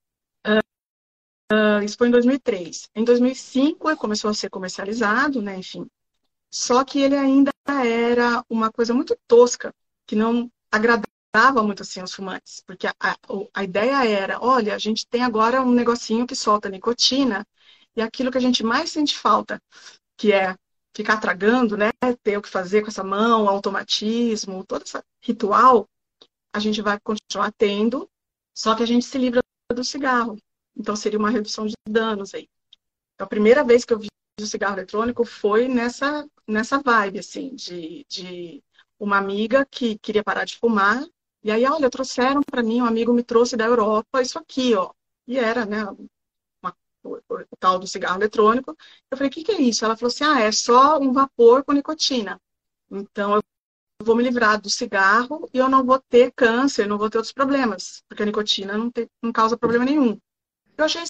Uh, 1.51 1.83
isso 1.83 1.97
foi 1.97 2.09
em 2.09 2.11
2003. 2.11 2.89
Em 2.95 3.05
2005 3.05 3.89
ele 3.89 3.97
começou 3.97 4.31
a 4.31 4.35
ser 4.35 4.51
comercializado, 4.51 5.41
né, 5.41 5.57
enfim. 5.57 5.87
Só 6.51 6.85
que 6.85 7.01
ele 7.01 7.17
ainda 7.17 7.51
era 7.67 8.45
uma 8.49 8.71
coisa 8.71 8.95
muito 8.95 9.17
tosca, 9.27 9.73
que 10.07 10.17
não 10.17 10.51
agradava 10.71 11.63
muito 11.63 11.83
assim 11.83 12.03
os 12.03 12.15
fumantes, 12.15 12.63
porque 12.67 12.87
a, 12.87 12.95
a, 13.01 13.17
a 13.55 13.65
ideia 13.65 14.05
era, 14.07 14.39
olha, 14.43 14.75
a 14.75 14.79
gente 14.79 15.07
tem 15.07 15.23
agora 15.23 15.63
um 15.63 15.73
negocinho 15.73 16.27
que 16.27 16.35
solta 16.35 16.69
nicotina, 16.69 17.47
e 17.97 18.03
aquilo 18.03 18.31
que 18.31 18.39
a 18.39 18.41
gente 18.41 18.63
mais 18.65 18.91
sente 18.91 19.17
falta, 19.17 19.61
que 20.17 20.33
é 20.33 20.57
ficar 20.95 21.19
tragando, 21.19 21.77
né, 21.77 21.91
ter 22.23 22.39
o 22.39 22.43
que 22.43 22.49
fazer 22.49 22.83
com 22.83 22.89
essa 22.89 23.05
mão, 23.05 23.49
automatismo, 23.49 24.65
todo 24.65 24.83
esse 24.85 25.01
ritual, 25.23 25.89
a 26.53 26.59
gente 26.59 26.83
vai 26.83 26.99
continuar 27.01 27.53
tendo, 27.53 28.09
só 28.55 28.75
que 28.75 28.83
a 28.83 28.87
gente 28.87 29.05
se 29.05 29.19
livra 29.19 29.43
do 29.73 29.85
cigarro. 29.85 30.37
Então, 30.79 30.95
seria 30.97 31.19
uma 31.19 31.31
redução 31.31 31.67
de 31.67 31.75
danos 31.89 32.35
aí. 32.35 32.49
Então, 33.15 33.27
a 33.27 33.29
primeira 33.29 33.65
vez 33.65 33.85
que 33.85 33.93
eu 33.93 33.99
vi 33.99 34.09
o 34.41 34.47
cigarro 34.47 34.77
eletrônico 34.77 35.25
foi 35.25 35.69
nessa, 35.69 36.29
nessa 36.47 36.81
vibe, 36.81 37.19
assim, 37.19 37.55
de, 37.55 38.07
de 38.09 38.63
uma 38.99 39.19
amiga 39.19 39.67
que 39.67 39.99
queria 39.99 40.23
parar 40.23 40.45
de 40.45 40.57
fumar. 40.57 41.05
E 41.43 41.51
aí, 41.51 41.65
olha, 41.67 41.91
trouxeram 41.91 42.43
para 42.43 42.63
mim, 42.63 42.83
um 42.83 42.87
amigo 42.87 43.13
me 43.13 43.23
trouxe 43.23 43.57
da 43.57 43.65
Europa 43.65 44.23
isso 44.23 44.39
aqui, 44.39 44.75
ó. 44.75 44.93
E 45.27 45.39
era, 45.39 45.67
né, 45.67 45.85
uma, 46.63 46.77
o, 47.03 47.17
o, 47.17 47.57
tal 47.59 47.79
do 47.79 47.87
cigarro 47.87 48.19
eletrônico. 48.19 48.77
Eu 49.11 49.17
falei, 49.19 49.31
o 49.31 49.33
que, 49.33 49.45
que 49.45 49.53
é 49.53 49.61
isso? 49.61 49.85
Ela 49.85 49.97
falou 49.97 50.09
assim, 50.09 50.25
ah, 50.25 50.41
é 50.41 50.53
só 50.53 50.99
um 50.99 51.13
vapor 51.13 51.65
com 51.65 51.73
nicotina. 51.73 52.41
Então, 52.91 53.37
eu 53.37 53.43
vou 54.05 54.17
me 54.17 54.23
livrar 54.23 54.61
do 54.61 54.71
cigarro 54.71 55.49
e 55.53 55.59
eu 55.59 55.69
não 55.69 55.85
vou 55.85 56.01
ter 56.01 56.33
câncer, 56.33 56.87
não 56.87 56.99
vou 56.99 57.11
ter 57.11 57.19
outros 57.19 57.33
problemas, 57.33 58.03
porque 58.09 58.23
a 58.23 58.27
nicotina 58.27 58.79
não, 58.79 58.91
te, 58.91 59.09
não 59.23 59.33
causa 59.33 59.57
problema 59.57 59.85
nenhum. 59.85 60.19
Eu 60.79 60.85
achei 60.85 61.03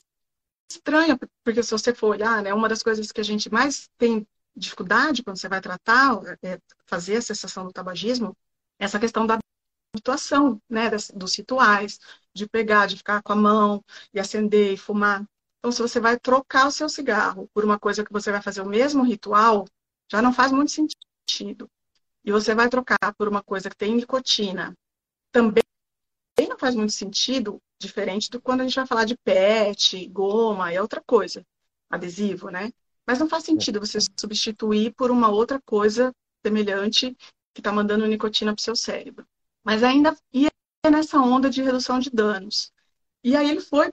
estranho, 0.71 1.19
porque 1.45 1.63
se 1.63 1.71
você 1.71 1.95
for 1.95 2.09
olhar, 2.09 2.43
né, 2.43 2.55
uma 2.55 2.69
das 2.69 2.83
coisas 2.83 3.13
que 3.13 3.21
a 3.21 3.25
gente 3.25 3.53
mais 3.53 3.89
tem 3.99 4.27
dificuldade 4.57 5.23
quando 5.23 5.37
você 5.39 5.49
vai 5.49 5.61
tratar, 5.61 6.19
é 6.43 6.59
fazer 6.87 7.17
a 7.17 7.23
cessação 7.23 7.67
do 7.67 7.73
tabagismo, 7.73 8.35
é 8.79 8.87
essa 8.87 8.99
questão 8.99 9.27
da 9.27 9.39
habituação, 9.95 10.61
né, 10.69 10.91
dos 11.15 11.37
rituais, 11.37 11.99
de 12.35 12.49
pegar, 12.49 12.87
de 12.87 12.97
ficar 12.97 13.23
com 13.23 13.33
a 13.33 13.37
mão 13.37 13.85
e 14.13 14.19
acender 14.19 14.73
e 14.73 14.77
fumar. 14.77 15.23
Então, 15.59 15.71
se 15.71 15.83
você 15.83 16.01
vai 16.01 16.19
trocar 16.19 16.67
o 16.67 16.71
seu 16.71 16.89
cigarro 16.89 17.49
por 17.53 17.65
uma 17.65 17.79
coisa 17.79 18.05
que 18.05 18.13
você 18.13 18.31
vai 18.31 18.41
fazer 18.41 18.63
o 18.63 18.69
mesmo 18.69 19.03
ritual, 19.03 19.67
já 20.11 20.23
não 20.23 20.33
faz 20.33 20.51
muito 20.51 20.73
sentido. 20.73 21.71
E 22.25 22.33
você 22.33 22.55
vai 22.55 22.69
trocar 22.71 23.15
por 23.19 23.29
uma 23.29 23.43
coisa 23.43 23.69
que 23.69 23.77
tem 23.77 23.95
nicotina, 23.95 24.75
também 25.31 25.63
não 26.47 26.59
faz 26.59 26.75
muito 26.75 26.93
sentido 26.93 27.61
Diferente 27.81 28.29
do 28.29 28.41
quando 28.41 28.63
a 28.63 28.65
gente 28.65 28.75
vai 28.75 28.87
falar 28.87 29.05
de 29.05 29.17
PET, 29.17 30.09
goma, 30.09 30.73
é 30.73 30.83
outra 30.83 31.01
coisa. 31.01 31.47
Adesivo, 31.89 32.51
né? 32.51 32.73
Mas 33.07 33.21
não 33.21 33.29
faz 33.29 33.45
sentido 33.45 33.79
você 33.79 33.99
substituir 34.19 34.93
por 34.95 35.11
uma 35.11 35.29
outra 35.29 35.61
coisa 35.65 36.13
semelhante 36.45 37.17
que 37.55 37.61
está 37.61 37.71
mandando 37.73 38.07
nicotina 38.07 38.53
para 38.53 38.61
o 38.61 38.63
seu 38.63 38.75
cérebro. 38.75 39.25
Mas 39.63 39.85
ainda 39.85 40.17
ia 40.33 40.51
nessa 40.91 41.19
onda 41.21 41.49
de 41.49 41.63
redução 41.63 42.01
de 42.01 42.11
danos. 42.11 42.73
E 43.23 43.37
aí 43.37 43.49
ele 43.49 43.61
foi 43.61 43.93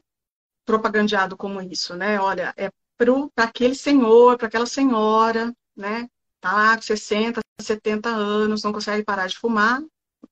propagandeado 0.65 1.37
como 1.37 1.61
isso, 1.61 1.95
né? 1.95 2.19
Olha, 2.19 2.53
é 2.57 2.71
para 2.97 3.45
aquele 3.45 3.75
senhor, 3.75 4.37
para 4.37 4.47
aquela 4.47 4.65
senhora, 4.65 5.55
né? 5.75 6.09
Tá 6.41 6.53
lá 6.53 6.75
com 6.75 6.81
60, 6.81 7.39
70 7.61 8.09
anos, 8.09 8.63
não 8.63 8.73
consegue 8.73 9.03
parar 9.03 9.27
de 9.27 9.37
fumar, 9.37 9.81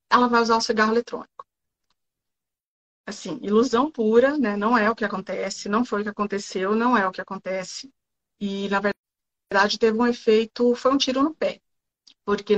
ela 0.09 0.28
vai 0.28 0.41
usar 0.41 0.57
o 0.57 0.61
cigarro 0.61 0.91
eletrônico 0.91 1.45
assim, 3.06 3.39
ilusão 3.41 3.91
pura, 3.91 4.38
né? 4.38 4.56
Não 4.56 4.78
é 4.78 4.89
o 4.89 4.95
que 4.95 5.06
acontece, 5.06 5.70
não 5.70 5.84
foi 5.86 6.01
o 6.01 6.04
que 6.04 6.10
aconteceu, 6.10 6.76
não 6.76 6.97
é 6.97 7.08
o 7.08 7.12
que 7.12 7.22
acontece. 7.22 7.91
E, 8.39 8.70
na 8.70 8.80
verdade, 8.80 9.80
teve 9.80 9.97
um 9.97 10.08
efeito, 10.08 10.76
foi 10.76 10.93
um 10.93 10.97
tiro 10.97 11.22
no 11.22 11.34
pé. 11.34 11.62
Porque 12.26 12.58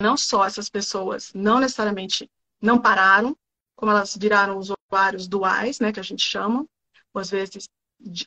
não 0.00 0.16
só 0.16 0.44
essas 0.44 0.68
pessoas 0.68 1.32
não 1.34 1.60
necessariamente 1.60 2.30
não 2.60 2.80
pararam, 2.80 3.36
como 3.74 3.90
elas 3.92 4.16
viraram 4.16 4.58
usuários 4.58 5.28
duais, 5.28 5.80
né, 5.80 5.92
que 5.92 6.00
a 6.00 6.02
gente 6.02 6.22
chama, 6.22 6.66
ou 7.12 7.20
às 7.20 7.30
vezes 7.30 7.68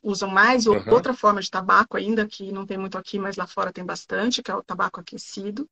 usam 0.02 0.30
mais 0.30 0.66
uhum. 0.66 0.92
outra 0.92 1.14
forma 1.14 1.42
de 1.42 1.50
tabaco 1.50 1.98
ainda, 1.98 2.28
que 2.28 2.52
não 2.52 2.66
tem 2.66 2.78
muito 2.78 2.98
aqui, 2.98 3.20
mas 3.20 3.36
lá 3.36 3.46
fora 3.46 3.72
tem 3.72 3.86
bastante, 3.86 4.42
que 4.42 4.50
é 4.50 4.56
o 4.56 4.64
tabaco 4.64 5.00
aquecido. 5.00 5.70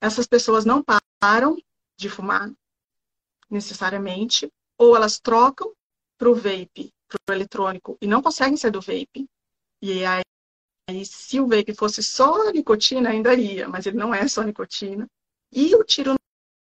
Essas 0.00 0.26
pessoas 0.26 0.64
não 0.64 0.84
param 1.20 1.56
de 1.96 2.08
fumar 2.08 2.50
necessariamente, 3.50 4.52
ou 4.78 4.96
elas 4.96 5.18
trocam 5.18 5.72
para 6.16 6.30
o 6.30 6.34
vape, 6.34 6.92
para 7.08 7.18
o 7.30 7.36
eletrônico, 7.36 7.98
e 8.00 8.06
não 8.06 8.22
conseguem 8.22 8.56
sair 8.56 8.70
do 8.70 8.80
vape, 8.80 9.26
e 9.82 10.04
aí 10.04 11.04
se 11.04 11.40
o 11.40 11.46
vape 11.46 11.74
fosse 11.74 12.02
só 12.02 12.50
nicotina, 12.50 13.10
ainda 13.10 13.34
ia, 13.34 13.68
mas 13.68 13.86
ele 13.86 13.96
não 13.96 14.14
é 14.14 14.26
só 14.26 14.42
nicotina. 14.42 15.06
E 15.52 15.74
o 15.74 15.84
tiro 15.84 16.14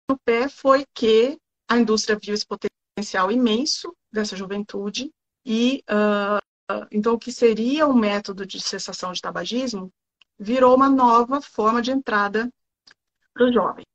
no 0.10 0.18
pé 0.26 0.50
foi 0.50 0.86
que 0.94 1.38
a 1.70 1.78
indústria 1.78 2.18
viu 2.22 2.34
esse 2.34 2.46
potencial 2.46 3.32
imenso 3.32 3.96
dessa 4.12 4.36
juventude 4.36 5.12
e 5.46 5.84
uh, 5.90 6.88
então 6.92 7.14
o 7.14 7.20
que 7.20 7.32
seria 7.32 7.88
um 7.88 7.94
método 7.94 8.46
de 8.46 8.60
cessação 8.60 9.12
de 9.12 9.22
tabagismo 9.22 9.92
virou 10.38 10.76
uma 10.76 10.90
nova 10.90 11.42
forma 11.42 11.82
de 11.82 11.92
entrada 11.92 12.50
para 13.34 13.46
os 13.46 13.54
jovens. 13.54 13.86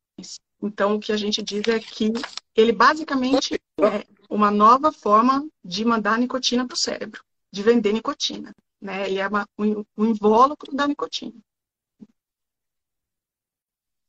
Então 0.62 0.94
o 0.94 1.00
que 1.00 1.12
a 1.12 1.16
gente 1.16 1.42
diz 1.42 1.66
é 1.68 1.78
que 1.78 2.12
ele 2.54 2.72
basicamente 2.72 3.54
é 3.54 4.06
uma 4.28 4.50
nova 4.50 4.92
forma 4.92 5.48
de 5.64 5.84
mandar 5.84 6.18
nicotina 6.18 6.66
para 6.66 6.74
o 6.74 6.78
cérebro, 6.78 7.24
de 7.50 7.62
vender 7.62 7.92
nicotina. 7.92 8.54
Né? 8.80 9.08
Ele 9.08 9.18
é 9.18 9.26
uma, 9.26 9.46
um, 9.58 9.84
um 9.96 10.06
invólucro 10.06 10.74
da 10.74 10.86
nicotina. 10.86 11.38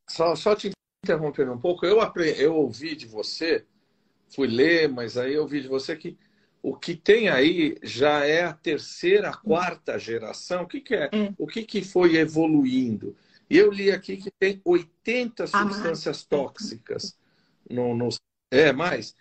Só, 0.09 0.35
só 0.35 0.55
te 0.55 0.71
interrompendo 1.03 1.53
um 1.53 1.59
pouco, 1.59 1.85
eu, 1.85 2.01
aprendi, 2.01 2.41
eu 2.41 2.55
ouvi 2.55 2.95
de 2.95 3.05
você, 3.05 3.65
fui 4.29 4.47
ler, 4.47 4.89
mas 4.89 5.17
aí 5.17 5.33
eu 5.33 5.41
ouvi 5.41 5.61
de 5.61 5.67
você 5.67 5.95
que 5.95 6.17
o 6.63 6.77
que 6.77 6.95
tem 6.95 7.27
aí 7.27 7.77
já 7.83 8.25
é 8.25 8.45
a 8.45 8.53
terceira, 8.53 9.29
a 9.29 9.35
quarta 9.35 9.99
geração. 9.99 10.63
O 10.63 10.67
que, 10.67 10.79
que 10.79 10.95
é? 10.95 11.09
é? 11.11 11.33
O 11.37 11.45
que, 11.45 11.63
que 11.63 11.83
foi 11.83 12.15
evoluindo? 12.15 13.17
E 13.49 13.57
eu 13.57 13.69
li 13.69 13.91
aqui 13.91 14.15
que 14.15 14.31
tem 14.31 14.61
80 14.63 15.45
substâncias 15.45 16.23
tóxicas 16.23 17.17
no, 17.69 17.93
no. 17.93 18.07
É 18.53 18.71
mais? 18.71 19.15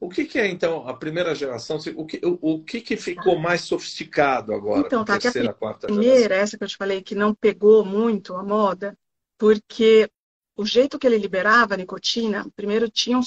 O 0.00 0.08
que, 0.08 0.24
que, 0.24 0.38
é, 0.38 0.48
então, 0.48 0.88
a 0.88 0.94
primeira 0.94 1.34
geração? 1.34 1.78
O 1.94 2.04
que, 2.04 2.20
o, 2.24 2.38
o 2.40 2.64
que, 2.64 2.80
que 2.80 2.96
ficou 2.96 3.38
mais 3.38 3.60
sofisticado 3.60 4.52
agora? 4.52 4.86
Então, 4.86 5.04
tá, 5.04 5.18
terceira, 5.18 5.50
a 5.50 5.54
quarta 5.54 5.86
primeira, 5.86 6.22
geração? 6.22 6.42
essa 6.42 6.58
que 6.58 6.64
eu 6.64 6.68
te 6.68 6.76
falei, 6.76 7.02
que 7.02 7.14
não 7.14 7.34
pegou 7.34 7.84
muito 7.84 8.34
a 8.34 8.42
moda, 8.42 8.98
porque 9.38 10.10
o 10.56 10.66
jeito 10.66 10.98
que 10.98 11.06
ele 11.06 11.18
liberava 11.18 11.74
a 11.74 11.76
nicotina, 11.76 12.46
primeiro 12.56 12.90
tinha 12.90 13.18
um, 13.18 13.22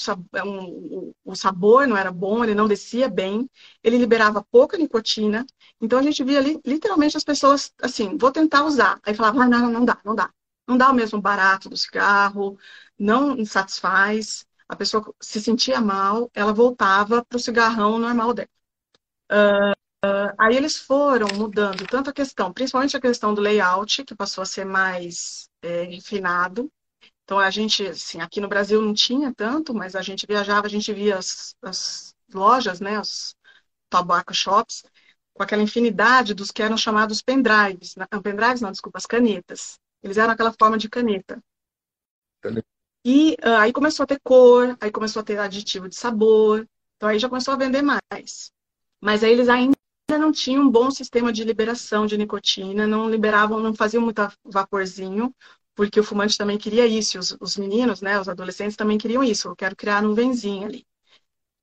um, 0.45 1.13
o 1.23 1.35
sabor 1.35 1.87
não 1.87 1.95
era 1.95 2.11
bom, 2.11 2.43
ele 2.43 2.53
não 2.53 2.67
descia 2.67 3.07
bem, 3.07 3.49
ele 3.83 3.97
liberava 3.97 4.45
pouca 4.51 4.77
nicotina, 4.77 5.45
então 5.81 5.97
a 5.97 6.03
gente 6.03 6.23
via 6.23 6.39
ali, 6.39 6.59
literalmente 6.65 7.17
as 7.17 7.23
pessoas 7.23 7.71
assim, 7.81 8.17
vou 8.17 8.31
tentar 8.31 8.63
usar, 8.65 8.99
aí 9.03 9.13
falava, 9.13 9.43
ah, 9.43 9.47
não, 9.47 9.71
não 9.71 9.85
dá, 9.85 9.99
não 10.03 10.15
dá, 10.15 10.29
não 10.67 10.77
dá 10.77 10.89
o 10.91 10.93
mesmo 10.93 11.21
barato 11.21 11.69
do 11.69 11.77
cigarro, 11.77 12.57
não 12.97 13.45
satisfaz, 13.45 14.45
a 14.67 14.75
pessoa 14.75 15.13
se 15.21 15.41
sentia 15.41 15.79
mal, 15.81 16.29
ela 16.33 16.53
voltava 16.53 17.23
para 17.25 17.37
o 17.37 17.39
cigarrão 17.39 17.97
normal 17.99 18.33
dela. 18.33 18.49
Uh, 19.31 19.71
uh, 20.05 20.33
aí 20.37 20.55
eles 20.55 20.77
foram 20.77 21.27
mudando 21.35 21.85
tanto 21.87 22.09
a 22.09 22.13
questão, 22.13 22.53
principalmente 22.53 22.97
a 22.97 23.01
questão 23.01 23.33
do 23.33 23.41
layout, 23.41 24.03
que 24.03 24.15
passou 24.15 24.41
a 24.41 24.45
ser 24.45 24.65
mais 24.65 25.49
é, 25.61 25.83
refinado. 25.83 26.71
Então 27.23 27.39
a 27.39 27.49
gente, 27.49 27.85
assim, 27.87 28.21
aqui 28.21 28.39
no 28.39 28.47
Brasil 28.47 28.81
não 28.81 28.93
tinha 28.93 29.33
tanto, 29.33 29.73
mas 29.73 29.95
a 29.95 30.01
gente 30.01 30.27
viajava, 30.27 30.67
a 30.67 30.69
gente 30.69 30.93
via 30.93 31.17
as, 31.17 31.55
as 31.61 32.15
lojas, 32.33 32.79
né, 32.79 32.99
os 32.99 33.35
tobacco 33.89 34.33
shops, 34.33 34.83
com 35.33 35.43
aquela 35.43 35.63
infinidade 35.63 36.33
dos 36.33 36.51
que 36.51 36.61
eram 36.61 36.77
chamados 36.77 37.21
pendrives. 37.21 37.95
Não, 37.95 38.21
pendrives 38.21 38.61
não, 38.61 38.71
desculpa, 38.71 38.97
as 38.97 39.05
canetas. 39.05 39.79
Eles 40.03 40.17
eram 40.17 40.33
aquela 40.33 40.53
forma 40.53 40.77
de 40.77 40.87
caneta. 40.87 41.41
E 43.05 43.33
uh, 43.45 43.57
aí 43.59 43.71
começou 43.71 44.03
a 44.03 44.07
ter 44.07 44.19
cor, 44.23 44.75
aí 44.81 44.91
começou 44.91 45.19
a 45.19 45.23
ter 45.23 45.37
aditivo 45.37 45.87
de 45.87 45.95
sabor, 45.95 46.67
então 46.97 47.07
aí 47.07 47.19
já 47.19 47.29
começou 47.29 47.53
a 47.53 47.57
vender 47.57 47.83
mais. 47.83 48.51
Mas 48.99 49.23
aí 49.23 49.31
eles 49.31 49.47
ainda 49.47 49.75
não 50.09 50.31
tinham 50.31 50.63
um 50.63 50.69
bom 50.71 50.89
sistema 50.89 51.31
de 51.31 51.43
liberação 51.43 52.07
de 52.07 52.17
nicotina, 52.17 52.87
não 52.87 53.07
liberavam, 53.07 53.59
não 53.59 53.75
faziam 53.75 54.01
muito 54.01 54.21
vaporzinho, 54.43 55.31
porque 55.75 55.99
o 55.99 56.03
fumante 56.03 56.35
também 56.35 56.57
queria 56.57 56.87
isso, 56.87 57.19
os, 57.19 57.37
os 57.39 57.57
meninos, 57.57 58.01
né, 58.01 58.19
os 58.19 58.27
adolescentes 58.27 58.75
também 58.75 58.97
queriam 58.97 59.23
isso, 59.23 59.49
eu 59.49 59.55
quero 59.55 59.75
criar 59.75 60.03
um 60.03 60.15
venzinho 60.15 60.65
ali. 60.65 60.83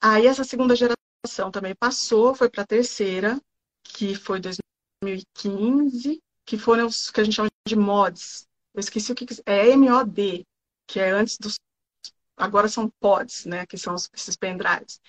Aí 0.00 0.28
essa 0.28 0.44
segunda 0.44 0.76
geração 0.76 1.50
também 1.50 1.74
passou, 1.74 2.36
foi 2.36 2.48
para 2.48 2.62
a 2.62 2.66
terceira, 2.66 3.40
que 3.82 4.14
foi 4.14 4.38
2015, 4.38 6.22
que 6.46 6.56
foram 6.56 6.86
os 6.86 7.10
que 7.10 7.20
a 7.20 7.24
gente 7.24 7.34
chama 7.34 7.48
de 7.66 7.74
mods. 7.74 8.46
Eu 8.74 8.80
esqueci 8.80 9.10
o 9.10 9.14
que 9.14 9.26
é 9.44 9.76
MOD, 9.76 10.46
que 10.92 11.00
é 11.00 11.10
antes 11.10 11.38
dos. 11.38 11.54
Agora 12.36 12.68
são 12.68 12.90
pods, 13.00 13.46
né? 13.46 13.64
Que 13.64 13.78
são 13.78 13.94
esses 13.94 14.36
pendrives. 14.36 15.00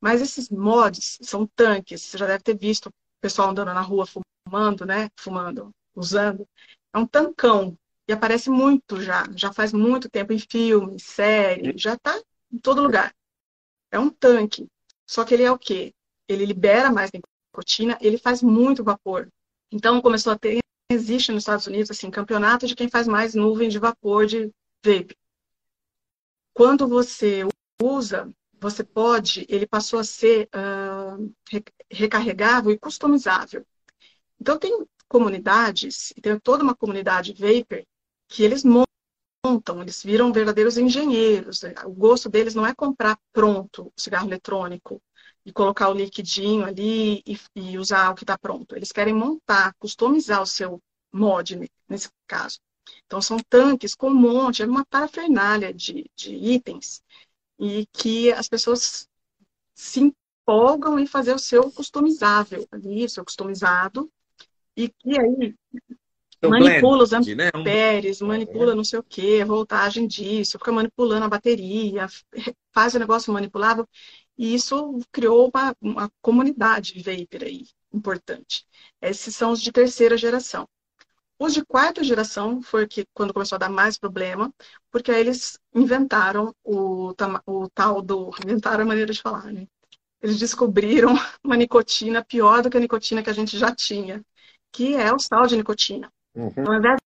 Mas 0.00 0.22
esses 0.22 0.48
mods 0.48 1.18
são 1.22 1.46
tanques. 1.56 2.02
Você 2.02 2.16
já 2.16 2.26
deve 2.26 2.44
ter 2.44 2.56
visto 2.56 2.86
o 2.86 2.92
pessoal 3.20 3.50
andando 3.50 3.74
na 3.74 3.80
rua 3.80 4.06
fumando, 4.06 4.86
né? 4.86 5.10
Fumando, 5.16 5.70
usando. 5.96 6.46
É 6.92 6.98
um 6.98 7.06
tancão. 7.06 7.76
E 8.06 8.12
aparece 8.12 8.50
muito 8.50 9.00
já. 9.00 9.24
Já 9.34 9.52
faz 9.52 9.72
muito 9.72 10.08
tempo 10.08 10.32
em 10.32 10.38
filme, 10.38 11.00
série. 11.00 11.76
Já 11.76 11.94
está 11.94 12.16
em 12.52 12.58
todo 12.58 12.82
lugar. 12.82 13.12
É 13.90 13.98
um 13.98 14.10
tanque. 14.10 14.68
Só 15.06 15.24
que 15.24 15.34
ele 15.34 15.42
é 15.42 15.50
o 15.50 15.58
quê? 15.58 15.92
Ele 16.28 16.46
libera 16.46 16.92
mais 16.92 17.10
nicotina, 17.12 17.98
ele 18.00 18.16
faz 18.16 18.42
muito 18.42 18.84
vapor. 18.84 19.28
Então 19.72 20.00
começou 20.00 20.32
a 20.32 20.38
ter, 20.38 20.60
existe 20.90 21.32
nos 21.32 21.42
Estados 21.42 21.66
Unidos 21.66 21.90
assim, 21.90 22.10
campeonato 22.10 22.66
de 22.66 22.76
quem 22.76 22.88
faz 22.88 23.08
mais 23.08 23.34
nuvem 23.34 23.68
de 23.68 23.78
vapor 23.78 24.26
de 24.26 24.50
vape 24.84 25.16
quando 26.54 26.86
você 26.88 27.42
usa, 27.80 28.32
você 28.60 28.84
pode, 28.84 29.44
ele 29.48 29.66
passou 29.66 29.98
a 29.98 30.04
ser 30.04 30.48
uh, 30.54 31.60
recarregável 31.90 32.70
e 32.70 32.78
customizável. 32.78 33.66
Então, 34.40 34.58
tem 34.58 34.86
comunidades, 35.08 36.12
tem 36.22 36.38
toda 36.38 36.62
uma 36.62 36.74
comunidade 36.74 37.32
vapor, 37.32 37.84
que 38.28 38.42
eles 38.42 38.64
montam, 38.64 39.82
eles 39.82 40.02
viram 40.02 40.32
verdadeiros 40.32 40.78
engenheiros. 40.78 41.62
Né? 41.62 41.74
O 41.84 41.92
gosto 41.92 42.28
deles 42.28 42.54
não 42.54 42.66
é 42.66 42.74
comprar 42.74 43.18
pronto 43.32 43.92
o 43.94 44.00
cigarro 44.00 44.28
eletrônico 44.28 45.02
e 45.44 45.52
colocar 45.52 45.88
o 45.88 45.94
liquidinho 45.94 46.64
ali 46.64 47.22
e, 47.26 47.38
e 47.56 47.78
usar 47.78 48.10
o 48.10 48.14
que 48.14 48.22
está 48.22 48.38
pronto. 48.38 48.76
Eles 48.76 48.92
querem 48.92 49.14
montar, 49.14 49.74
customizar 49.78 50.40
o 50.40 50.46
seu 50.46 50.80
mod, 51.12 51.68
nesse 51.88 52.08
caso. 52.26 52.58
Então, 53.06 53.20
são 53.20 53.38
tanques 53.48 53.94
com 53.94 54.08
um 54.10 54.14
monte, 54.14 54.62
é 54.62 54.66
uma 54.66 54.84
parafernália 54.84 55.72
de, 55.72 56.10
de 56.16 56.34
itens, 56.34 57.02
e 57.58 57.86
que 57.92 58.32
as 58.32 58.48
pessoas 58.48 59.08
se 59.74 60.00
empolgam 60.00 60.98
em 60.98 61.06
fazer 61.06 61.34
o 61.34 61.38
seu 61.38 61.70
customizável 61.70 62.66
ali, 62.70 63.04
o 63.04 63.08
seu 63.08 63.24
customizado, 63.24 64.10
e 64.76 64.88
que 64.88 65.18
aí 65.18 65.54
então, 66.38 66.50
manipula 66.50 67.04
os 67.04 67.12
amperes, 67.12 68.20
né? 68.20 68.26
manipula 68.26 68.74
não 68.74 68.82
sei 68.82 68.98
o 68.98 69.02
que, 69.02 69.44
voltagem 69.44 70.08
disso, 70.08 70.58
fica 70.58 70.72
manipulando 70.72 71.24
a 71.24 71.28
bateria, 71.28 72.08
faz 72.72 72.94
o 72.94 72.98
negócio 72.98 73.32
manipulável, 73.32 73.86
e 74.36 74.54
isso 74.54 74.98
criou 75.12 75.50
uma, 75.54 75.76
uma 75.80 76.10
comunidade 76.20 77.00
vapor 77.00 77.44
aí, 77.44 77.66
importante. 77.92 78.66
Esses 79.00 79.36
são 79.36 79.52
os 79.52 79.62
de 79.62 79.70
terceira 79.70 80.16
geração. 80.16 80.68
Os 81.42 81.54
de 81.54 81.64
quarta 81.64 82.04
geração 82.04 82.62
foi 82.62 82.86
que 82.86 83.04
quando 83.12 83.34
começou 83.34 83.56
a 83.56 83.58
dar 83.58 83.68
mais 83.68 83.98
problema, 83.98 84.54
porque 84.92 85.10
aí 85.10 85.22
eles 85.22 85.58
inventaram 85.74 86.54
o, 86.62 87.12
o 87.44 87.68
tal 87.68 88.00
do. 88.00 88.30
Inventaram 88.44 88.84
a 88.84 88.86
maneira 88.86 89.12
de 89.12 89.20
falar, 89.20 89.52
né? 89.52 89.66
Eles 90.22 90.38
descobriram 90.38 91.14
uma 91.42 91.56
nicotina 91.56 92.24
pior 92.24 92.62
do 92.62 92.70
que 92.70 92.76
a 92.76 92.80
nicotina 92.80 93.24
que 93.24 93.30
a 93.30 93.32
gente 93.32 93.58
já 93.58 93.74
tinha, 93.74 94.24
que 94.70 94.94
é 94.94 95.12
o 95.12 95.18
sal 95.18 95.48
de 95.48 95.56
nicotina. 95.56 96.12
Uhum. 96.32 96.46
Então, 96.46 96.72
ao 96.72 96.78
invés 96.78 96.96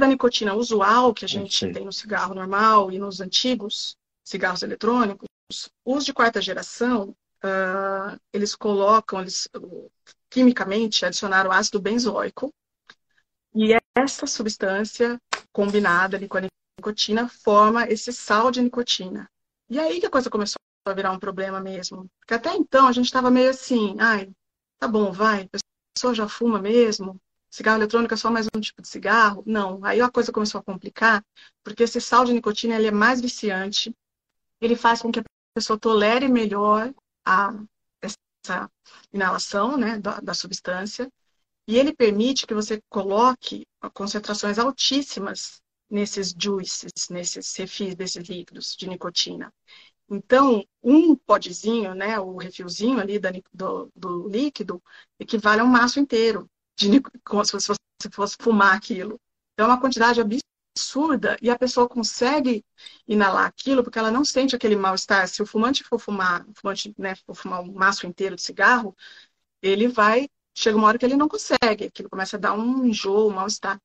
da 0.00 0.08
nicotina 0.08 0.52
usual 0.52 1.14
que 1.14 1.24
a 1.24 1.28
gente 1.28 1.70
tem 1.72 1.84
no 1.84 1.92
cigarro 1.92 2.34
normal 2.34 2.90
e 2.90 2.98
nos 2.98 3.20
antigos 3.20 3.96
cigarros 4.24 4.64
eletrônicos, 4.64 5.28
os 5.84 6.04
de 6.04 6.12
quarta 6.12 6.42
geração, 6.42 7.14
uh, 7.44 8.18
eles 8.32 8.56
colocam, 8.56 9.20
eles 9.20 9.48
quimicamente 10.28 11.06
adicionaram 11.06 11.52
ácido 11.52 11.80
benzoico, 11.80 12.52
e 13.54 13.72
essa 13.94 14.26
substância 14.26 15.20
combinada 15.52 16.16
ali 16.16 16.28
com 16.28 16.38
a 16.38 16.42
nicotina 16.78 17.28
forma 17.28 17.88
esse 17.88 18.12
sal 18.12 18.50
de 18.50 18.62
nicotina. 18.62 19.30
E 19.68 19.78
aí 19.78 20.00
que 20.00 20.06
a 20.06 20.10
coisa 20.10 20.30
começou 20.30 20.58
a 20.86 20.92
virar 20.92 21.12
um 21.12 21.18
problema 21.18 21.60
mesmo. 21.60 22.10
Porque 22.18 22.34
até 22.34 22.54
então 22.54 22.86
a 22.86 22.92
gente 22.92 23.06
estava 23.06 23.30
meio 23.30 23.50
assim, 23.50 23.96
ai, 23.98 24.30
tá 24.78 24.88
bom, 24.88 25.12
vai, 25.12 25.48
a 25.52 25.58
pessoa 25.94 26.14
já 26.14 26.28
fuma 26.28 26.58
mesmo, 26.58 27.20
cigarro 27.50 27.78
eletrônico 27.78 28.14
é 28.14 28.16
só 28.16 28.30
mais 28.30 28.46
um 28.54 28.60
tipo 28.60 28.80
de 28.80 28.88
cigarro. 28.88 29.42
Não, 29.46 29.84
aí 29.84 30.00
a 30.00 30.10
coisa 30.10 30.32
começou 30.32 30.60
a 30.60 30.64
complicar, 30.64 31.24
porque 31.62 31.82
esse 31.82 32.00
sal 32.00 32.24
de 32.24 32.32
nicotina 32.32 32.76
ele 32.76 32.86
é 32.86 32.92
mais 32.92 33.20
viciante, 33.20 33.94
ele 34.60 34.76
faz 34.76 35.02
com 35.02 35.10
que 35.10 35.20
a 35.20 35.24
pessoa 35.54 35.78
tolere 35.78 36.28
melhor 36.28 36.92
a, 37.24 37.52
essa 38.00 38.70
inalação 39.12 39.76
né, 39.76 39.98
da, 39.98 40.20
da 40.20 40.34
substância, 40.34 41.10
e 41.70 41.78
ele 41.78 41.94
permite 41.94 42.48
que 42.48 42.52
você 42.52 42.82
coloque 42.88 43.64
concentrações 43.94 44.58
altíssimas 44.58 45.62
nesses 45.88 46.34
juices, 46.36 46.90
nesses 47.08 47.54
refis 47.54 47.94
desses 47.94 48.28
líquidos 48.28 48.74
de 48.76 48.88
nicotina. 48.88 49.54
Então, 50.10 50.64
um 50.82 51.14
podezinho, 51.14 51.94
né, 51.94 52.18
o 52.18 52.36
refilzinho 52.36 52.98
ali 52.98 53.20
da, 53.20 53.30
do, 53.54 53.88
do, 53.94 54.28
líquido, 54.28 54.82
equivale 55.16 55.60
a 55.60 55.64
um 55.64 55.68
maço 55.68 56.00
inteiro. 56.00 56.50
De, 56.76 56.88
se 56.90 57.52
você 57.52 57.72
se 58.02 58.10
fosse 58.10 58.36
fumar 58.40 58.74
aquilo. 58.74 59.20
Então, 59.52 59.66
é 59.66 59.68
uma 59.68 59.80
quantidade 59.80 60.20
absurda 60.20 61.38
e 61.40 61.50
a 61.50 61.56
pessoa 61.56 61.88
consegue 61.88 62.64
inalar 63.06 63.46
aquilo 63.46 63.84
porque 63.84 63.98
ela 63.98 64.10
não 64.10 64.24
sente 64.24 64.56
aquele 64.56 64.74
mal-estar. 64.74 65.28
Se 65.28 65.40
o 65.40 65.46
fumante 65.46 65.84
for 65.84 66.00
fumar, 66.00 66.44
o 66.48 66.52
fumante 66.52 66.92
né, 66.98 67.14
for 67.14 67.36
fumar 67.36 67.60
um 67.60 67.72
maço 67.72 68.08
inteiro 68.08 68.34
de 68.34 68.42
cigarro, 68.42 68.96
ele 69.62 69.86
vai. 69.86 70.28
Chega 70.60 70.76
uma 70.76 70.88
hora 70.88 70.98
que 70.98 71.06
ele 71.06 71.16
não 71.16 71.26
consegue, 71.26 71.86
aquilo 71.86 72.10
começa 72.10 72.36
a 72.36 72.38
dar 72.38 72.52
um 72.52 72.84
enjoo, 72.84 73.30
um 73.30 73.32
mal-estar. 73.32 73.80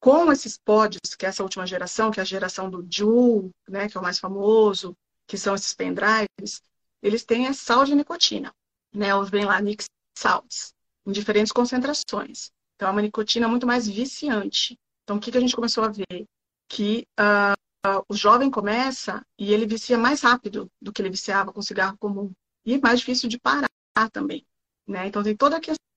Com 0.00 0.32
esses 0.32 0.58
pods, 0.58 1.14
que 1.16 1.24
é 1.24 1.28
essa 1.28 1.44
última 1.44 1.64
geração, 1.64 2.10
que 2.10 2.18
é 2.18 2.22
a 2.22 2.26
geração 2.26 2.68
do 2.68 2.84
Juul, 2.90 3.52
né, 3.68 3.88
que 3.88 3.96
é 3.96 4.00
o 4.00 4.02
mais 4.02 4.18
famoso, 4.18 4.96
que 5.28 5.38
são 5.38 5.54
esses 5.54 5.72
pendrives, 5.74 6.60
eles 7.00 7.24
têm 7.24 7.46
a 7.46 7.52
sal 7.52 7.84
de 7.84 7.94
nicotina, 7.94 8.52
né? 8.92 9.14
Os 9.14 9.30
vem 9.30 9.44
lá 9.44 9.60
Nick 9.60 9.84
Salts, 10.16 10.74
em 11.06 11.12
diferentes 11.12 11.52
concentrações. 11.52 12.50
Então, 12.74 12.88
é 12.88 12.90
uma 12.90 13.02
nicotina 13.02 13.46
muito 13.46 13.66
mais 13.66 13.86
viciante. 13.86 14.76
Então, 15.04 15.18
o 15.18 15.20
que, 15.20 15.30
que 15.30 15.38
a 15.38 15.40
gente 15.40 15.54
começou 15.54 15.84
a 15.84 15.88
ver? 15.88 16.26
Que 16.68 17.06
uh, 17.20 17.88
uh, 17.88 18.04
o 18.08 18.16
jovem 18.16 18.50
começa 18.50 19.24
e 19.38 19.52
ele 19.52 19.66
vicia 19.66 19.96
mais 19.96 20.22
rápido 20.22 20.68
do 20.82 20.92
que 20.92 21.00
ele 21.00 21.10
viciava 21.10 21.52
com 21.52 21.62
cigarro 21.62 21.96
comum. 21.96 22.32
E 22.64 22.74
é 22.74 22.80
mais 22.80 22.98
difícil 22.98 23.28
de 23.28 23.38
parar 23.38 23.68
também. 24.12 24.44
Né? 24.84 25.06
Então, 25.06 25.22
tem 25.22 25.36
toda 25.36 25.56
a 25.56 25.60
questão 25.60 25.87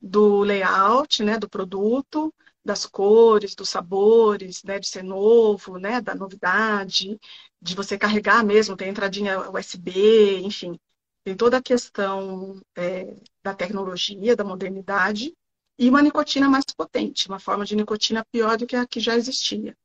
do 0.00 0.40
layout, 0.42 1.22
né, 1.22 1.38
do 1.38 1.48
produto, 1.48 2.32
das 2.64 2.86
cores, 2.86 3.54
dos 3.54 3.68
sabores, 3.68 4.62
né, 4.64 4.78
de 4.78 4.88
ser 4.88 5.02
novo, 5.02 5.78
né, 5.78 6.00
da 6.00 6.14
novidade, 6.14 7.18
de 7.60 7.74
você 7.74 7.98
carregar 7.98 8.44
mesmo, 8.44 8.76
tem 8.76 8.88
entradinha 8.90 9.50
USB, 9.50 10.40
enfim, 10.40 10.78
tem 11.24 11.36
toda 11.36 11.58
a 11.58 11.62
questão 11.62 12.60
é, 12.76 13.14
da 13.42 13.54
tecnologia, 13.54 14.36
da 14.36 14.44
modernidade, 14.44 15.34
e 15.78 15.88
uma 15.88 16.02
nicotina 16.02 16.48
mais 16.48 16.64
potente, 16.76 17.28
uma 17.28 17.38
forma 17.38 17.64
de 17.64 17.76
nicotina 17.76 18.24
pior 18.30 18.56
do 18.58 18.66
que 18.66 18.76
a 18.76 18.86
que 18.86 19.00
já 19.00 19.16
existia. 19.16 19.76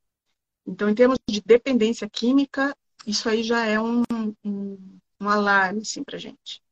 Então, 0.66 0.90
em 0.90 0.94
termos 0.94 1.18
de 1.28 1.40
dependência 1.40 2.08
química, 2.10 2.76
isso 3.06 3.28
aí 3.28 3.42
já 3.42 3.64
é 3.66 3.80
um, 3.80 4.02
um, 4.44 4.98
um 5.20 5.28
alarme, 5.28 5.82
assim, 5.82 6.02
para 6.04 6.18
gente. 6.18 6.62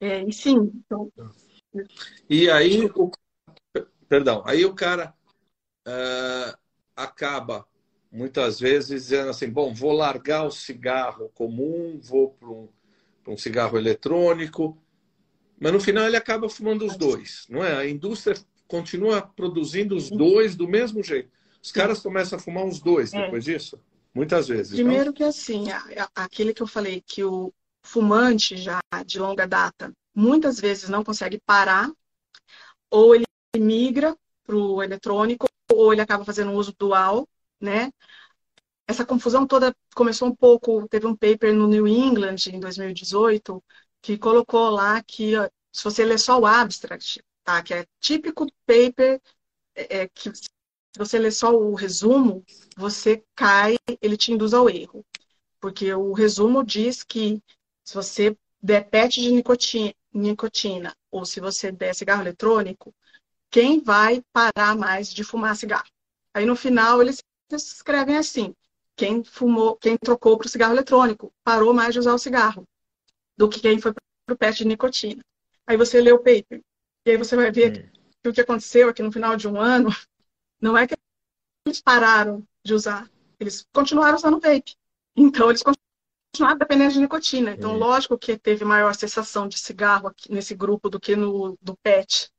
É, 0.00 0.22
e 0.24 0.32
sim, 0.32 0.72
então... 0.84 1.12
E 2.28 2.50
aí, 2.50 2.86
o 2.96 3.10
perdão, 4.08 4.42
aí 4.44 4.64
o 4.64 4.74
cara 4.74 5.14
uh, 5.86 6.58
acaba 6.96 7.64
muitas 8.10 8.58
vezes 8.58 9.04
dizendo 9.04 9.30
assim, 9.30 9.48
bom, 9.48 9.72
vou 9.72 9.92
largar 9.92 10.44
o 10.44 10.50
cigarro 10.50 11.30
comum, 11.32 12.00
vou 12.02 12.30
para 12.30 12.48
um, 12.48 12.68
um 13.28 13.36
cigarro 13.36 13.78
eletrônico, 13.78 14.76
mas 15.60 15.72
no 15.72 15.78
final 15.78 16.04
ele 16.06 16.16
acaba 16.16 16.48
fumando 16.48 16.84
os 16.84 16.96
dois, 16.96 17.46
não 17.48 17.62
é? 17.62 17.76
A 17.76 17.88
indústria 17.88 18.36
continua 18.66 19.22
produzindo 19.22 19.94
os 19.94 20.10
dois 20.10 20.56
do 20.56 20.66
mesmo 20.66 21.02
jeito. 21.04 21.30
Os 21.62 21.70
caras 21.70 22.00
começam 22.00 22.38
a 22.38 22.42
fumar 22.42 22.66
os 22.66 22.80
dois 22.80 23.12
é. 23.12 23.22
depois 23.22 23.44
disso? 23.44 23.80
Muitas 24.12 24.48
vezes. 24.48 24.74
Primeiro 24.74 25.12
que 25.12 25.22
assim, 25.22 25.66
aquele 26.14 26.52
que 26.52 26.62
eu 26.62 26.66
falei 26.66 27.00
que 27.06 27.22
o 27.22 27.52
fumante 27.82 28.56
já 28.56 28.80
de 29.04 29.18
longa 29.18 29.46
data 29.46 29.92
muitas 30.14 30.60
vezes 30.60 30.88
não 30.88 31.04
consegue 31.04 31.40
parar, 31.40 31.90
ou 32.90 33.14
ele 33.14 33.24
migra 33.56 34.16
para 34.44 34.56
o 34.56 34.82
eletrônico 34.82 35.46
ou 35.72 35.92
ele 35.92 36.02
acaba 36.02 36.24
fazendo 36.24 36.52
uso 36.52 36.74
dual, 36.78 37.28
né? 37.60 37.92
Essa 38.86 39.06
confusão 39.06 39.46
toda 39.46 39.74
começou 39.94 40.28
um 40.28 40.34
pouco, 40.34 40.88
teve 40.88 41.06
um 41.06 41.16
paper 41.16 41.54
no 41.54 41.68
New 41.68 41.86
England 41.86 42.36
em 42.48 42.58
2018 42.58 43.62
que 44.02 44.18
colocou 44.18 44.70
lá 44.70 45.02
que 45.02 45.32
se 45.72 45.84
você 45.84 46.04
ler 46.04 46.18
só 46.18 46.38
o 46.38 46.46
abstract, 46.46 47.22
tá? 47.44 47.62
Que 47.62 47.74
é 47.74 47.86
típico 48.00 48.46
paper 48.66 49.20
é, 49.74 50.00
é, 50.02 50.08
que 50.08 50.34
se 50.34 50.48
você 50.98 51.18
ler 51.18 51.32
só 51.32 51.54
o 51.54 51.74
resumo, 51.74 52.44
você 52.76 53.24
cai, 53.36 53.76
ele 54.02 54.16
te 54.16 54.32
induz 54.32 54.52
ao 54.52 54.68
erro. 54.68 55.04
Porque 55.60 55.92
o 55.94 56.12
resumo 56.12 56.64
diz 56.64 57.04
que 57.04 57.40
se 57.84 57.94
você 57.94 58.36
der 58.62 58.88
PET 58.88 59.20
de 59.20 59.32
nicotina, 59.32 59.94
nicotina 60.12 60.94
ou 61.10 61.24
se 61.24 61.40
você 61.40 61.72
der 61.72 61.94
cigarro 61.94 62.22
eletrônico, 62.22 62.94
quem 63.50 63.80
vai 63.82 64.22
parar 64.32 64.76
mais 64.76 65.12
de 65.12 65.24
fumar 65.24 65.56
cigarro. 65.56 65.88
Aí 66.32 66.46
no 66.46 66.54
final 66.54 67.00
eles 67.00 67.22
escrevem 67.50 68.16
assim: 68.16 68.54
quem 68.96 69.24
fumou, 69.24 69.76
quem 69.76 69.96
trocou 69.96 70.36
para 70.38 70.46
o 70.46 70.50
cigarro 70.50 70.74
eletrônico, 70.74 71.32
parou 71.42 71.74
mais 71.74 71.92
de 71.92 71.98
usar 71.98 72.14
o 72.14 72.18
cigarro 72.18 72.66
do 73.36 73.48
que 73.48 73.60
quem 73.60 73.80
foi 73.80 73.92
para 73.92 74.34
o 74.34 74.36
PET 74.36 74.58
de 74.58 74.64
nicotina. 74.66 75.22
Aí 75.66 75.76
você 75.76 76.00
lê 76.00 76.12
o 76.12 76.18
paper 76.18 76.62
e 77.06 77.10
aí 77.10 77.16
você 77.16 77.34
vai 77.34 77.50
ver 77.50 77.72
hum. 77.72 78.00
que 78.22 78.28
o 78.28 78.32
que 78.32 78.40
aconteceu 78.40 78.88
aqui 78.88 79.02
no 79.02 79.12
final 79.12 79.36
de 79.36 79.48
um 79.48 79.58
ano 79.58 79.88
não 80.60 80.76
é 80.76 80.86
que 80.86 80.94
eles 81.66 81.80
pararam 81.80 82.46
de 82.64 82.74
usar, 82.74 83.10
eles 83.38 83.66
continuaram 83.72 84.16
usando 84.16 84.40
vape. 84.40 84.76
Então 85.16 85.48
eles 85.48 85.62
continuaram 86.32 86.58
dependendo 86.58 86.92
de 86.92 87.00
nicotina. 87.00 87.52
Então, 87.52 87.74
hum. 87.74 87.78
lógico 87.78 88.18
que 88.18 88.38
teve 88.38 88.64
maior 88.64 88.94
cessação 88.94 89.48
de 89.48 89.58
cigarro 89.58 90.08
aqui 90.08 90.32
nesse 90.32 90.54
grupo 90.54 90.88
do 90.88 91.00
que 91.00 91.16
no 91.16 91.58
do 91.60 91.76
PET 91.76 92.30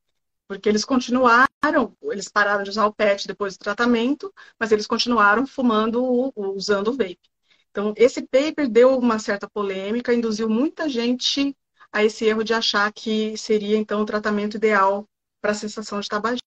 porque 0.52 0.68
eles 0.68 0.84
continuaram, 0.84 1.96
eles 2.12 2.28
pararam 2.28 2.62
de 2.62 2.70
usar 2.70 2.86
o 2.86 2.94
PET 2.94 3.26
depois 3.26 3.56
do 3.56 3.64
tratamento, 3.64 4.34
mas 4.60 4.74
eles 4.74 4.86
continuaram 4.86 5.48
fumando, 5.48 6.34
usando 6.36 6.90
o 6.90 6.92
vape. 6.92 7.22
Então, 7.70 7.94
esse 7.96 8.22
paper 8.24 8.68
deu 8.70 9.00
uma 9.00 9.18
certa 9.18 9.50
polêmica, 9.50 10.14
induziu 10.14 10.50
muita 10.50 10.90
gente 10.90 11.56
a 11.90 12.04
esse 12.04 12.26
erro 12.26 12.44
de 12.44 12.54
achar 12.54 12.92
que 12.92 13.38
seria, 13.38 13.78
então, 13.78 14.02
o 14.02 14.06
tratamento 14.06 14.58
ideal 14.58 15.08
para 15.42 15.52
a 15.52 15.56
sensação 15.56 16.02
de 16.02 16.10
tabagismo. 16.10 16.42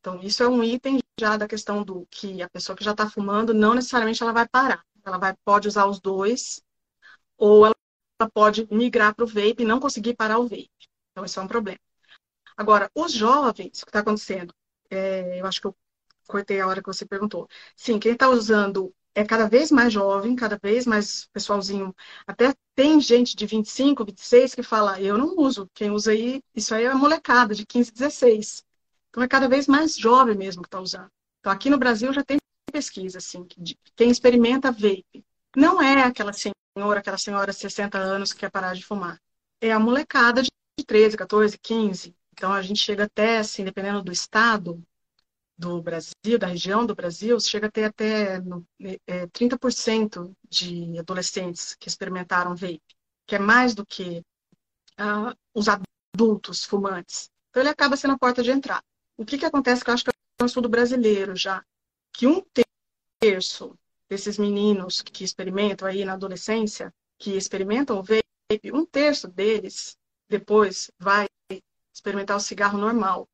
Então, 0.00 0.20
isso 0.20 0.42
é 0.42 0.48
um 0.48 0.64
item 0.64 0.98
já 1.20 1.36
da 1.36 1.46
questão 1.46 1.84
do 1.84 2.08
que 2.10 2.42
a 2.42 2.48
pessoa 2.48 2.74
que 2.74 2.82
já 2.82 2.90
está 2.90 3.08
fumando, 3.08 3.54
não 3.54 3.72
necessariamente 3.72 4.20
ela 4.20 4.32
vai 4.32 4.48
parar. 4.48 4.82
Ela 5.04 5.16
vai, 5.16 5.32
pode 5.44 5.68
usar 5.68 5.86
os 5.86 6.00
dois, 6.00 6.60
ou 7.38 7.66
ela 7.66 7.74
pode 8.34 8.66
migrar 8.70 9.14
para 9.14 9.24
o 9.24 9.28
vape 9.28 9.56
e 9.60 9.64
não 9.64 9.80
conseguir 9.80 10.14
parar 10.14 10.38
o 10.38 10.48
vape. 10.48 10.70
Então, 11.12 11.24
isso 11.24 11.40
é 11.40 11.42
um 11.42 11.48
problema. 11.48 11.78
Agora, 12.56 12.90
os 12.94 13.12
jovens, 13.12 13.80
o 13.80 13.86
que 13.86 13.90
está 13.90 14.00
acontecendo? 14.00 14.52
É, 14.90 15.40
eu 15.40 15.46
acho 15.46 15.60
que 15.60 15.66
eu 15.68 15.76
cortei 16.26 16.60
a 16.60 16.66
hora 16.66 16.82
que 16.82 16.88
você 16.88 17.06
perguntou. 17.06 17.48
Sim, 17.76 17.98
quem 17.98 18.12
está 18.12 18.28
usando 18.28 18.92
é 19.14 19.24
cada 19.24 19.48
vez 19.48 19.70
mais 19.70 19.92
jovem, 19.92 20.36
cada 20.36 20.58
vez 20.62 20.86
mais 20.86 21.26
pessoalzinho. 21.32 21.94
Até 22.26 22.54
tem 22.74 23.00
gente 23.00 23.36
de 23.36 23.46
25, 23.46 24.04
26 24.04 24.54
que 24.54 24.62
fala, 24.62 25.00
eu 25.00 25.18
não 25.18 25.36
uso. 25.36 25.68
Quem 25.74 25.90
usa 25.90 26.12
aí, 26.12 26.42
isso 26.54 26.74
aí 26.74 26.84
é 26.84 26.94
molecada 26.94 27.54
de 27.54 27.66
15, 27.66 27.92
16. 27.92 28.64
Então 29.10 29.22
é 29.22 29.28
cada 29.28 29.48
vez 29.48 29.66
mais 29.66 29.96
jovem 29.96 30.36
mesmo 30.36 30.62
que 30.62 30.68
está 30.68 30.80
usando. 30.80 31.10
Então 31.40 31.52
aqui 31.52 31.70
no 31.70 31.78
Brasil 31.78 32.12
já 32.12 32.22
tem 32.22 32.38
pesquisa, 32.70 33.18
assim, 33.18 33.46
de 33.56 33.76
quem 33.96 34.10
experimenta 34.10 34.70
vape. 34.70 35.24
Não 35.56 35.82
é 35.82 36.02
aquela 36.02 36.32
senhora, 36.78 37.00
aquela 37.00 37.18
senhora 37.18 37.52
de 37.52 37.58
60 37.58 37.98
anos 37.98 38.32
que 38.32 38.40
quer 38.40 38.50
parar 38.50 38.74
de 38.74 38.84
fumar. 38.84 39.20
É 39.60 39.72
a 39.72 39.80
molecada 39.80 40.42
de 40.42 40.50
13, 40.86 41.16
14, 41.16 41.58
15. 41.58 42.14
Então, 42.32 42.52
a 42.52 42.62
gente 42.62 42.80
chega 42.80 43.04
até, 43.04 43.38
assim, 43.38 43.64
dependendo 43.64 44.02
do 44.02 44.12
estado 44.12 44.80
do 45.56 45.82
Brasil, 45.82 46.38
da 46.38 46.46
região 46.46 46.86
do 46.86 46.94
Brasil, 46.94 47.38
chega 47.40 47.66
até 47.66 48.40
no, 48.40 48.64
é, 49.08 49.26
30% 49.26 50.32
de 50.48 50.96
adolescentes 51.00 51.74
que 51.74 51.88
experimentaram 51.88 52.54
vape, 52.54 52.80
que 53.26 53.34
é 53.34 53.40
mais 53.40 53.74
do 53.74 53.84
que 53.84 54.22
uh, 55.00 55.36
os 55.52 55.66
adultos 55.68 56.64
fumantes. 56.64 57.28
Então, 57.50 57.60
ele 57.60 57.70
acaba 57.70 57.96
sendo 57.96 58.14
a 58.14 58.18
porta 58.18 58.40
de 58.40 58.52
entrada. 58.52 58.84
O 59.16 59.24
que, 59.24 59.36
que 59.36 59.44
acontece, 59.44 59.82
que 59.82 59.90
eu 59.90 59.94
acho 59.94 60.04
que 60.04 60.10
é 60.10 60.44
um 60.44 60.46
estudo 60.46 60.68
brasileiro 60.68 61.34
já, 61.34 61.64
que 62.12 62.28
um 62.28 62.40
terço 63.18 63.76
desses 64.08 64.38
meninos 64.38 65.02
que 65.02 65.24
experimentam 65.24 65.86
aí 65.86 66.04
na 66.04 66.14
adolescência, 66.14 66.92
que 67.18 67.36
experimentam 67.36 67.98
o 67.98 68.02
vape, 68.02 68.72
um 68.72 68.84
terço 68.84 69.28
deles 69.28 69.96
depois 70.28 70.90
vai 70.98 71.26
experimentar 71.92 72.36
o 72.36 72.40
cigarro 72.40 72.78
normal. 72.78 73.28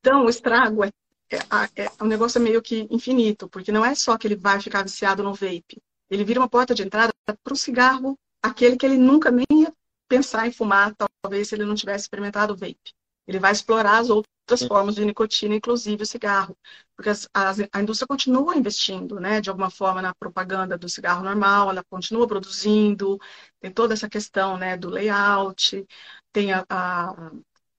Então, 0.00 0.26
o 0.26 0.28
estrago 0.28 0.84
é, 0.84 0.90
é, 1.30 1.84
é, 1.84 1.90
um 2.02 2.06
negócio 2.06 2.40
meio 2.40 2.60
que 2.60 2.86
infinito, 2.90 3.48
porque 3.48 3.72
não 3.72 3.84
é 3.84 3.94
só 3.94 4.18
que 4.18 4.26
ele 4.26 4.36
vai 4.36 4.60
ficar 4.60 4.82
viciado 4.82 5.22
no 5.22 5.32
vape. 5.32 5.82
Ele 6.10 6.24
vira 6.24 6.40
uma 6.40 6.48
porta 6.48 6.74
de 6.74 6.82
entrada 6.82 7.12
para 7.42 7.52
o 7.52 7.56
cigarro, 7.56 8.18
aquele 8.42 8.76
que 8.76 8.84
ele 8.84 8.98
nunca 8.98 9.30
nem 9.30 9.46
ia 9.50 9.72
pensar 10.08 10.46
em 10.46 10.52
fumar, 10.52 10.94
talvez 11.22 11.48
se 11.48 11.54
ele 11.54 11.64
não 11.64 11.74
tivesse 11.74 12.04
experimentado 12.04 12.52
o 12.52 12.56
vape. 12.56 12.94
Ele 13.26 13.38
vai 13.38 13.52
explorar 13.52 13.98
as 13.98 14.10
outras 14.10 14.62
formas 14.66 14.94
de 14.94 15.04
nicotina, 15.04 15.54
inclusive 15.54 16.02
o 16.02 16.06
cigarro. 16.06 16.56
Porque 16.96 17.10
as, 17.10 17.28
as, 17.32 17.58
a 17.72 17.80
indústria 17.80 18.06
continua 18.06 18.56
investindo, 18.56 19.18
né, 19.18 19.40
de 19.40 19.50
alguma 19.50 19.70
forma, 19.70 20.02
na 20.02 20.14
propaganda 20.14 20.76
do 20.76 20.88
cigarro 20.88 21.24
normal, 21.24 21.70
ela 21.70 21.84
continua 21.84 22.26
produzindo, 22.26 23.18
tem 23.60 23.70
toda 23.70 23.94
essa 23.94 24.08
questão 24.08 24.56
né, 24.56 24.76
do 24.76 24.90
layout, 24.90 25.86
tem 26.32 26.52
a, 26.52 26.64
a 26.68 27.32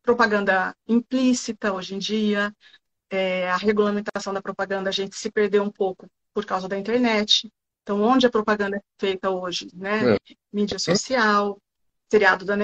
propaganda 0.04 0.76
implícita 0.88 1.74
hoje 1.74 1.96
em 1.96 2.00
dia, 2.00 2.54
é, 3.10 3.50
a 3.50 3.58
regulamentação 3.58 4.34
da 4.34 4.41
propaganda 4.41 4.89
a 4.89 4.93
gente 4.93 5.16
se 5.16 5.32
perdeu 5.32 5.64
um 5.64 5.72
pouco 5.72 6.08
por 6.34 6.46
causa 6.46 6.68
da 6.68 6.78
internet. 6.78 7.50
Então, 7.84 8.02
onde 8.02 8.26
a 8.26 8.32
propaganda 8.32 8.78
é 8.78 8.82
feita 9.00 9.30
hoje, 9.30 9.70
né? 9.74 10.16
É. 10.16 10.18
Mídia 10.52 10.80
social, 10.80 11.60
seriado 12.10 12.43
da 12.43 12.58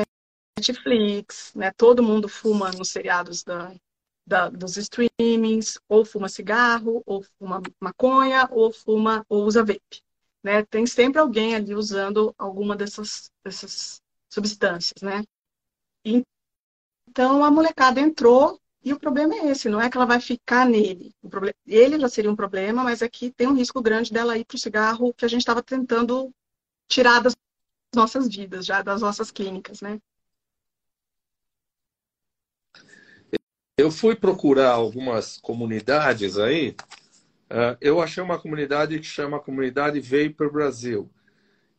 Netflix, 0.70 1.54
né? 1.56 1.72
Todo 1.72 2.04
mundo 2.04 2.30
fuma 2.30 2.72
nos 2.72 2.90
seriados 2.90 3.44
da, 3.44 3.74
da, 4.26 4.50
dos 4.50 4.78
streamings, 4.78 5.80
ou 5.90 6.06
fuma 6.06 6.30
cigarro, 6.30 7.02
ou 7.06 7.24
fuma 7.38 7.62
maconha, 7.80 8.48
ou 8.52 8.72
fuma, 8.72 9.26
ou 9.28 9.46
usa 9.46 9.64
vape. 9.64 10.02
Né? 10.44 10.64
Tem 10.66 10.86
sempre 10.86 11.20
alguém 11.20 11.56
ali 11.56 11.76
usando 11.76 12.34
alguma 12.38 12.76
dessas, 12.76 13.32
dessas 13.44 14.02
substâncias, 14.30 15.02
né? 15.02 15.24
Então 17.08 17.44
a 17.44 17.52
molecada 17.52 18.00
entrou 18.00 18.60
e 18.84 18.94
o 18.94 19.00
problema 19.00 19.36
é 19.36 19.48
esse, 19.50 19.70
não 19.70 19.80
é 19.80 19.90
que 19.90 19.98
ela 19.98 20.06
vai 20.06 20.20
ficar 20.20 20.66
nele. 20.66 21.14
O 21.22 21.30
problema, 21.30 21.56
ele 21.68 22.00
já 22.00 22.10
seria 22.10 22.32
um 22.32 22.36
problema, 22.36 22.84
mas 22.84 23.02
aqui 23.04 23.28
é 23.28 23.32
tem 23.32 23.48
um 23.48 23.54
risco 23.54 23.82
grande 23.82 24.12
dela 24.12 24.38
ir 24.38 24.46
para 24.46 24.56
o 24.56 24.60
cigarro 24.60 25.14
que 25.14 25.26
a 25.26 25.28
gente 25.28 25.42
estava 25.42 25.62
tentando 25.62 26.34
tirar 26.88 27.20
das 27.22 27.36
nossas 27.96 28.28
vidas, 28.28 28.66
já 28.66 28.82
das 28.82 29.02
nossas 29.02 29.30
clínicas, 29.30 29.82
né? 29.82 30.00
Eu 33.78 33.90
fui 33.90 34.16
procurar 34.16 34.72
algumas 34.72 35.38
comunidades 35.38 36.38
aí. 36.38 36.76
Uh, 37.50 37.78
eu 37.80 38.02
achei 38.02 38.22
uma 38.22 38.40
comunidade 38.40 39.00
que 39.00 39.06
chama 39.06 39.40
Comunidade 39.40 40.00
Vapor 40.00 40.52
Brasil. 40.52 41.10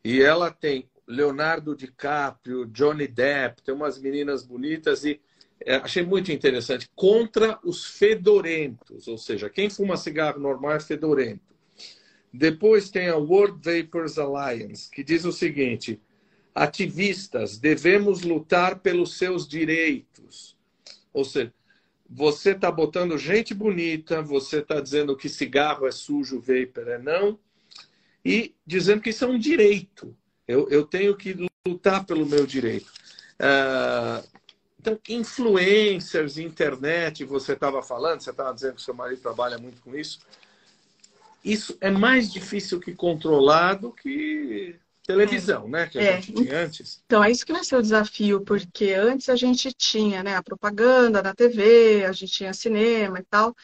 E 0.04 0.20
ela 0.20 0.50
tem 0.50 0.88
Leonardo 1.06 1.76
DiCaprio, 1.76 2.66
Johnny 2.66 3.06
Depp, 3.06 3.62
tem 3.62 3.74
umas 3.74 4.00
meninas 4.00 4.42
bonitas 4.44 5.04
e 5.04 5.20
é, 5.64 5.76
achei 5.76 6.04
muito 6.04 6.32
interessante. 6.32 6.90
Contra 6.94 7.58
os 7.62 7.84
fedorentos, 7.84 9.06
ou 9.06 9.18
seja, 9.18 9.48
quem 9.48 9.70
fuma 9.70 9.96
cigarro 9.96 10.40
normal 10.40 10.72
é 10.72 10.80
fedorento. 10.80 11.52
Depois 12.32 12.90
tem 12.90 13.08
a 13.08 13.16
World 13.16 13.60
Vapors 13.62 14.18
Alliance, 14.18 14.90
que 14.90 15.04
diz 15.04 15.24
o 15.24 15.32
seguinte: 15.32 16.00
ativistas, 16.54 17.58
devemos 17.58 18.22
lutar 18.22 18.80
pelos 18.80 19.18
seus 19.18 19.46
direitos. 19.46 20.56
Ou 21.12 21.24
seja, 21.24 21.52
você 22.14 22.50
está 22.50 22.70
botando 22.70 23.16
gente 23.16 23.54
bonita, 23.54 24.20
você 24.20 24.58
está 24.58 24.80
dizendo 24.80 25.16
que 25.16 25.30
cigarro 25.30 25.86
é 25.86 25.90
sujo, 25.90 26.40
vapor 26.40 26.88
é 26.88 26.98
não, 26.98 27.38
e 28.22 28.54
dizendo 28.66 29.00
que 29.00 29.10
isso 29.10 29.24
é 29.24 29.28
um 29.28 29.38
direito. 29.38 30.14
Eu, 30.46 30.68
eu 30.68 30.84
tenho 30.84 31.16
que 31.16 31.34
lutar 31.66 32.04
pelo 32.04 32.26
meu 32.26 32.46
direito. 32.46 32.92
Uh, 33.40 34.28
então, 34.78 34.98
influencers, 35.08 36.36
internet, 36.36 37.24
você 37.24 37.54
estava 37.54 37.82
falando, 37.82 38.20
você 38.20 38.30
estava 38.30 38.52
dizendo 38.52 38.74
que 38.74 38.82
seu 38.82 38.94
marido 38.94 39.22
trabalha 39.22 39.56
muito 39.56 39.80
com 39.80 39.96
isso. 39.96 40.20
Isso 41.42 41.78
é 41.80 41.90
mais 41.90 42.30
difícil 42.30 42.78
que 42.78 42.94
controlar 42.94 43.74
do 43.74 43.90
que 43.90 44.76
televisão, 45.02 45.66
é. 45.66 45.68
né? 45.68 45.86
Que 45.88 45.98
a 45.98 46.02
é. 46.02 46.20
gente 46.20 46.32
tinha 46.32 46.58
antes. 46.60 47.02
Então, 47.04 47.22
é 47.22 47.30
isso 47.30 47.44
que 47.44 47.52
vai 47.52 47.64
ser 47.64 47.76
o 47.76 47.82
desafio, 47.82 48.40
porque 48.42 48.92
antes 48.92 49.28
a 49.28 49.36
gente 49.36 49.72
tinha 49.72 50.22
né, 50.22 50.36
a 50.36 50.42
propaganda 50.42 51.22
na 51.22 51.34
TV, 51.34 52.04
a 52.04 52.12
gente 52.12 52.32
tinha 52.32 52.54
cinema 52.54 53.18
e 53.18 53.24
tal, 53.24 53.54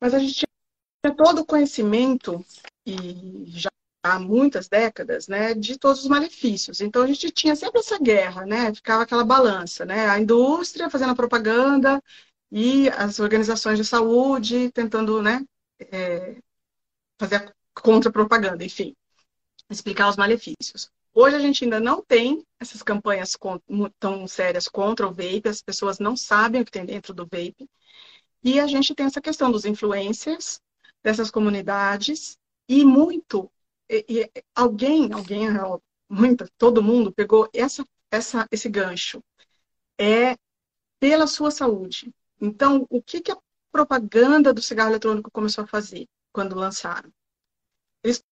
mas 0.00 0.14
a 0.14 0.18
gente 0.18 0.34
tinha 0.34 1.14
todo 1.16 1.40
o 1.40 1.46
conhecimento 1.46 2.44
e 2.86 3.44
já 3.48 3.70
há 4.02 4.18
muitas 4.18 4.68
décadas, 4.68 5.28
né, 5.28 5.54
de 5.54 5.78
todos 5.78 6.02
os 6.02 6.08
malefícios. 6.08 6.80
Então 6.80 7.02
a 7.02 7.06
gente 7.06 7.30
tinha 7.30 7.56
sempre 7.56 7.80
essa 7.80 7.98
guerra, 7.98 8.44
né, 8.44 8.74
ficava 8.74 9.02
aquela 9.02 9.24
balança, 9.24 9.84
né, 9.86 10.08
a 10.08 10.20
indústria 10.20 10.90
fazendo 10.90 11.12
a 11.12 11.16
propaganda 11.16 12.02
e 12.52 12.88
as 12.90 13.18
organizações 13.18 13.78
de 13.78 13.84
saúde 13.84 14.70
tentando, 14.72 15.22
né, 15.22 15.42
é, 15.90 16.36
fazer 17.18 17.36
a 17.36 17.54
contra-propaganda, 17.74 18.64
enfim, 18.64 18.94
explicar 19.74 20.08
os 20.08 20.16
malefícios. 20.16 20.90
Hoje 21.12 21.36
a 21.36 21.38
gente 21.38 21.64
ainda 21.64 21.78
não 21.78 22.02
tem 22.02 22.44
essas 22.58 22.82
campanhas 22.82 23.36
tão 23.98 24.26
sérias 24.26 24.66
contra 24.66 25.06
o 25.06 25.12
vape, 25.12 25.48
as 25.48 25.62
pessoas 25.62 25.98
não 25.98 26.16
sabem 26.16 26.60
o 26.60 26.64
que 26.64 26.72
tem 26.72 26.84
dentro 26.84 27.14
do 27.14 27.24
vape, 27.24 27.68
e 28.42 28.58
a 28.58 28.66
gente 28.66 28.94
tem 28.94 29.06
essa 29.06 29.20
questão 29.20 29.50
dos 29.50 29.64
influencers, 29.64 30.60
dessas 31.02 31.30
comunidades, 31.30 32.36
e 32.68 32.84
muito 32.84 33.50
e, 33.88 34.04
e 34.08 34.44
alguém, 34.54 35.12
alguém, 35.12 35.48
muita, 36.08 36.48
todo 36.58 36.82
mundo 36.82 37.12
pegou 37.12 37.48
essa, 37.52 37.84
essa, 38.10 38.46
esse 38.50 38.68
gancho. 38.68 39.22
É 39.98 40.36
pela 40.98 41.26
sua 41.26 41.50
saúde. 41.50 42.12
Então, 42.40 42.86
o 42.90 43.02
que, 43.02 43.20
que 43.20 43.30
a 43.32 43.38
propaganda 43.70 44.52
do 44.52 44.62
cigarro 44.62 44.90
eletrônico 44.90 45.30
começou 45.30 45.64
a 45.64 45.66
fazer 45.66 46.06
quando 46.32 46.56
lançaram? 46.56 47.10
Eles 48.02 48.22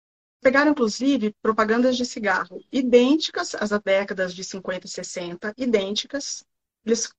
pegaram, 0.43 0.73
inclusive, 0.73 1.35
propagandas 1.41 1.97
de 1.97 2.05
cigarro 2.05 2.63
idênticas 2.71 3.55
às 3.55 3.71
décadas 3.81 4.35
de 4.35 4.45
50 4.45 4.87
e 4.87 4.91
60, 4.91 5.55
idênticas. 5.57 6.45
Eles 6.85 7.13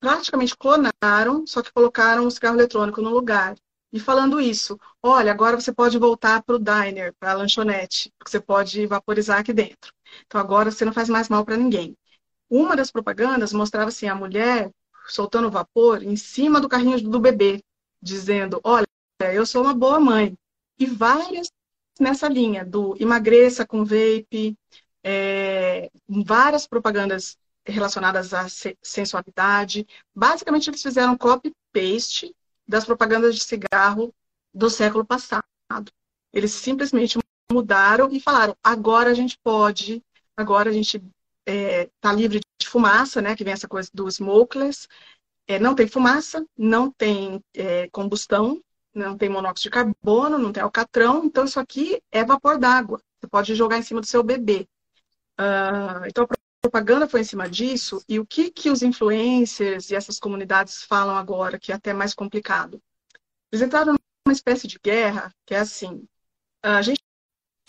praticamente 0.00 0.56
clonaram, 0.56 1.46
só 1.46 1.62
que 1.62 1.72
colocaram 1.72 2.26
o 2.26 2.30
cigarro 2.30 2.56
eletrônico 2.56 3.00
no 3.02 3.10
lugar. 3.10 3.54
E 3.92 3.98
falando 3.98 4.40
isso, 4.40 4.78
olha, 5.02 5.32
agora 5.32 5.58
você 5.58 5.72
pode 5.72 5.98
voltar 5.98 6.42
para 6.42 6.56
o 6.56 6.58
diner, 6.58 7.14
para 7.18 7.32
a 7.32 7.34
lanchonete, 7.34 8.12
porque 8.18 8.30
você 8.30 8.40
pode 8.40 8.86
vaporizar 8.86 9.40
aqui 9.40 9.52
dentro. 9.52 9.92
Então 10.26 10.40
agora 10.40 10.70
você 10.70 10.84
não 10.84 10.92
faz 10.92 11.08
mais 11.08 11.28
mal 11.28 11.44
para 11.44 11.56
ninguém. 11.56 11.96
Uma 12.50 12.76
das 12.76 12.90
propagandas 12.90 13.52
mostrava 13.52 13.88
assim 13.88 14.08
a 14.08 14.14
mulher 14.14 14.70
soltando 15.06 15.50
vapor 15.50 16.02
em 16.02 16.16
cima 16.16 16.60
do 16.60 16.68
carrinho 16.68 17.00
do 17.02 17.20
bebê, 17.20 17.62
dizendo: 18.02 18.60
"Olha, 18.64 18.86
eu 19.32 19.46
sou 19.46 19.62
uma 19.62 19.74
boa 19.74 20.00
mãe". 20.00 20.36
E 20.78 20.86
várias 20.86 21.50
nessa 22.02 22.28
linha 22.28 22.64
do 22.64 22.96
emagreça 23.00 23.66
com 23.66 23.84
vape, 23.84 24.56
é, 25.04 25.90
várias 26.08 26.66
propagandas 26.66 27.36
relacionadas 27.66 28.32
à 28.32 28.46
sensualidade. 28.82 29.86
Basicamente 30.14 30.70
eles 30.70 30.82
fizeram 30.82 31.16
copy 31.16 31.52
paste 31.72 32.34
das 32.66 32.84
propagandas 32.84 33.34
de 33.34 33.44
cigarro 33.44 34.14
do 34.52 34.68
século 34.70 35.04
passado. 35.04 35.44
Eles 36.32 36.52
simplesmente 36.52 37.18
mudaram 37.50 38.10
e 38.10 38.20
falaram: 38.20 38.56
agora 38.62 39.10
a 39.10 39.14
gente 39.14 39.38
pode, 39.42 40.02
agora 40.36 40.70
a 40.70 40.72
gente 40.72 40.96
está 40.96 41.08
é, 41.46 41.90
tá 42.00 42.12
livre 42.12 42.40
de 42.60 42.68
fumaça, 42.68 43.22
né? 43.22 43.34
Que 43.34 43.44
vem 43.44 43.52
essa 43.52 43.68
coisa 43.68 43.90
do 43.92 44.08
smokeless. 44.08 44.86
É, 45.46 45.58
não 45.58 45.74
tem 45.74 45.88
fumaça, 45.88 46.44
não 46.56 46.90
tem 46.90 47.42
é, 47.54 47.88
combustão, 47.88 48.62
não 48.94 49.16
tem 49.16 49.28
monóxido 49.28 49.64
de 49.64 49.70
carbono, 49.70 50.38
não 50.38 50.52
tem 50.52 50.62
alcatrão. 50.62 51.24
Então, 51.24 51.44
isso 51.44 51.60
aqui 51.60 52.02
é 52.10 52.24
vapor 52.24 52.58
d'água. 52.58 53.00
Você 53.18 53.28
pode 53.28 53.54
jogar 53.54 53.78
em 53.78 53.82
cima 53.82 54.00
do 54.00 54.06
seu 54.06 54.22
bebê. 54.22 54.68
Uh, 55.38 56.06
então, 56.06 56.24
a 56.24 56.36
propaganda 56.60 57.08
foi 57.08 57.20
em 57.20 57.24
cima 57.24 57.48
disso, 57.48 58.02
e 58.08 58.18
o 58.18 58.26
que, 58.26 58.50
que 58.50 58.70
os 58.70 58.82
influencers 58.82 59.90
e 59.90 59.94
essas 59.94 60.18
comunidades 60.18 60.82
falam 60.82 61.16
agora, 61.16 61.58
que 61.58 61.70
é 61.70 61.74
até 61.74 61.92
mais 61.92 62.14
complicado? 62.14 62.82
Eles 63.52 63.64
entraram 63.64 63.94
numa 64.26 64.32
espécie 64.32 64.66
de 64.66 64.78
guerra, 64.82 65.32
que 65.46 65.54
é 65.54 65.58
assim, 65.58 66.04
a 66.62 66.82
gente 66.82 67.00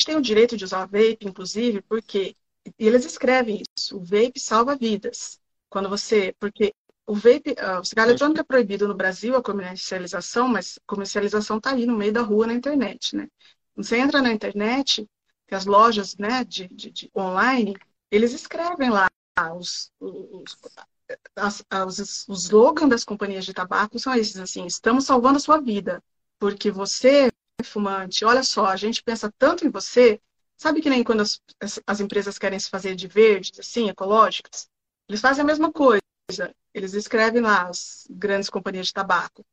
tem 0.05 0.17
o 0.17 0.21
direito 0.21 0.57
de 0.57 0.65
usar 0.65 0.85
vape, 0.85 1.19
inclusive, 1.21 1.81
porque 1.83 2.35
e 2.77 2.87
eles 2.87 3.05
escrevem 3.05 3.63
isso, 3.77 3.97
o 3.97 4.03
vape 4.03 4.39
salva 4.39 4.75
vidas. 4.75 5.39
Quando 5.69 5.89
você, 5.89 6.35
porque 6.39 6.73
o 7.09 7.15
vape, 7.15 7.55
uh, 7.59 7.79
o 7.79 7.83
cigarro 7.83 8.11
eletrônico 8.11 8.39
é 8.39 8.43
proibido 8.43 8.87
no 8.87 8.93
Brasil, 8.93 9.35
a 9.35 9.41
comercialização, 9.41 10.47
mas 10.47 10.77
a 10.77 10.81
comercialização 10.85 11.57
está 11.57 11.71
aí 11.71 11.87
no 11.87 11.97
meio 11.97 12.13
da 12.13 12.21
rua 12.21 12.45
na 12.45 12.53
internet, 12.53 13.15
né? 13.15 13.27
Você 13.75 13.97
entra 13.97 14.21
na 14.21 14.31
internet, 14.31 15.09
tem 15.47 15.57
as 15.57 15.65
lojas, 15.65 16.15
né, 16.17 16.43
de, 16.43 16.67
de, 16.67 16.91
de 16.91 17.11
online, 17.17 17.75
eles 18.11 18.31
escrevem 18.31 18.91
lá 18.91 19.09
os, 19.55 19.91
os, 19.99 20.55
as, 21.35 21.65
as, 21.67 22.27
os 22.27 22.43
slogans 22.43 22.89
das 22.91 23.03
companhias 23.03 23.43
de 23.43 23.55
tabaco 23.55 23.97
são 23.97 24.13
esses, 24.13 24.37
assim, 24.37 24.67
estamos 24.67 25.05
salvando 25.05 25.37
a 25.37 25.41
sua 25.41 25.59
vida, 25.59 26.03
porque 26.37 26.69
você, 26.69 27.31
fumante, 27.63 28.23
olha 28.23 28.43
só, 28.43 28.67
a 28.67 28.75
gente 28.75 29.01
pensa 29.01 29.33
tanto 29.35 29.65
em 29.65 29.71
você, 29.71 30.21
sabe 30.55 30.79
que 30.79 30.91
nem 30.91 31.03
quando 31.03 31.21
as, 31.21 31.41
as 31.87 31.99
empresas 31.99 32.37
querem 32.37 32.59
se 32.59 32.69
fazer 32.69 32.93
de 32.93 33.07
verdes, 33.07 33.59
assim, 33.59 33.89
ecológicas? 33.89 34.69
Eles 35.07 35.21
fazem 35.21 35.41
a 35.41 35.47
mesma 35.47 35.71
coisa, 35.71 36.03
eles 36.73 36.93
escrevem 36.93 37.41
lá 37.41 37.67
as 37.67 38.07
grandes 38.09 38.49
companhias 38.49 38.87
de 38.87 38.93
tabaco. 38.93 39.45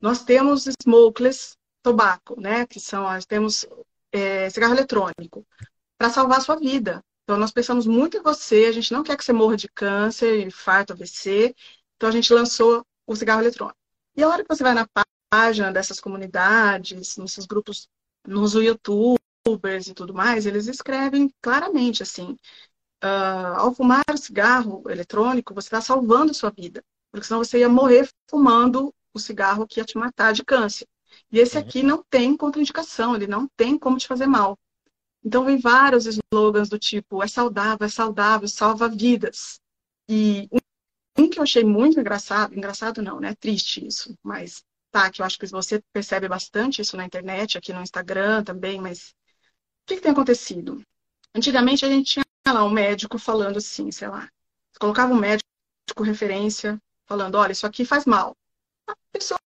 Nós 0.00 0.22
temos 0.22 0.66
smokeless 0.82 1.56
tobacco, 1.82 2.40
né, 2.40 2.66
que 2.66 2.78
são, 2.78 3.02
nós 3.04 3.26
temos 3.26 3.66
é, 4.12 4.48
cigarro 4.50 4.74
eletrônico, 4.74 5.46
para 5.98 6.10
salvar 6.10 6.38
a 6.38 6.40
sua 6.40 6.56
vida. 6.56 7.02
Então, 7.24 7.38
nós 7.38 7.52
pensamos 7.52 7.86
muito 7.86 8.16
em 8.16 8.22
você, 8.22 8.64
a 8.64 8.72
gente 8.72 8.92
não 8.92 9.02
quer 9.02 9.16
que 9.16 9.24
você 9.24 9.32
morra 9.32 9.56
de 9.56 9.68
câncer, 9.68 10.40
infarto, 10.40 10.92
AVC. 10.92 11.54
Então, 11.96 12.08
a 12.08 12.12
gente 12.12 12.32
lançou 12.32 12.84
o 13.06 13.14
cigarro 13.14 13.40
eletrônico. 13.40 13.78
E 14.16 14.22
a 14.22 14.28
hora 14.28 14.42
que 14.42 14.48
você 14.48 14.62
vai 14.62 14.74
na 14.74 14.86
página 15.30 15.70
dessas 15.72 16.00
comunidades, 16.00 17.16
nesses 17.16 17.46
grupos, 17.46 17.88
nos 18.26 18.54
youtubers 18.54 19.86
e 19.86 19.94
tudo 19.94 20.12
mais, 20.12 20.44
eles 20.44 20.66
escrevem 20.66 21.32
claramente 21.40 22.02
assim: 22.02 22.36
uh, 23.02 23.56
ao 23.58 23.74
fumar 23.74 24.04
cigarro 24.16 24.82
eletrônico, 24.88 25.54
você 25.54 25.68
está 25.68 25.80
salvando 25.80 26.34
sua 26.34 26.50
vida. 26.50 26.82
Porque 27.10 27.26
senão 27.26 27.42
você 27.42 27.58
ia 27.58 27.68
morrer 27.68 28.08
fumando 28.28 28.94
o 29.12 29.18
cigarro 29.18 29.66
que 29.66 29.80
ia 29.80 29.84
te 29.84 29.98
matar 29.98 30.32
de 30.32 30.44
câncer. 30.44 30.86
E 31.32 31.38
esse 31.38 31.56
uhum. 31.56 31.62
aqui 31.62 31.82
não 31.82 32.04
tem 32.08 32.36
contraindicação, 32.36 33.16
ele 33.16 33.26
não 33.26 33.48
tem 33.56 33.78
como 33.78 33.98
te 33.98 34.06
fazer 34.06 34.26
mal. 34.26 34.58
Então, 35.24 35.44
vem 35.44 35.58
vários 35.58 36.06
slogans 36.06 36.68
do 36.68 36.78
tipo: 36.78 37.22
é 37.22 37.26
saudável, 37.28 37.86
é 37.86 37.90
saudável, 37.90 38.48
salva 38.48 38.88
vidas. 38.88 39.60
E 40.08 40.48
um 41.18 41.28
que 41.28 41.38
eu 41.38 41.42
achei 41.42 41.64
muito 41.64 42.00
engraçado, 42.00 42.54
engraçado 42.54 43.02
não, 43.02 43.20
né? 43.20 43.34
Triste 43.34 43.86
isso, 43.86 44.16
mas 44.22 44.64
tá, 44.90 45.10
que 45.10 45.22
eu 45.22 45.26
acho 45.26 45.38
que 45.38 45.46
você 45.46 45.82
percebe 45.92 46.28
bastante 46.28 46.82
isso 46.82 46.96
na 46.96 47.04
internet, 47.04 47.58
aqui 47.58 47.72
no 47.72 47.82
Instagram 47.82 48.42
também, 48.42 48.80
mas 48.80 49.10
o 49.10 49.14
que, 49.86 49.96
que 49.96 50.02
tem 50.02 50.12
acontecido? 50.12 50.82
Antigamente 51.34 51.84
a 51.84 51.88
gente 51.88 52.12
tinha 52.12 52.24
lá 52.48 52.64
um 52.64 52.70
médico 52.70 53.18
falando 53.18 53.58
assim, 53.58 53.90
sei 53.90 54.08
lá, 54.08 54.28
colocava 54.78 55.12
um 55.12 55.18
médico 55.18 55.44
referência 56.02 56.80
falando, 57.06 57.36
olha, 57.36 57.52
isso 57.52 57.66
aqui 57.66 57.84
faz 57.84 58.04
mal. 58.06 58.36
A 58.88 58.94
pessoa 59.12 59.38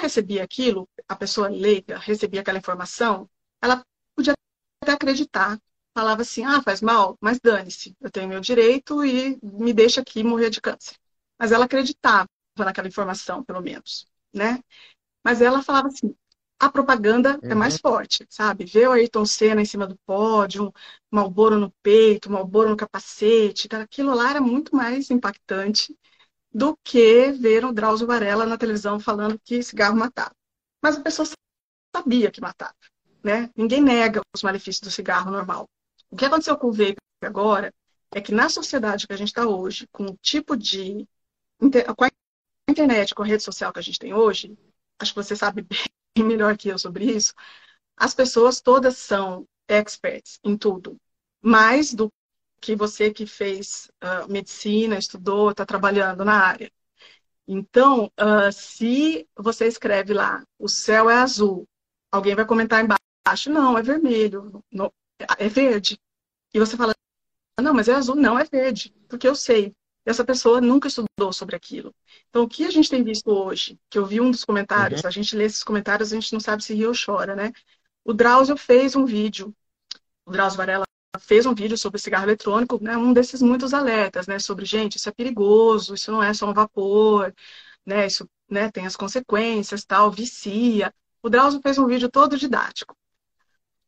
recebia 0.00 0.42
aquilo, 0.44 0.88
a 1.08 1.16
pessoa 1.16 1.48
leiga 1.48 1.98
recebia 1.98 2.40
aquela 2.40 2.58
informação, 2.58 3.28
ela 3.62 3.84
podia 4.16 4.34
até 4.82 4.92
acreditar. 4.92 5.58
Falava 5.96 6.22
assim, 6.22 6.44
ah, 6.44 6.60
faz 6.60 6.80
mal, 6.80 7.16
mas 7.20 7.38
dane-se, 7.40 7.96
eu 8.00 8.10
tenho 8.10 8.28
meu 8.28 8.40
direito 8.40 9.04
e 9.04 9.38
me 9.42 9.72
deixa 9.72 10.00
aqui 10.00 10.24
morrer 10.24 10.50
de 10.50 10.60
câncer. 10.60 10.96
Mas 11.38 11.52
ela 11.52 11.66
acreditava 11.66 12.28
naquela 12.58 12.88
informação, 12.88 13.44
pelo 13.44 13.60
menos, 13.60 14.06
né? 14.32 14.60
Mas 15.24 15.40
ela 15.42 15.62
falava 15.62 15.88
assim, 15.88 16.16
a 16.64 16.70
propaganda 16.70 17.38
uhum. 17.42 17.50
é 17.50 17.54
mais 17.54 17.78
forte, 17.78 18.26
sabe? 18.30 18.64
Ver 18.64 18.88
o 18.88 18.92
Ayrton 18.92 19.26
Senna 19.26 19.60
em 19.60 19.66
cima 19.66 19.86
do 19.86 19.98
pódio, 20.06 20.72
Malboro 21.10 21.58
no 21.58 21.70
peito, 21.82 22.30
Malboro 22.30 22.70
no 22.70 22.76
capacete, 22.76 23.68
aquilo 23.74 24.14
lá 24.14 24.30
era 24.30 24.40
muito 24.40 24.74
mais 24.74 25.10
impactante 25.10 25.94
do 26.52 26.76
que 26.82 27.32
ver 27.32 27.64
o 27.64 27.72
Drauzio 27.72 28.06
Varela 28.06 28.46
na 28.46 28.56
televisão 28.56 28.98
falando 28.98 29.38
que 29.38 29.62
cigarro 29.62 29.96
matava. 29.96 30.34
Mas 30.82 30.96
a 30.96 31.02
pessoa 31.02 31.28
sabia 31.94 32.30
que 32.30 32.40
matava, 32.40 32.74
né? 33.22 33.50
Ninguém 33.54 33.82
nega 33.82 34.22
os 34.34 34.42
malefícios 34.42 34.80
do 34.80 34.90
cigarro 34.90 35.30
normal. 35.30 35.68
O 36.10 36.16
que 36.16 36.24
aconteceu 36.24 36.56
com 36.56 36.68
o 36.68 36.72
vape 36.72 36.96
agora 37.22 37.74
é 38.10 38.20
que 38.20 38.32
na 38.32 38.48
sociedade 38.48 39.06
que 39.06 39.12
a 39.12 39.16
gente 39.16 39.28
está 39.28 39.46
hoje, 39.46 39.86
com 39.92 40.04
o 40.04 40.16
tipo 40.22 40.56
de 40.56 41.06
com 41.96 42.04
a 42.04 42.10
internet, 42.68 43.14
com 43.14 43.22
a 43.22 43.26
rede 43.26 43.42
social 43.42 43.72
que 43.72 43.78
a 43.78 43.82
gente 43.82 43.98
tem 43.98 44.14
hoje, 44.14 44.56
acho 44.98 45.12
que 45.12 45.22
você 45.22 45.36
sabe 45.36 45.62
bem 45.62 45.84
melhor 46.22 46.56
que 46.56 46.68
eu 46.68 46.78
sobre 46.78 47.04
isso, 47.06 47.32
as 47.96 48.14
pessoas 48.14 48.60
todas 48.60 48.96
são 48.98 49.46
experts 49.68 50.38
em 50.44 50.56
tudo, 50.56 50.96
mais 51.40 51.94
do 51.94 52.12
que 52.60 52.74
você 52.74 53.12
que 53.12 53.26
fez 53.26 53.90
uh, 54.02 54.30
medicina, 54.30 54.96
estudou, 54.96 55.50
está 55.50 55.66
trabalhando 55.66 56.24
na 56.24 56.38
área. 56.46 56.72
Então, 57.46 58.10
uh, 58.18 58.50
se 58.52 59.28
você 59.36 59.66
escreve 59.66 60.14
lá, 60.14 60.42
o 60.58 60.68
céu 60.68 61.10
é 61.10 61.16
azul, 61.16 61.68
alguém 62.10 62.34
vai 62.34 62.46
comentar 62.46 62.82
embaixo, 62.82 63.50
não, 63.50 63.76
é 63.76 63.82
vermelho, 63.82 64.64
não, 64.72 64.92
é 65.38 65.48
verde. 65.48 65.98
E 66.54 66.58
você 66.58 66.76
fala, 66.76 66.94
não, 67.60 67.74
mas 67.74 67.88
é 67.88 67.94
azul, 67.94 68.16
não, 68.16 68.38
é 68.38 68.44
verde, 68.44 68.94
porque 69.08 69.28
eu 69.28 69.34
sei. 69.34 69.74
E 70.06 70.10
essa 70.10 70.24
pessoa 70.24 70.60
nunca 70.60 70.88
estudou 70.88 71.32
sobre 71.32 71.56
aquilo. 71.56 71.94
Então, 72.28 72.42
o 72.42 72.48
que 72.48 72.64
a 72.64 72.70
gente 72.70 72.90
tem 72.90 73.02
visto 73.02 73.30
hoje, 73.30 73.78
que 73.88 73.98
eu 73.98 74.04
vi 74.04 74.20
um 74.20 74.30
dos 74.30 74.44
comentários, 74.44 75.02
uhum. 75.02 75.08
a 75.08 75.10
gente 75.10 75.34
lê 75.34 75.44
esses 75.44 75.64
comentários, 75.64 76.12
a 76.12 76.16
gente 76.16 76.32
não 76.32 76.40
sabe 76.40 76.62
se 76.62 76.74
ri 76.74 76.86
ou 76.86 76.94
chora, 76.94 77.34
né? 77.34 77.52
O 78.04 78.12
Drauzio 78.12 78.56
fez 78.56 78.94
um 78.94 79.04
vídeo, 79.04 79.54
o 80.26 80.30
Drauzio 80.30 80.58
Varela 80.58 80.84
fez 81.20 81.46
um 81.46 81.54
vídeo 81.54 81.78
sobre 81.78 82.00
cigarro 82.00 82.24
eletrônico, 82.24 82.82
né? 82.82 82.96
Um 82.96 83.12
desses 83.12 83.40
muitos 83.40 83.72
alertas, 83.72 84.26
né? 84.26 84.38
Sobre, 84.38 84.64
gente, 84.66 84.96
isso 84.96 85.08
é 85.08 85.12
perigoso, 85.12 85.94
isso 85.94 86.12
não 86.12 86.22
é 86.22 86.34
só 86.34 86.48
um 86.48 86.54
vapor, 86.54 87.34
né? 87.86 88.06
Isso 88.06 88.28
né, 88.48 88.70
tem 88.70 88.86
as 88.86 88.96
consequências, 88.96 89.84
tal, 89.84 90.10
vicia. 90.10 90.92
O 91.22 91.30
Drauzio 91.30 91.60
fez 91.62 91.78
um 91.78 91.86
vídeo 91.86 92.10
todo 92.10 92.36
didático. 92.36 92.96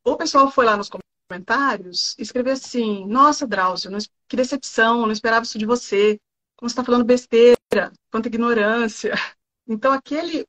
O 0.04 0.16
pessoal 0.16 0.50
foi 0.50 0.64
lá 0.64 0.76
nos 0.76 0.88
comentários, 0.88 1.15
comentários, 1.28 2.14
escrever 2.18 2.52
assim: 2.52 3.06
Nossa, 3.06 3.46
Drauzio, 3.46 3.90
que 4.28 4.36
decepção, 4.36 5.02
não 5.02 5.12
esperava 5.12 5.44
isso 5.44 5.58
de 5.58 5.66
você. 5.66 6.18
Como 6.56 6.68
você 6.68 6.72
está 6.72 6.84
falando 6.84 7.04
besteira, 7.04 7.92
quanta 8.10 8.28
ignorância. 8.28 9.12
Então, 9.68 9.92
aquele 9.92 10.46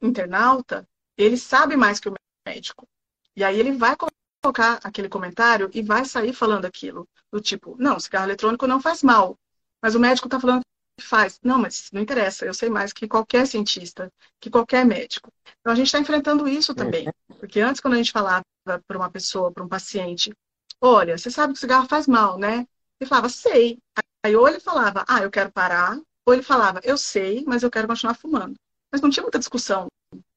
internauta, 0.00 0.88
ele 1.16 1.36
sabe 1.36 1.76
mais 1.76 1.98
que 1.98 2.08
o 2.08 2.14
médico. 2.46 2.86
E 3.34 3.42
aí 3.42 3.58
ele 3.58 3.72
vai 3.72 3.96
colocar 3.96 4.78
aquele 4.84 5.08
comentário 5.08 5.68
e 5.74 5.82
vai 5.82 6.04
sair 6.04 6.32
falando 6.32 6.66
aquilo. 6.66 7.08
Do 7.32 7.40
tipo: 7.40 7.76
Não, 7.80 7.98
cigarro 7.98 8.26
eletrônico 8.26 8.68
não 8.68 8.80
faz 8.80 9.02
mal. 9.02 9.36
Mas 9.82 9.96
o 9.96 10.00
médico 10.00 10.28
está 10.28 10.38
falando 10.38 10.62
que 10.96 11.04
faz. 11.04 11.40
Não, 11.42 11.58
mas 11.58 11.90
não 11.92 12.00
interessa, 12.00 12.46
eu 12.46 12.54
sei 12.54 12.70
mais 12.70 12.92
que 12.92 13.08
qualquer 13.08 13.44
cientista, 13.44 14.08
que 14.38 14.48
qualquer 14.48 14.86
médico. 14.86 15.32
Então, 15.60 15.72
a 15.72 15.76
gente 15.76 15.86
está 15.86 15.98
enfrentando 15.98 16.46
isso 16.46 16.72
também. 16.72 17.08
Porque 17.40 17.60
antes, 17.60 17.80
quando 17.80 17.94
a 17.94 17.96
gente 17.96 18.12
falava 18.12 18.44
para 18.64 18.98
uma 18.98 19.10
pessoa, 19.10 19.52
para 19.52 19.64
um 19.64 19.68
paciente, 19.68 20.32
olha, 20.80 21.16
você 21.16 21.30
sabe 21.30 21.52
que 21.52 21.58
o 21.58 21.60
cigarro 21.60 21.88
faz 21.88 22.06
mal, 22.06 22.38
né? 22.38 22.66
Ele 23.00 23.08
falava, 23.08 23.28
sei. 23.28 23.78
Aí 24.24 24.36
ou 24.36 24.48
ele 24.48 24.60
falava, 24.60 25.04
ah, 25.08 25.22
eu 25.22 25.30
quero 25.30 25.50
parar, 25.50 25.98
ou 26.26 26.34
ele 26.34 26.42
falava, 26.42 26.80
eu 26.84 26.96
sei, 26.98 27.44
mas 27.46 27.62
eu 27.62 27.70
quero 27.70 27.88
continuar 27.88 28.14
fumando. 28.14 28.54
Mas 28.92 29.00
não 29.00 29.10
tinha 29.10 29.22
muita 29.22 29.38
discussão. 29.38 29.86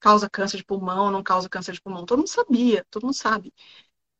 Causa 0.00 0.30
câncer 0.30 0.58
de 0.58 0.64
pulmão, 0.64 1.10
não 1.10 1.22
causa 1.22 1.48
câncer 1.48 1.72
de 1.72 1.80
pulmão. 1.80 2.06
Todo 2.06 2.18
mundo 2.18 2.28
sabia, 2.28 2.84
todo 2.90 3.04
mundo 3.04 3.14
sabe. 3.14 3.52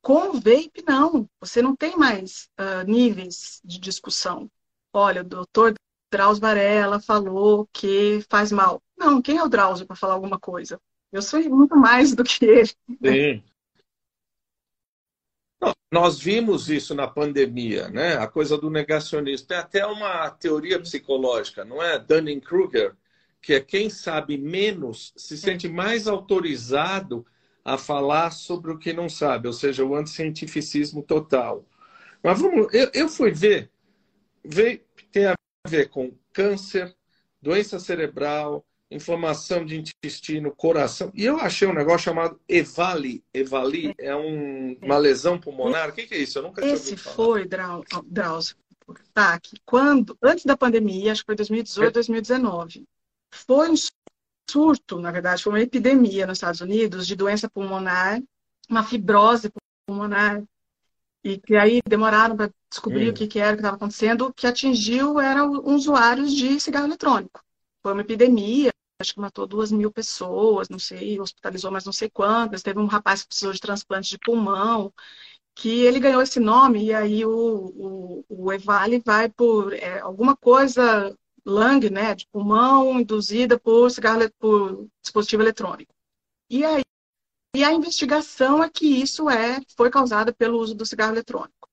Com 0.02 0.30
o 0.30 0.32
vape, 0.34 0.84
não. 0.86 1.28
Você 1.40 1.62
não 1.62 1.74
tem 1.74 1.96
mais 1.96 2.48
uh, 2.60 2.84
níveis 2.86 3.60
de 3.64 3.78
discussão. 3.78 4.50
Olha, 4.92 5.22
o 5.22 5.24
doutor 5.24 5.74
Drauzio 6.12 6.40
Varela 6.40 7.00
falou 7.00 7.68
que 7.72 8.24
faz 8.28 8.52
mal. 8.52 8.82
Não, 8.96 9.22
quem 9.22 9.38
é 9.38 9.42
o 9.42 9.48
Drauzio 9.48 9.86
para 9.86 9.96
falar 9.96 10.14
alguma 10.14 10.38
coisa? 10.38 10.80
Eu 11.10 11.22
sou 11.22 11.40
muito 11.48 11.76
mais 11.76 12.14
do 12.14 12.22
que 12.22 12.44
ele. 12.44 12.70
Sim. 13.02 13.42
Nós 15.92 16.18
vimos 16.18 16.68
isso 16.68 16.94
na 16.94 17.06
pandemia, 17.06 17.88
né? 17.88 18.16
A 18.16 18.26
coisa 18.26 18.58
do 18.58 18.68
negacionismo. 18.70 19.46
Tem 19.46 19.56
até 19.56 19.86
uma 19.86 20.28
teoria 20.30 20.80
psicológica, 20.80 21.64
não 21.64 21.82
é? 21.82 21.98
Dunning-Kruger, 21.98 22.94
que 23.40 23.54
é 23.54 23.60
quem 23.60 23.88
sabe 23.88 24.36
menos 24.36 25.12
se 25.16 25.36
sente 25.38 25.68
mais 25.68 26.08
autorizado 26.08 27.24
a 27.64 27.78
falar 27.78 28.30
sobre 28.30 28.72
o 28.72 28.78
que 28.78 28.92
não 28.92 29.08
sabe, 29.08 29.46
ou 29.46 29.52
seja, 29.52 29.84
o 29.84 29.94
anticientificismo 29.94 31.02
total. 31.02 31.64
Mas 32.22 32.40
vamos, 32.40 32.72
eu, 32.74 32.90
eu 32.92 33.08
fui 33.08 33.30
ver, 33.30 33.70
ver, 34.44 34.86
tem 35.12 35.26
a 35.26 35.34
ver 35.66 35.88
com 35.88 36.12
câncer, 36.32 36.94
doença 37.40 37.78
cerebral, 37.78 38.64
inflamação 38.94 39.64
de 39.64 39.76
intestino, 39.76 40.54
coração. 40.54 41.10
E 41.14 41.24
eu 41.24 41.38
achei 41.38 41.66
um 41.66 41.74
negócio 41.74 42.04
chamado 42.04 42.40
EVALI. 42.48 43.22
EVALI 43.34 43.94
é 43.98 44.14
um, 44.14 44.76
uma 44.80 44.96
lesão 44.96 45.38
pulmonar. 45.38 45.90
O 45.90 45.92
que, 45.92 46.06
que, 46.06 46.14
é 46.14 46.18
isso? 46.18 46.38
Eu 46.38 46.44
nunca 46.44 46.62
tinha 46.62 46.72
Esse 46.72 46.96
foi, 46.96 47.46
Drauzio, 47.46 48.56
tá, 49.12 49.38
que 49.40 49.56
quando, 49.64 50.16
antes 50.22 50.44
da 50.44 50.56
pandemia, 50.56 51.12
acho 51.12 51.22
que 51.22 51.26
foi 51.26 51.36
2018, 51.36 51.88
é. 51.88 51.92
2019, 51.92 52.84
foi 53.32 53.70
um 53.70 53.74
surto, 54.48 55.00
na 55.00 55.10
verdade, 55.10 55.42
foi 55.42 55.52
uma 55.52 55.60
epidemia 55.60 56.26
nos 56.26 56.38
Estados 56.38 56.60
Unidos 56.60 57.06
de 57.06 57.16
doença 57.16 57.48
pulmonar, 57.48 58.22
uma 58.68 58.84
fibrose 58.84 59.50
pulmonar, 59.86 60.42
e 61.22 61.38
que 61.38 61.56
aí 61.56 61.80
demoraram 61.88 62.36
para 62.36 62.50
descobrir 62.70 63.08
hum. 63.08 63.10
o 63.10 63.14
que, 63.14 63.26
que 63.26 63.38
era, 63.38 63.52
o 63.52 63.54
que 63.54 63.60
estava 63.60 63.76
acontecendo, 63.76 64.32
que 64.34 64.46
atingiu 64.46 65.18
eram 65.18 65.64
usuários 65.64 66.32
de 66.32 66.60
cigarro 66.60 66.86
eletrônico. 66.86 67.42
Foi 67.82 67.92
uma 67.92 68.02
epidemia, 68.02 68.70
acho 69.00 69.14
que 69.14 69.20
matou 69.20 69.46
duas 69.46 69.72
mil 69.72 69.90
pessoas, 69.92 70.68
não 70.68 70.78
sei, 70.78 71.20
hospitalizou 71.20 71.70
mais 71.70 71.84
não 71.84 71.92
sei 71.92 72.08
quantas. 72.10 72.62
Teve 72.62 72.78
um 72.78 72.86
rapaz 72.86 73.22
que 73.22 73.28
precisou 73.28 73.52
de 73.52 73.60
transplante 73.60 74.10
de 74.10 74.18
pulmão, 74.18 74.92
que 75.54 75.82
ele 75.84 76.00
ganhou 76.00 76.22
esse 76.22 76.40
nome, 76.40 76.86
e 76.86 76.94
aí 76.94 77.24
o, 77.24 78.24
o, 78.26 78.26
o 78.28 78.52
EVALI 78.52 79.00
vai 79.04 79.28
por 79.28 79.72
é, 79.72 80.00
alguma 80.00 80.36
coisa, 80.36 81.16
LANG, 81.44 81.90
né, 81.90 82.14
de 82.14 82.26
pulmão 82.28 83.00
induzida 83.00 83.58
por 83.58 83.90
cigarro, 83.90 84.30
por 84.38 84.88
dispositivo 85.02 85.42
eletrônico. 85.42 85.94
E 86.50 86.64
aí 86.64 86.82
e 87.56 87.62
a 87.62 87.72
investigação 87.72 88.64
é 88.64 88.68
que 88.68 88.84
isso 88.84 89.30
é, 89.30 89.60
foi 89.76 89.88
causado 89.88 90.34
pelo 90.34 90.58
uso 90.58 90.74
do 90.74 90.84
cigarro 90.84 91.12
eletrônico. 91.12 91.68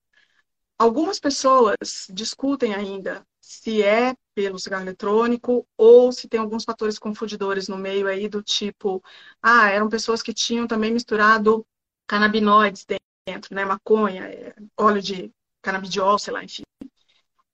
Algumas 0.78 1.20
pessoas 1.20 2.06
discutem 2.12 2.76
ainda 2.76 3.26
se 3.42 3.82
é 3.82 4.16
pelo 4.34 4.60
cigarro 4.60 4.84
eletrônico 4.84 5.68
ou 5.78 6.12
se 6.12 6.28
tem 6.28 6.40
alguns 6.40 6.64
fatores 6.64 6.98
confundidores 7.00 7.68
no 7.68 7.78
meio 7.78 8.08
aí 8.08 8.28
do 8.30 8.42
tipo, 8.42 9.04
ah, 9.42 9.70
eram 9.70 9.90
pessoas 9.90 10.22
que 10.22 10.34
tinham 10.34 10.68
também 10.68 10.92
misturado 10.94 11.66
canabinoides 12.08 12.86
dentro, 13.26 13.54
né, 13.56 13.66
maconha, 13.66 14.24
é, 14.26 14.56
óleo 14.78 15.02
de 15.02 15.32
canabidiol, 15.62 16.18
sei 16.20 16.34
lá, 16.34 16.44
enfim, 16.44 16.64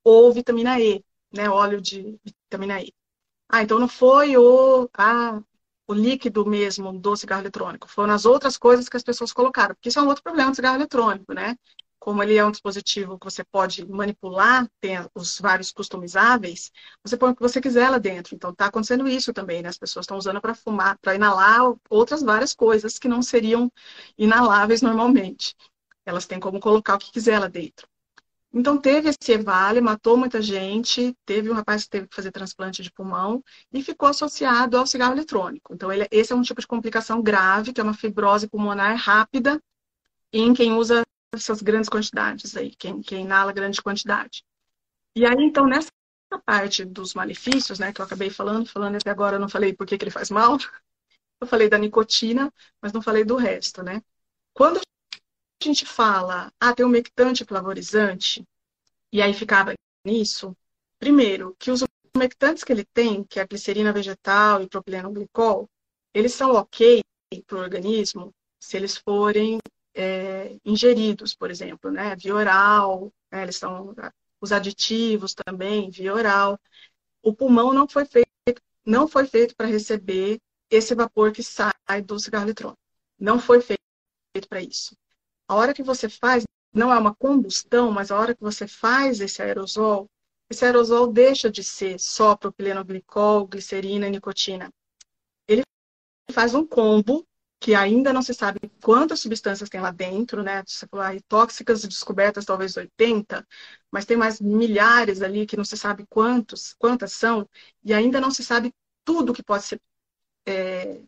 ou 0.03 0.31
vitamina 0.33 0.79
E, 0.79 1.03
né, 1.33 1.49
óleo 1.49 1.81
de 1.81 2.19
vitamina 2.23 2.81
E. 2.81 2.93
Ah, 3.49 3.63
então 3.63 3.79
não 3.79 3.87
foi 3.87 4.37
o, 4.37 4.89
ah, 4.93 5.41
o 5.87 5.93
líquido 5.93 6.45
mesmo 6.45 6.97
do 6.99 7.15
cigarro 7.15 7.41
eletrônico, 7.41 7.87
foram 7.89 8.13
as 8.13 8.25
outras 8.25 8.57
coisas 8.57 8.89
que 8.89 8.97
as 8.97 9.03
pessoas 9.03 9.33
colocaram, 9.33 9.75
porque 9.75 9.89
isso 9.89 9.99
é 9.99 10.01
um 10.03 10.07
outro 10.07 10.23
problema 10.23 10.51
do 10.51 10.55
cigarro 10.55 10.77
eletrônico, 10.77 11.33
né? 11.33 11.55
Como 12.07 12.23
ele 12.23 12.37
é 12.37 12.45
um 12.45 12.51
dispositivo 12.51 13.19
que 13.19 13.25
você 13.25 13.43
pode 13.43 13.85
manipular, 13.85 14.65
tem 14.79 14.97
os 15.13 15.41
vários 15.41 15.73
customizáveis, 15.73 16.71
você 17.03 17.17
põe 17.17 17.31
o 17.31 17.35
que 17.35 17.41
você 17.41 17.59
quiser 17.59 17.89
lá 17.89 17.97
dentro. 17.97 18.33
Então 18.33 18.51
está 18.51 18.67
acontecendo 18.67 19.09
isso 19.09 19.33
também, 19.33 19.61
né? 19.61 19.67
As 19.67 19.77
pessoas 19.77 20.05
estão 20.05 20.17
usando 20.17 20.39
para 20.39 20.55
fumar, 20.55 20.97
para 20.99 21.15
inalar 21.15 21.63
outras 21.89 22.23
várias 22.23 22.53
coisas 22.53 22.97
que 22.97 23.09
não 23.09 23.21
seriam 23.21 23.69
inaláveis 24.17 24.81
normalmente. 24.81 25.53
Elas 26.05 26.25
têm 26.25 26.39
como 26.39 26.61
colocar 26.61 26.95
o 26.95 26.97
que 26.97 27.11
quiser 27.11 27.39
lá 27.39 27.49
dentro. 27.49 27.85
Então 28.53 28.77
teve 28.77 29.09
esse 29.09 29.33
EVALE, 29.33 29.81
matou 29.81 30.15
muita 30.15 30.41
gente, 30.41 31.13
teve 31.25 31.49
um 31.49 31.53
rapaz 31.55 31.83
que 31.83 31.89
teve 31.89 32.07
que 32.07 32.15
fazer 32.15 32.31
transplante 32.31 32.81
de 32.81 32.89
pulmão 32.89 33.43
e 33.73 33.83
ficou 33.83 34.07
associado 34.07 34.77
ao 34.77 34.87
cigarro 34.87 35.11
eletrônico. 35.11 35.73
Então 35.73 35.91
ele, 35.91 36.07
esse 36.09 36.31
é 36.31 36.35
um 36.37 36.41
tipo 36.41 36.61
de 36.61 36.67
complicação 36.67 37.21
grave, 37.21 37.73
que 37.73 37.81
é 37.81 37.83
uma 37.83 37.93
fibrose 37.93 38.47
pulmonar 38.47 38.95
rápida 38.95 39.61
em 40.31 40.53
quem 40.53 40.71
usa 40.71 41.03
essas 41.33 41.61
grandes 41.61 41.89
quantidades 41.89 42.55
aí, 42.55 42.75
quem, 42.75 43.01
quem 43.01 43.23
inala 43.23 43.51
grande 43.51 43.81
quantidade. 43.81 44.43
E 45.15 45.25
aí, 45.25 45.35
então, 45.39 45.67
nessa 45.67 45.91
parte 46.45 46.85
dos 46.85 47.13
malefícios, 47.13 47.79
né, 47.79 47.91
que 47.91 48.01
eu 48.01 48.05
acabei 48.05 48.29
falando, 48.29 48.69
falando 48.69 48.95
até 48.95 49.09
agora, 49.09 49.35
eu 49.35 49.39
não 49.39 49.49
falei 49.49 49.73
por 49.73 49.85
que, 49.85 49.97
que 49.97 50.03
ele 50.03 50.11
faz 50.11 50.29
mal, 50.29 50.57
eu 51.41 51.47
falei 51.47 51.69
da 51.69 51.77
nicotina, 51.77 52.51
mas 52.81 52.93
não 52.93 53.01
falei 53.01 53.23
do 53.23 53.35
resto, 53.35 53.83
né? 53.83 54.01
Quando 54.53 54.79
a 54.79 55.63
gente 55.63 55.85
fala, 55.85 56.51
ah, 56.59 56.73
tem 56.73 56.85
um 56.85 56.89
mectante 56.89 57.45
flavorizante, 57.45 58.47
e 59.11 59.21
aí 59.21 59.33
ficava 59.33 59.73
nisso, 60.05 60.55
primeiro, 60.99 61.55
que 61.59 61.71
os 61.71 61.83
umectantes 62.15 62.63
que 62.63 62.71
ele 62.71 62.85
tem, 62.85 63.23
que 63.23 63.39
é 63.39 63.43
a 63.43 63.47
glicerina 63.47 63.93
vegetal 63.93 64.61
e 64.61 64.67
propileno 64.67 65.11
glicol, 65.11 65.69
eles 66.13 66.33
são 66.33 66.51
ok 66.51 67.01
para 67.45 67.57
o 67.57 67.61
organismo 67.61 68.33
se 68.59 68.77
eles 68.77 68.97
forem 68.97 69.59
é, 69.97 70.57
ingeridos, 70.63 71.33
por 71.33 71.49
exemplo, 71.49 71.91
né, 71.91 72.15
via 72.15 72.35
oral, 72.35 73.11
né, 73.31 73.41
eles 73.43 73.57
são 73.57 73.95
os 74.39 74.51
aditivos 74.51 75.33
também, 75.33 75.89
via 75.89 76.13
oral. 76.13 76.59
O 77.23 77.33
pulmão 77.33 77.73
não 77.73 77.87
foi 77.87 78.05
feito, 78.05 78.29
não 78.85 79.07
foi 79.07 79.25
feito 79.25 79.55
para 79.55 79.65
receber 79.65 80.39
esse 80.69 80.93
vapor 80.93 81.31
que 81.31 81.41
sai 81.41 82.01
do 82.05 82.19
cigarro 82.19 82.45
eletrônico. 82.45 82.79
Não 83.19 83.39
foi 83.39 83.59
feito 83.59 83.81
para 84.47 84.61
isso. 84.61 84.95
A 85.47 85.55
hora 85.55 85.73
que 85.73 85.81
você 85.81 86.07
faz, 86.07 86.43
não 86.71 86.93
é 86.93 86.99
uma 86.99 87.15
combustão, 87.15 87.91
mas 87.91 88.11
a 88.11 88.19
hora 88.19 88.35
que 88.35 88.41
você 88.41 88.67
faz 88.67 89.19
esse 89.19 89.41
aerosol, 89.41 90.07
esse 90.49 90.63
aerosol 90.63 91.11
deixa 91.11 91.49
de 91.49 91.63
ser 91.63 91.99
só 91.99 92.35
propileno 92.35 92.85
glicol, 92.85 93.47
glicerina 93.47 94.07
e 94.07 94.11
nicotina. 94.11 94.69
Ele 95.47 95.63
faz 96.31 96.53
um 96.53 96.65
combo 96.65 97.25
que 97.59 97.73
ainda 97.75 98.13
não 98.13 98.21
se 98.21 98.33
sabe 98.33 98.59
quantas 98.83 99.19
substâncias 99.19 99.69
tem 99.69 99.81
lá 99.81 99.91
dentro, 99.91 100.43
né? 100.43 100.63
Tóxicas 101.27 101.83
descobertas 101.83 102.45
talvez 102.45 102.77
80, 102.77 103.45
mas 103.91 104.05
tem 104.05 104.17
mais 104.17 104.39
milhares 104.39 105.21
ali 105.21 105.45
que 105.45 105.57
não 105.57 105.65
se 105.65 105.77
sabe 105.77 106.05
quantos, 106.07 106.73
quantas 106.77 107.13
são, 107.13 107.49
e 107.83 107.93
ainda 107.93 108.21
não 108.21 108.31
se 108.31 108.43
sabe 108.43 108.73
tudo 109.03 109.33
que 109.33 109.43
pode 109.43 109.63
ser 109.63 109.81
é, 110.45 111.01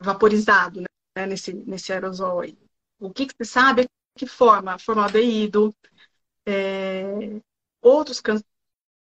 vaporizado 0.00 0.80
né? 0.80 1.26
nesse, 1.26 1.52
nesse 1.52 1.92
aerosol 1.92 2.40
aí. 2.40 2.58
O 2.98 3.12
que, 3.12 3.26
que 3.26 3.34
se 3.44 3.50
sabe 3.50 3.82
é 3.82 3.86
que 4.18 4.26
forma 4.26 4.78
formaldeído, 4.78 5.74
é, 6.46 7.40
outros 7.80 8.22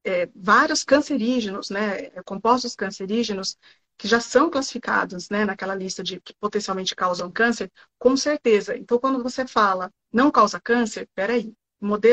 é, 0.04 0.28
vários 0.36 0.84
cancerígenos, 0.84 1.70
né? 1.70 2.10
Compostos 2.24 2.76
cancerígenos 2.76 3.58
que 4.00 4.08
já 4.08 4.22
são 4.22 4.50
classificados 4.50 5.30
né, 5.30 5.44
naquela 5.44 5.76
lista 5.76 6.02
de 6.02 6.22
que 6.22 6.34
potencialmente 6.40 6.96
causam 6.96 7.30
câncer, 7.30 7.70
com 8.00 8.16
certeza. 8.16 8.78
Então, 8.78 8.98
quando 8.98 9.22
você 9.22 9.46
fala 9.46 9.92
não 10.12 10.32
causa 10.32 10.60
câncer, 10.60 11.08
peraí, 11.14 11.54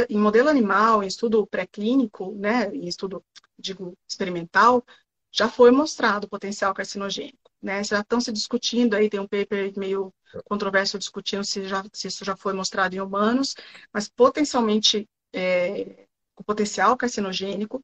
em 0.09 0.19
modelo 0.19 0.49
animal, 0.49 1.03
em 1.03 1.07
estudo 1.07 1.47
pré-clínico, 1.47 2.33
né, 2.35 2.75
em 2.75 2.89
estudo, 2.89 3.25
digo, 3.57 3.97
experimental, 4.09 4.85
já 5.31 5.49
foi 5.49 5.71
mostrado 5.71 6.27
o 6.27 6.29
potencial 6.29 6.75
carcinogênico. 6.75 7.53
Né? 7.63 7.85
Já 7.85 8.01
estão 8.01 8.21
se 8.21 8.33
discutindo 8.33 8.95
aí, 8.95 9.09
tem 9.09 9.21
um 9.21 9.29
paper 9.29 9.73
meio 9.77 10.13
controverso 10.45 10.99
discutindo 10.99 11.45
se, 11.45 11.69
já, 11.69 11.85
se 11.93 12.09
isso 12.09 12.25
já 12.25 12.35
foi 12.37 12.53
mostrado 12.53 12.97
em 12.97 13.01
humanos, 13.01 13.55
mas 13.93 14.09
potencialmente 14.09 15.09
é, 15.33 16.07
o 16.37 16.43
potencial 16.43 16.97
carcinogênico, 16.97 17.81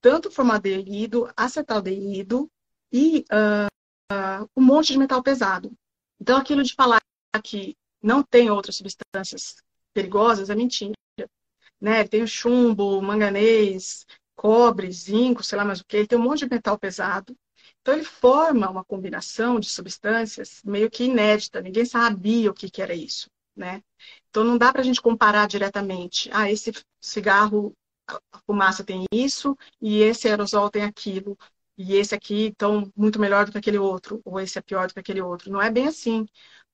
tanto 0.00 0.28
formaldeído, 0.28 1.30
acetaldeído, 1.36 2.50
e 2.94 3.24
uh, 3.32 4.48
um 4.56 4.62
monte 4.62 4.92
de 4.92 4.98
metal 4.98 5.20
pesado. 5.20 5.72
Então, 6.20 6.36
aquilo 6.38 6.62
de 6.62 6.74
falar 6.74 7.00
que 7.42 7.76
não 8.00 8.22
tem 8.22 8.48
outras 8.48 8.76
substâncias 8.76 9.56
perigosas 9.92 10.48
é 10.48 10.54
mentira. 10.54 10.94
Né? 11.80 12.06
Tem 12.06 12.22
o 12.22 12.28
chumbo, 12.28 13.02
manganês, 13.02 14.06
cobre, 14.36 14.92
zinco, 14.92 15.42
sei 15.42 15.58
lá 15.58 15.64
mais 15.64 15.80
o 15.80 15.84
que, 15.84 16.06
tem 16.06 16.16
um 16.16 16.22
monte 16.22 16.46
de 16.46 16.54
metal 16.54 16.78
pesado. 16.78 17.36
Então, 17.80 17.94
ele 17.94 18.04
forma 18.04 18.70
uma 18.70 18.84
combinação 18.84 19.58
de 19.58 19.68
substâncias 19.68 20.62
meio 20.64 20.88
que 20.88 21.04
inédita, 21.04 21.60
ninguém 21.60 21.84
sabia 21.84 22.48
o 22.48 22.54
que, 22.54 22.70
que 22.70 22.80
era 22.80 22.94
isso. 22.94 23.28
Né? 23.56 23.82
Então, 24.30 24.44
não 24.44 24.56
dá 24.56 24.70
para 24.70 24.82
a 24.82 24.84
gente 24.84 25.02
comparar 25.02 25.48
diretamente. 25.48 26.30
Ah, 26.32 26.48
esse 26.48 26.72
cigarro, 27.00 27.72
a 28.08 28.38
fumaça 28.46 28.84
tem 28.84 29.04
isso 29.12 29.58
e 29.80 30.00
esse 30.00 30.28
aerosol 30.28 30.70
tem 30.70 30.84
aquilo 30.84 31.36
e 31.76 31.94
esse 31.96 32.14
aqui, 32.14 32.46
então, 32.46 32.90
muito 32.96 33.18
melhor 33.20 33.46
do 33.46 33.52
que 33.52 33.58
aquele 33.58 33.78
outro, 33.78 34.20
ou 34.24 34.40
esse 34.40 34.58
é 34.58 34.62
pior 34.62 34.86
do 34.86 34.94
que 34.94 35.00
aquele 35.00 35.20
outro. 35.20 35.50
Não 35.50 35.60
é 35.60 35.70
bem 35.70 35.88
assim, 35.88 36.26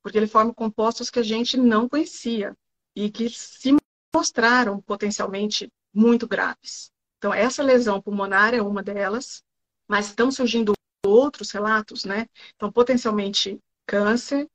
porque 0.02 0.18
ele 0.18 0.26
forma 0.26 0.54
compostos 0.54 1.10
que 1.10 1.18
a 1.18 1.22
gente 1.22 1.56
não 1.56 1.88
conhecia 1.88 2.56
e 2.94 3.10
que 3.10 3.28
se 3.30 3.76
mostraram 4.14 4.80
potencialmente 4.82 5.70
muito 5.92 6.26
graves. 6.28 6.90
Então, 7.18 7.32
essa 7.32 7.62
lesão 7.62 8.00
pulmonar 8.00 8.54
é 8.54 8.62
uma 8.62 8.82
delas, 8.82 9.42
mas 9.88 10.06
estão 10.06 10.30
surgindo 10.30 10.72
outros 11.04 11.50
relatos, 11.50 12.04
né? 12.04 12.26
Então, 12.56 12.70
potencialmente 12.70 13.58
câncer, 13.86 14.48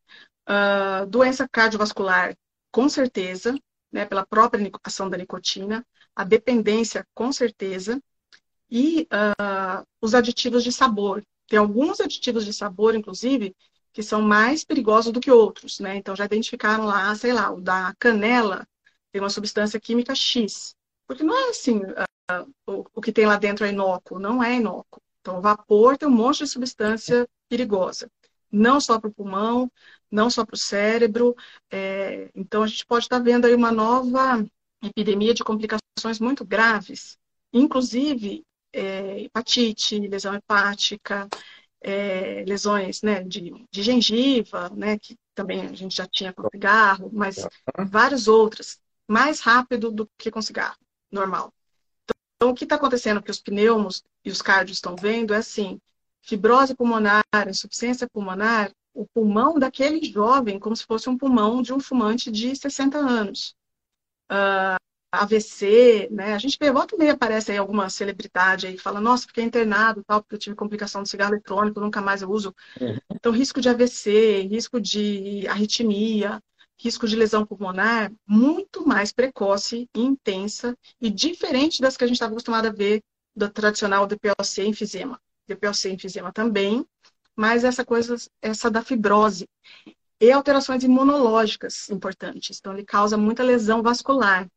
uh, 0.50 1.06
doença 1.08 1.48
cardiovascular, 1.50 2.36
com 2.72 2.88
certeza, 2.90 3.56
né, 3.92 4.06
pela 4.06 4.26
própria 4.26 4.70
ação 4.84 5.10
da 5.10 5.18
nicotina, 5.18 5.86
a 6.16 6.24
dependência, 6.24 7.06
com 7.14 7.32
certeza, 7.32 8.02
e 8.76 9.04
uh, 9.04 9.88
os 10.02 10.14
aditivos 10.14 10.62
de 10.62 10.70
sabor. 10.70 11.24
Tem 11.48 11.58
alguns 11.58 12.02
aditivos 12.02 12.44
de 12.44 12.52
sabor, 12.52 12.94
inclusive, 12.94 13.56
que 13.94 14.04
são 14.04 14.22
mais 14.22 14.66
perigosos 14.66 15.14
do 15.14 15.22
que 15.22 15.32
outros, 15.32 15.80
né? 15.80 15.96
Então 15.96 16.14
já 16.14 16.26
identificaram 16.26 16.86
lá, 16.86 17.16
sei 17.16 17.32
lá, 17.32 17.54
o 17.54 17.62
da 17.62 17.96
canela 17.98 18.68
tem 19.14 19.22
uma 19.22 19.30
substância 19.30 19.80
química 19.80 20.14
X. 20.14 20.76
Porque 21.08 21.24
não 21.24 21.34
é 21.38 21.50
assim, 21.52 21.78
uh, 21.78 22.54
o, 22.68 22.86
o, 22.96 23.02
que 23.02 23.14
tem 23.14 23.26
lá 23.26 23.38
dentro 23.38 23.66
é 23.66 23.70
inócuo, 23.70 24.20
não 24.20 24.44
é 24.44 24.56
inócuo. 24.56 25.02
Então 25.22 25.38
o 25.38 25.42
vapor 25.42 25.98
tem 25.98 26.10
um 26.10 26.12
monte 26.12 26.40
de 26.40 26.48
substância 26.48 27.26
perigosa. 27.48 28.12
Não 28.52 28.82
só 28.82 29.00
para 29.00 29.10
o 29.10 29.14
pulmão, 29.14 29.72
não 30.12 30.30
só 30.30 30.46
para 30.46 30.56
o 30.56 30.58
cérebro. 30.58 31.34
É, 31.72 32.30
então 32.36 32.62
a 32.62 32.68
gente 32.68 32.86
pode 32.86 33.06
estar 33.06 33.20
tá 33.20 33.24
vendo 33.24 33.46
aí 33.46 33.56
uma 33.56 33.72
nova 33.72 34.46
epidemia 34.84 35.34
de 35.34 35.46
complicações 35.46 36.20
muito 36.20 36.44
graves, 36.44 37.18
inclusive 37.54 38.44
é, 38.76 39.22
hepatite, 39.22 40.00
lesão 40.00 40.36
hepática, 40.36 41.30
é, 41.82 42.44
lesões 42.46 43.02
né, 43.02 43.24
de, 43.24 43.54
de, 43.72 43.84
gengiva, 43.84 44.70
né, 44.70 45.00
que 45.00 45.18
também 45.34 45.62
a 45.62 45.74
gente 45.74 45.96
já 45.96 46.06
tinha 46.06 46.34
com 46.34 46.48
cigarro, 46.50 47.10
mas 47.14 47.48
várias 47.88 48.28
outras, 48.28 48.80
mais 49.08 49.40
rápido 49.40 49.92
do 49.92 50.10
que 50.18 50.30
com 50.30 50.42
cigarro, 50.42 50.78
normal. 51.12 51.54
Então, 52.36 52.50
o 52.50 52.54
que 52.54 52.66
está 52.66 52.76
acontecendo 52.76 53.22
que 53.22 53.32
os 53.32 53.40
pneumos 53.40 54.04
e 54.24 54.30
os 54.30 54.42
cardios 54.42 54.78
estão 54.78 54.96
vendo 54.96 55.34
é 55.34 55.38
assim, 55.38 55.80
fibrose 56.22 56.76
pulmonar, 56.76 57.24
insuficiência 57.48 58.10
pulmonar, 58.10 58.72
o 58.94 59.06
pulmão 59.08 59.58
daquele 59.60 60.04
jovem 60.06 60.60
como 60.60 60.76
se 60.76 60.86
fosse 60.86 61.10
um 61.10 61.18
pulmão 61.18 61.62
de 61.62 61.74
um 61.74 61.80
fumante 61.80 62.32
de 62.32 62.56
60 62.56 62.98
anos. 62.98 63.56
Uh, 64.32 64.85
AVC, 65.22 66.10
né? 66.12 66.34
A 66.34 66.38
gente 66.38 66.58
vê, 66.60 66.72
volta 66.72 66.96
e 66.96 66.98
meia 66.98 67.14
aparece 67.14 67.52
aí 67.52 67.58
alguma 67.58 67.90
celebridade 67.90 68.68
aí, 68.68 68.78
fala, 68.78 69.02
nossa, 69.02 69.28
fiquei 69.28 69.44
internado, 69.44 70.04
tal, 70.06 70.22
porque 70.22 70.36
eu 70.36 70.40
tive 70.40 70.56
complicação 70.56 71.02
do 71.04 71.08
cigarro 71.08 71.34
eletrônico, 71.34 71.80
nunca 71.80 72.02
mais 72.02 72.22
eu 72.22 72.30
uso. 72.30 72.54
Uhum. 72.80 72.98
Então, 73.12 73.32
risco 73.32 73.62
de 73.62 73.70
AVC, 73.70 74.48
risco 74.50 74.80
de 74.80 75.48
arritmia, 75.48 76.42
risco 76.78 77.08
de 77.08 77.16
lesão 77.16 77.46
pulmonar, 77.46 78.12
muito 78.28 78.86
mais 78.86 79.12
precoce 79.12 79.90
intensa 79.96 80.78
e 81.02 81.10
diferente 81.10 81.82
das 81.82 81.96
que 81.96 82.04
a 82.04 82.08
gente 82.08 82.16
estava 82.16 82.32
acostumado 82.32 82.68
a 82.68 82.72
ver 82.72 83.02
do 83.36 83.50
tradicional 83.50 84.08
DPLC 84.08 84.66
enfisema. 84.66 85.20
DPLC 85.48 85.92
enfisema 85.92 86.32
também, 86.32 86.86
mas 87.36 87.64
essa 87.64 87.86
coisa, 87.86 88.16
essa 88.42 88.70
da 88.72 88.82
fibrose 88.82 89.48
e 90.20 90.32
alterações 90.32 90.84
imunológicas 90.84 91.90
importantes. 91.90 92.58
Então, 92.60 92.74
ele 92.74 92.86
causa 92.86 93.18
muita 93.18 93.44
lesão 93.44 93.84
vascular. 93.84 94.48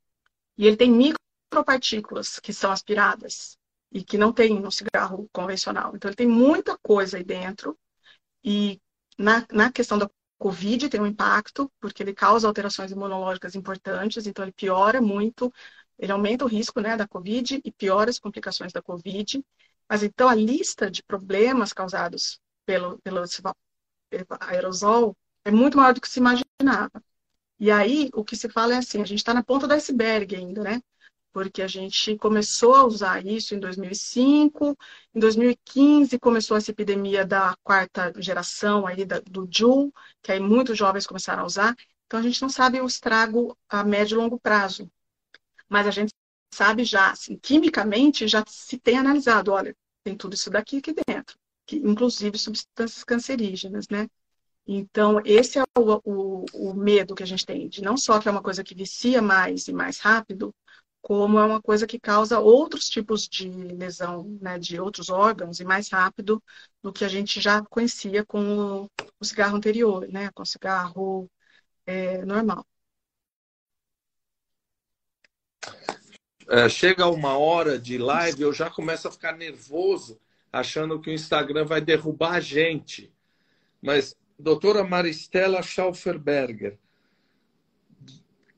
E 0.58 0.66
ele 0.66 0.76
tem 0.76 0.90
micropartículas 0.90 2.40
que 2.40 2.52
são 2.52 2.70
aspiradas 2.70 3.56
e 3.92 4.02
que 4.04 4.18
não 4.18 4.32
tem 4.32 4.60
no 4.60 4.70
cigarro 4.70 5.28
convencional. 5.32 5.94
Então, 5.96 6.10
ele 6.10 6.16
tem 6.16 6.26
muita 6.28 6.76
coisa 6.78 7.16
aí 7.16 7.24
dentro. 7.24 7.78
E 8.44 8.80
na, 9.18 9.46
na 9.52 9.72
questão 9.72 9.98
da 9.98 10.10
Covid 10.38 10.88
tem 10.88 11.00
um 11.00 11.06
impacto, 11.06 11.70
porque 11.80 12.02
ele 12.02 12.14
causa 12.14 12.46
alterações 12.46 12.92
imunológicas 12.92 13.54
importantes, 13.54 14.26
então 14.26 14.44
ele 14.44 14.52
piora 14.52 15.00
muito, 15.00 15.52
ele 15.98 16.12
aumenta 16.12 16.44
o 16.44 16.48
risco 16.48 16.80
né, 16.80 16.96
da 16.96 17.08
Covid 17.08 17.60
e 17.64 17.72
piora 17.72 18.10
as 18.10 18.18
complicações 18.18 18.72
da 18.72 18.82
Covid. 18.82 19.44
Mas 19.88 20.02
então 20.02 20.28
a 20.28 20.34
lista 20.34 20.90
de 20.90 21.02
problemas 21.02 21.72
causados 21.72 22.40
pelo, 22.66 22.98
pelo 23.00 23.22
aerosol 24.40 25.16
é 25.44 25.50
muito 25.50 25.76
maior 25.76 25.94
do 25.94 26.00
que 26.00 26.08
se 26.08 26.20
imaginava. 26.20 27.02
E 27.60 27.70
aí, 27.70 28.10
o 28.14 28.24
que 28.24 28.36
se 28.36 28.48
fala 28.48 28.74
é 28.74 28.78
assim, 28.78 29.02
a 29.02 29.04
gente 29.04 29.18
está 29.18 29.34
na 29.34 29.42
ponta 29.42 29.66
do 29.66 29.74
iceberg 29.74 30.34
ainda, 30.36 30.62
né? 30.62 30.80
porque 31.32 31.62
a 31.62 31.68
gente 31.68 32.16
começou 32.16 32.74
a 32.74 32.84
usar 32.84 33.24
isso 33.24 33.54
em 33.54 33.60
2005, 33.60 34.76
em 35.14 35.20
2015 35.20 36.18
começou 36.18 36.56
essa 36.56 36.70
epidemia 36.70 37.24
da 37.24 37.54
quarta 37.62 38.12
geração 38.18 38.86
aí 38.86 39.04
do 39.04 39.48
Juul, 39.50 39.92
que 40.22 40.32
aí 40.32 40.40
muitos 40.40 40.76
jovens 40.76 41.06
começaram 41.06 41.42
a 41.42 41.46
usar. 41.46 41.76
Então 42.06 42.18
a 42.18 42.22
gente 42.22 42.40
não 42.42 42.48
sabe 42.48 42.80
o 42.80 42.86
estrago 42.86 43.56
a 43.68 43.84
médio 43.84 44.16
e 44.16 44.18
longo 44.18 44.40
prazo, 44.40 44.90
mas 45.68 45.86
a 45.86 45.90
gente 45.90 46.12
sabe 46.52 46.84
já, 46.84 47.12
assim, 47.12 47.38
quimicamente 47.38 48.26
já 48.26 48.42
se 48.46 48.78
tem 48.78 48.98
analisado, 48.98 49.52
olha, 49.52 49.76
tem 50.02 50.16
tudo 50.16 50.34
isso 50.34 50.50
daqui 50.50 50.78
aqui 50.78 50.94
dentro, 51.06 51.38
que, 51.66 51.76
inclusive 51.76 52.38
substâncias 52.38 53.04
cancerígenas, 53.04 53.88
né? 53.88 54.08
Então, 54.70 55.18
esse 55.24 55.58
é 55.58 55.62
o, 55.78 56.00
o, 56.04 56.44
o, 56.52 56.74
medo 56.74 57.14
que 57.14 57.22
a 57.22 57.26
gente 57.26 57.46
tem, 57.46 57.68
de 57.70 57.80
não 57.82 57.96
só 57.96 58.20
que 58.20 58.28
é 58.28 58.30
uma 58.30 58.42
coisa 58.42 58.62
que 58.62 58.74
vicia 58.74 59.22
mais 59.22 59.66
e 59.66 59.72
mais 59.72 59.98
rápido, 59.98 60.54
como 61.00 61.38
é 61.38 61.44
uma 61.44 61.62
coisa 61.62 61.86
que 61.86 61.98
causa 61.98 62.38
outros 62.38 62.90
tipos 62.90 63.26
de 63.26 63.48
lesão 63.48 64.24
né, 64.42 64.58
de 64.58 64.78
outros 64.78 65.08
órgãos 65.08 65.58
e 65.58 65.64
mais 65.64 65.88
rápido 65.88 66.42
do 66.82 66.92
que 66.92 67.02
a 67.02 67.08
gente 67.08 67.40
já 67.40 67.62
conhecia 67.64 68.26
com 68.26 68.82
o, 68.82 68.90
o 69.18 69.24
cigarro 69.24 69.56
anterior, 69.56 70.06
né, 70.08 70.30
com 70.34 70.42
o 70.42 70.46
cigarro 70.46 71.30
é, 71.86 72.22
normal. 72.26 72.66
É, 76.46 76.68
chega 76.68 77.06
uma 77.06 77.38
hora 77.38 77.78
de 77.78 77.96
live, 77.96 78.42
eu 78.42 78.52
já 78.52 78.68
começo 78.68 79.08
a 79.08 79.12
ficar 79.12 79.32
nervoso, 79.32 80.20
achando 80.52 81.00
que 81.00 81.08
o 81.08 81.14
Instagram 81.14 81.64
vai 81.64 81.80
derrubar 81.80 82.34
a 82.34 82.40
gente. 82.40 83.10
Mas 83.80 84.14
doutora 84.38 84.84
Maristela 84.84 85.62
Schauferberger. 85.62 86.78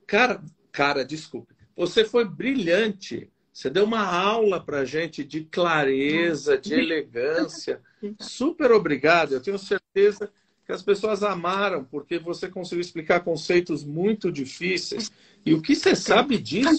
Cara, 0.05 0.43
cara, 0.71 1.03
desculpe. 1.03 1.53
Você 1.75 2.05
foi 2.05 2.25
brilhante. 2.25 3.29
Você 3.53 3.69
deu 3.69 3.83
uma 3.85 4.03
aula 4.05 4.63
para 4.63 4.85
gente 4.85 5.23
de 5.23 5.43
clareza, 5.45 6.57
de 6.57 6.73
elegância. 6.73 7.81
Super 8.19 8.71
obrigado. 8.71 9.33
Eu 9.33 9.41
tenho 9.41 9.57
certeza 9.57 10.31
que 10.65 10.71
as 10.71 10.81
pessoas 10.81 11.23
amaram, 11.23 11.83
porque 11.83 12.17
você 12.17 12.47
conseguiu 12.47 12.81
explicar 12.81 13.21
conceitos 13.21 13.83
muito 13.83 14.31
difíceis. 14.31 15.11
E 15.45 15.53
o 15.53 15.61
que 15.61 15.75
você 15.75 15.95
sabe 15.95 16.37
disso? 16.37 16.69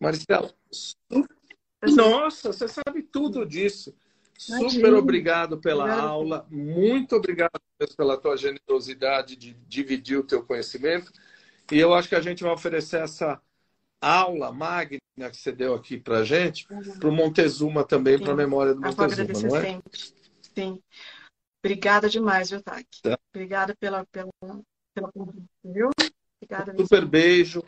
Maristela, 0.00 0.52
nossa, 1.94 2.52
você 2.52 2.68
sabe 2.68 3.02
tudo 3.02 3.46
disso. 3.46 3.94
Imagina. 4.48 4.70
Super 4.70 4.94
obrigado 4.94 5.58
pela 5.58 5.84
obrigado. 5.84 6.06
aula. 6.06 6.46
Muito 6.50 7.16
obrigado 7.16 7.60
pela 7.96 8.16
tua 8.16 8.36
generosidade 8.36 9.36
de 9.36 9.54
dividir 9.66 10.18
o 10.18 10.24
teu 10.24 10.44
conhecimento. 10.44 11.12
E 11.72 11.78
eu 11.78 11.92
acho 11.92 12.08
que 12.08 12.14
a 12.14 12.20
gente 12.20 12.42
vai 12.42 12.52
oferecer 12.52 13.02
essa 13.02 13.40
aula 14.00 14.52
magna 14.52 15.00
que 15.16 15.36
você 15.36 15.50
deu 15.50 15.74
aqui 15.74 15.98
para 15.98 16.18
a 16.18 16.24
gente, 16.24 16.66
uhum. 16.70 16.98
para 16.98 17.08
o 17.08 17.12
Montezuma 17.12 17.84
também, 17.84 18.18
para 18.18 18.32
a 18.32 18.36
memória 18.36 18.74
do 18.74 18.80
Montezuma, 18.80 19.48
não 19.48 19.56
é? 19.56 19.62
Sempre. 19.62 20.00
Sim. 20.54 20.82
Obrigada 21.64 22.08
demais, 22.08 22.50
viu, 22.50 22.62
Taki? 22.62 23.02
Tá. 23.02 23.18
Obrigada 23.34 23.74
pela, 23.78 24.06
pela, 24.06 24.30
pela 24.94 25.12
viu? 25.64 25.90
Obrigada. 26.40 26.72
Super 26.76 27.00
mesmo. 27.00 27.10
beijo. 27.10 27.64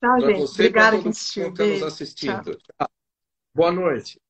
Tchau, 0.00 0.20
gente. 0.20 0.40
Você 0.40 0.62
Obrigada 0.62 1.00
quem 1.00 1.10
assistiu. 1.10 1.48
Está 1.48 1.64
nos 1.64 1.82
assistindo. 1.82 2.54
Tchau. 2.56 2.88
Boa 3.54 3.72
noite. 3.72 4.20